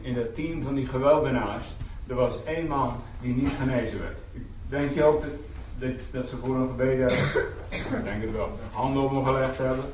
in 0.00 0.14
dat 0.14 0.34
team 0.34 0.62
van 0.62 0.74
die 0.74 0.86
geweldenaars, 0.86 1.64
er 2.06 2.14
was 2.14 2.44
één 2.44 2.66
man 2.66 2.94
die 3.20 3.34
niet 3.34 3.52
genezen 3.60 4.00
werd. 4.00 4.18
Denk 4.68 4.94
je 4.94 5.04
ook 5.04 5.22
dat, 5.22 5.30
dat, 5.78 6.00
dat 6.10 6.26
ze 6.26 6.36
voor 6.36 6.54
hem 6.54 6.68
gebeden 6.68 6.98
hebben? 6.98 7.42
Ik 7.68 8.04
denk 8.04 8.22
het 8.22 8.32
wel. 8.32 8.50
Handen 8.72 9.02
op 9.02 9.10
hem 9.10 9.24
gelegd 9.24 9.58
hebben. 9.58 9.84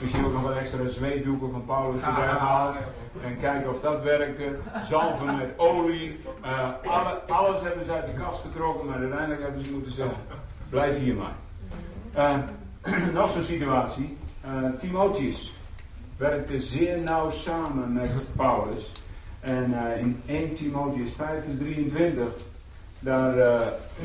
Misschien 0.00 0.24
ook 0.24 0.32
nog 0.32 0.42
wel 0.42 0.52
extra 0.52 0.88
zweetdoeken 0.88 1.50
van 1.50 1.64
Paulus 1.64 2.02
erbij 2.02 2.24
halen. 2.24 2.76
En 3.24 3.38
kijken 3.38 3.70
of 3.70 3.80
dat 3.80 4.02
werkte. 4.02 4.56
Zalven 4.82 5.36
met 5.36 5.48
olie. 5.56 6.20
Uh, 6.44 6.70
alle, 6.84 7.20
alles 7.28 7.62
hebben 7.62 7.84
ze 7.84 7.92
uit 7.92 8.06
de 8.06 8.20
kast 8.22 8.40
getrokken. 8.40 8.86
Maar 8.86 8.98
uiteindelijk 8.98 9.42
hebben 9.42 9.64
ze 9.64 9.72
moeten 9.72 9.92
zeggen. 9.92 10.16
Blijf 10.68 10.98
hier 10.98 11.14
maar. 11.14 11.36
Uh, 12.16 13.12
nog 13.14 13.30
zo'n 13.30 13.42
situatie. 13.42 14.16
Uh, 14.46 14.78
Timotheus 14.78 15.55
werkte 16.16 16.60
zeer 16.60 16.98
nauw 16.98 17.30
samen 17.30 17.92
met 17.92 18.10
Paulus. 18.36 18.92
En 19.40 19.74
in 19.98 20.22
1 20.26 20.54
Timotheus 20.54 21.10
5 21.12 21.44
en 21.44 21.58
23. 21.58 22.26
Daar, 23.00 23.34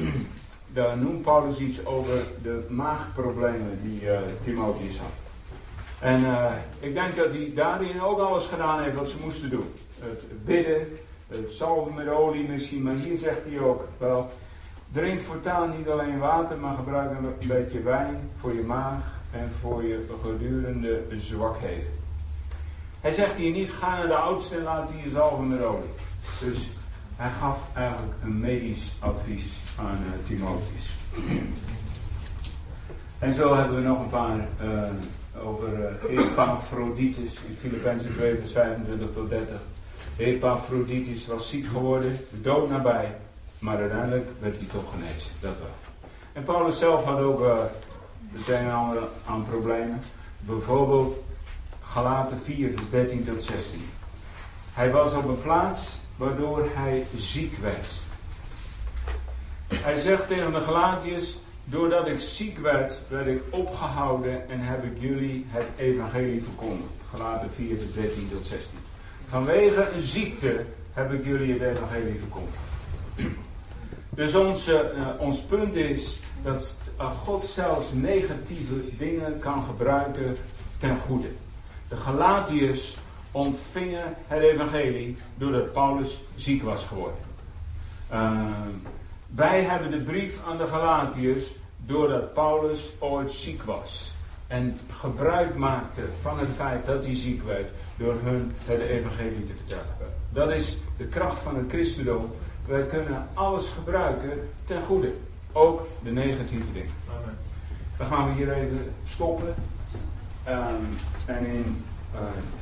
daar 0.73 0.97
noemt 0.97 1.21
Paulus 1.21 1.59
iets 1.59 1.85
over 1.85 2.23
de 2.41 2.65
maagproblemen 2.69 3.79
die 3.81 4.01
Timotheus 4.43 4.97
had. 4.97 5.21
En 6.01 6.21
uh, 6.21 6.51
ik 6.79 6.93
denk 6.93 7.15
dat 7.15 7.27
hij 7.31 7.51
daarin 7.55 8.01
ook 8.01 8.19
alles 8.19 8.45
gedaan 8.45 8.83
heeft 8.83 8.95
wat 8.95 9.09
ze 9.09 9.15
moesten 9.23 9.49
doen. 9.49 9.73
Het 9.99 10.45
bidden, 10.45 10.87
het 11.27 11.51
salven 11.51 11.93
met 11.93 12.07
olie 12.07 12.49
misschien, 12.49 12.81
maar 12.81 12.93
hier 12.93 13.17
zegt 13.17 13.39
hij 13.45 13.59
ook 13.59 13.87
wel, 13.97 14.31
drink 14.91 15.21
voortaan 15.21 15.77
niet 15.77 15.87
alleen 15.87 16.19
water, 16.19 16.57
maar 16.57 16.73
gebruik 16.73 17.11
een 17.11 17.47
beetje 17.47 17.81
wijn 17.81 18.29
voor 18.37 18.53
je 18.53 18.63
maag 18.63 19.19
en 19.31 19.51
voor 19.59 19.83
je 19.83 20.05
gedurende 20.21 21.01
zwakheden. 21.17 22.00
Hij 23.01 23.11
zegt 23.11 23.35
hier 23.35 23.51
niet, 23.51 23.71
ga 23.71 23.97
naar 23.97 24.07
de 24.07 24.15
oudste 24.15 24.55
en 24.55 24.63
laat 24.63 24.87
die 24.87 25.03
je 25.03 25.09
zalven 25.09 25.47
met 25.47 25.63
olie. 25.63 25.89
Dus 26.39 26.69
hij 27.15 27.29
gaf 27.29 27.67
eigenlijk 27.73 28.13
een 28.23 28.39
medisch 28.39 28.95
advies 28.99 29.45
aan 29.79 29.99
uh, 30.05 30.27
Timotheus. 30.27 30.95
En 33.19 33.33
zo 33.33 33.55
hebben 33.55 33.75
we 33.75 33.81
nog 33.81 33.99
een 33.99 34.09
paar... 34.09 34.47
Uh, 34.61 34.83
over 35.43 35.67
uh, 36.09 36.17
in 36.17 37.29
Filippenzen 37.57 38.13
2 38.13 38.35
vers 38.35 38.51
25 38.51 39.07
tot 39.13 39.29
30. 39.29 39.61
Epaphroditus 40.17 41.27
was 41.27 41.49
ziek 41.49 41.65
geworden, 41.65 42.17
de 42.31 42.41
dood 42.41 42.69
nabij, 42.69 43.15
maar 43.59 43.77
uiteindelijk 43.77 44.29
werd 44.39 44.57
hij 44.57 44.67
toch 44.73 44.91
genezen, 44.91 45.31
dat 45.39 45.57
wel. 45.57 45.75
En 46.33 46.43
Paulus 46.43 46.79
zelf 46.79 47.03
had 47.03 47.19
ook 47.19 47.41
uh, 47.41 47.57
een 48.47 48.53
en 48.53 48.71
ander 48.71 49.03
aan 49.25 49.45
problemen. 49.49 50.01
Bijvoorbeeld 50.39 51.17
Galaten 51.91 52.39
4 52.39 52.71
vers 52.71 52.89
13 52.89 53.23
tot 53.23 53.43
16. 53.43 53.89
Hij 54.73 54.91
was 54.91 55.13
op 55.13 55.27
een 55.27 55.41
plaats 55.41 55.99
waardoor 56.15 56.67
hij 56.73 57.05
ziek 57.15 57.57
werd. 57.57 58.01
Hij 59.73 59.97
zegt 59.97 60.27
tegen 60.27 60.53
de 60.53 60.61
Galatiërs, 60.61 61.37
doordat 61.63 62.07
ik 62.07 62.19
ziek 62.19 62.57
werd, 62.57 62.99
werd 63.07 63.27
ik 63.27 63.41
opgehouden 63.49 64.49
en 64.49 64.59
heb 64.59 64.83
ik 64.83 64.91
jullie 64.99 65.45
het 65.49 65.65
evangelie 65.77 66.43
verkondigd. 66.43 66.91
Galaten 67.15 67.51
4, 67.51 67.77
vers 67.77 67.93
13 67.93 68.29
tot 68.31 68.45
16. 68.45 68.77
Vanwege 69.27 69.89
een 69.95 70.01
ziekte 70.01 70.65
heb 70.93 71.13
ik 71.13 71.25
jullie 71.25 71.53
het 71.53 71.61
evangelie 71.61 72.19
verkondigd. 72.19 72.57
Dus 74.09 74.35
ons, 74.35 74.69
uh, 74.69 74.79
ons 75.17 75.41
punt 75.41 75.75
is 75.75 76.19
dat 76.43 76.77
God 77.23 77.45
zelfs 77.45 77.91
negatieve 77.93 78.97
dingen 78.97 79.39
kan 79.39 79.63
gebruiken 79.63 80.37
ten 80.77 80.97
goede. 80.97 81.27
De 81.91 81.97
Galatiërs 81.97 82.97
ontvingen 83.31 84.15
het 84.27 84.41
evangelie 84.41 85.17
doordat 85.35 85.73
Paulus 85.73 86.21
ziek 86.35 86.63
was 86.63 86.85
geworden. 86.85 87.19
Uh, 88.11 88.41
wij 89.27 89.61
hebben 89.61 89.91
de 89.91 90.03
brief 90.03 90.39
aan 90.47 90.57
de 90.57 90.67
Galatiërs 90.67 91.55
doordat 91.77 92.33
Paulus 92.33 92.91
ooit 92.99 93.31
ziek 93.31 93.63
was. 93.63 94.11
En 94.47 94.79
gebruik 94.89 95.55
maakte 95.55 96.01
van 96.21 96.39
het 96.39 96.53
feit 96.53 96.85
dat 96.85 97.05
hij 97.05 97.15
ziek 97.15 97.43
werd 97.43 97.69
door 97.97 98.15
hun 98.23 98.51
het 98.63 98.81
evangelie 98.81 99.43
te 99.43 99.55
vertellen. 99.55 99.95
Dat 100.29 100.51
is 100.51 100.77
de 100.97 101.05
kracht 101.05 101.37
van 101.37 101.55
het 101.55 101.69
christendom. 101.69 102.31
Wij 102.65 102.85
kunnen 102.85 103.27
alles 103.33 103.67
gebruiken 103.67 104.49
ten 104.65 104.81
goede. 104.81 105.13
Ook 105.51 105.87
de 106.03 106.11
negatieve 106.11 106.71
dingen. 106.73 106.93
Amen. 107.09 107.37
Dan 107.97 108.07
gaan 108.07 108.27
we 108.27 108.33
hier 108.33 108.53
even 108.53 108.93
stoppen. 109.03 109.55
Um, 110.47 110.97
en 111.25 111.45
in 111.45 111.85
uh, 112.13 112.19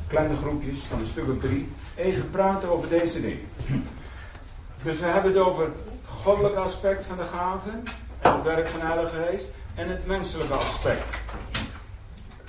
kleine 0.08 0.36
groepjes 0.36 0.80
van 0.80 1.00
een 1.00 1.06
stuk 1.06 1.30
of 1.30 1.40
drie 1.40 1.70
even 1.96 2.30
praten 2.30 2.70
over 2.70 2.90
deze 2.90 3.22
dingen. 3.22 3.48
Dus 4.84 5.00
we 5.00 5.06
hebben 5.06 5.32
het 5.32 5.42
over 5.42 5.64
het 5.64 5.74
goddelijke 6.06 6.60
aspect 6.60 7.06
van 7.06 7.18
de 7.18 7.24
gaven. 7.24 7.84
En 8.20 8.34
het 8.34 8.44
werk 8.44 8.68
van 8.68 8.82
Heilige 8.82 9.16
Geest. 9.16 9.48
En 9.76 9.90
het 9.90 10.06
menselijke 10.06 10.54
aspect. 10.54 11.04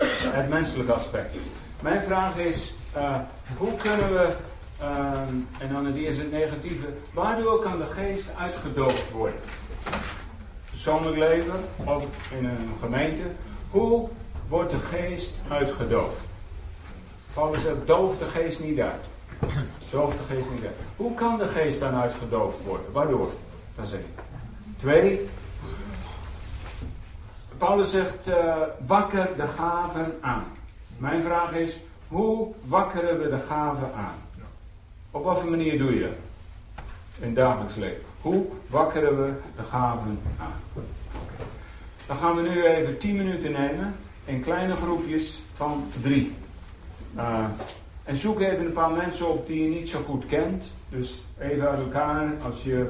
Het 0.06 0.48
menselijke 0.48 0.92
aspect. 0.92 1.34
Mijn 1.80 2.02
vraag 2.02 2.36
is, 2.36 2.74
uh, 2.96 3.16
hoe 3.56 3.76
kunnen 3.76 4.12
we, 4.12 4.32
uh, 4.80 5.18
en 5.58 5.72
dan 5.72 5.94
eerste 5.94 6.22
het 6.22 6.32
negatieve, 6.32 6.86
waardoor 7.12 7.58
kan 7.60 7.78
de 7.78 7.86
geest 7.86 8.28
uitgedoofd 8.38 9.10
worden? 9.10 9.40
Persoonlijk 10.70 11.16
leven 11.16 11.64
of 11.84 12.06
in 12.38 12.44
een 12.44 12.70
gemeente. 12.80 13.22
Hoe 13.70 14.08
wordt 14.50 14.70
de 14.70 14.78
geest 14.78 15.34
uitgedoofd? 15.48 16.20
Paulus 17.34 17.62
zegt, 17.62 17.86
doof 17.86 18.16
de 18.16 18.24
geest 18.24 18.64
niet 18.64 18.80
uit. 18.80 19.04
Doof 19.90 20.16
de 20.16 20.34
geest 20.34 20.50
niet 20.50 20.64
uit. 20.64 20.74
Hoe 20.96 21.14
kan 21.14 21.38
de 21.38 21.46
geest 21.46 21.80
dan 21.80 21.94
uitgedoofd 21.94 22.62
worden? 22.64 22.92
Waardoor? 22.92 23.30
Dat 23.76 23.86
is 23.86 23.92
één. 23.92 24.14
Twee. 24.76 25.28
Paulus 27.58 27.90
zegt, 27.90 28.28
uh, 28.28 28.56
wakker 28.86 29.28
de 29.36 29.46
gaven 29.46 30.18
aan. 30.20 30.44
Mijn 30.98 31.22
vraag 31.22 31.52
is, 31.52 31.76
hoe 32.08 32.52
wakkeren 32.64 33.20
we 33.20 33.28
de 33.28 33.38
gaven 33.38 33.92
aan? 33.94 34.14
Op 35.10 35.22
voor 35.22 35.50
manier 35.50 35.78
doe 35.78 35.94
je 35.94 36.00
dat? 36.00 36.10
In 37.18 37.26
het 37.26 37.34
dagelijks 37.34 37.74
leven. 37.74 38.02
Hoe 38.20 38.46
wakkeren 38.66 39.24
we 39.24 39.32
de 39.56 39.62
gaven 39.62 40.20
aan? 40.38 40.82
Dan 42.06 42.16
gaan 42.16 42.36
we 42.36 42.42
nu 42.42 42.64
even 42.64 42.98
10 42.98 43.16
minuten 43.16 43.52
nemen 43.52 43.94
in 44.30 44.40
kleine 44.40 44.76
groepjes 44.76 45.42
van 45.52 45.84
drie. 46.02 46.34
Uh, 47.16 47.44
en 48.04 48.16
zoek 48.16 48.40
even 48.40 48.66
een 48.66 48.72
paar 48.72 48.90
mensen 48.90 49.28
op 49.28 49.46
die 49.46 49.62
je 49.62 49.68
niet 49.68 49.88
zo 49.88 50.00
goed 50.06 50.26
kent. 50.26 50.64
Dus 50.88 51.24
even 51.38 51.68
uit 51.68 51.78
elkaar, 51.78 52.32
als 52.44 52.62
je 52.62 52.86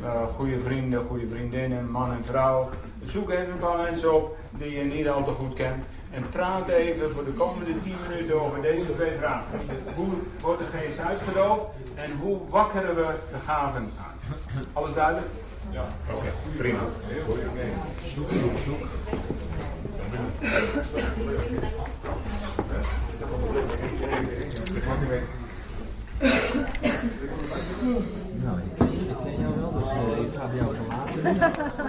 uh, 0.00 0.26
goede 0.26 0.60
vrienden, 0.60 1.04
goede 1.04 1.28
vriendinnen, 1.28 1.90
man 1.90 2.12
en 2.12 2.24
vrouw. 2.24 2.70
Zoek 3.02 3.30
even 3.30 3.50
een 3.50 3.58
paar 3.58 3.82
mensen 3.82 4.14
op 4.14 4.36
die 4.50 4.70
je 4.70 4.84
niet 4.84 5.08
al 5.08 5.24
te 5.24 5.30
goed 5.30 5.54
kent. 5.54 5.84
En 6.10 6.28
praat 6.30 6.68
even 6.68 7.10
voor 7.10 7.24
de 7.24 7.32
komende 7.32 7.80
10 7.80 7.94
minuten 8.08 8.42
over 8.42 8.62
deze 8.62 8.94
twee 8.94 9.16
vragen. 9.16 9.60
Hoe 9.94 10.08
wordt 10.40 10.58
de 10.58 10.78
geest 10.78 10.98
uitgedoofd 10.98 11.64
en 11.94 12.10
hoe 12.20 12.38
wakkeren 12.48 12.94
we 12.94 13.06
de 13.32 13.38
gaven 13.46 13.90
aan? 13.98 14.34
Alles 14.72 14.94
duidelijk? 14.94 15.26
Ja. 15.70 15.86
Oké, 16.06 16.16
okay, 16.16 16.30
prima. 16.56 16.78
Heel 17.06 17.24
goed. 17.24 17.38
Zoek, 18.02 18.30
zoek, 18.30 18.58
zoek. 18.58 18.86
Nou, 20.12 20.20
ik 28.58 29.16
ken 29.22 29.40
jou 29.40 29.54
wel, 29.56 29.72
dus 29.72 29.82
ik 30.26 30.34
ga 30.34 30.46
bij 30.46 30.56
jou 30.56 30.74
verlaten. 30.74 31.72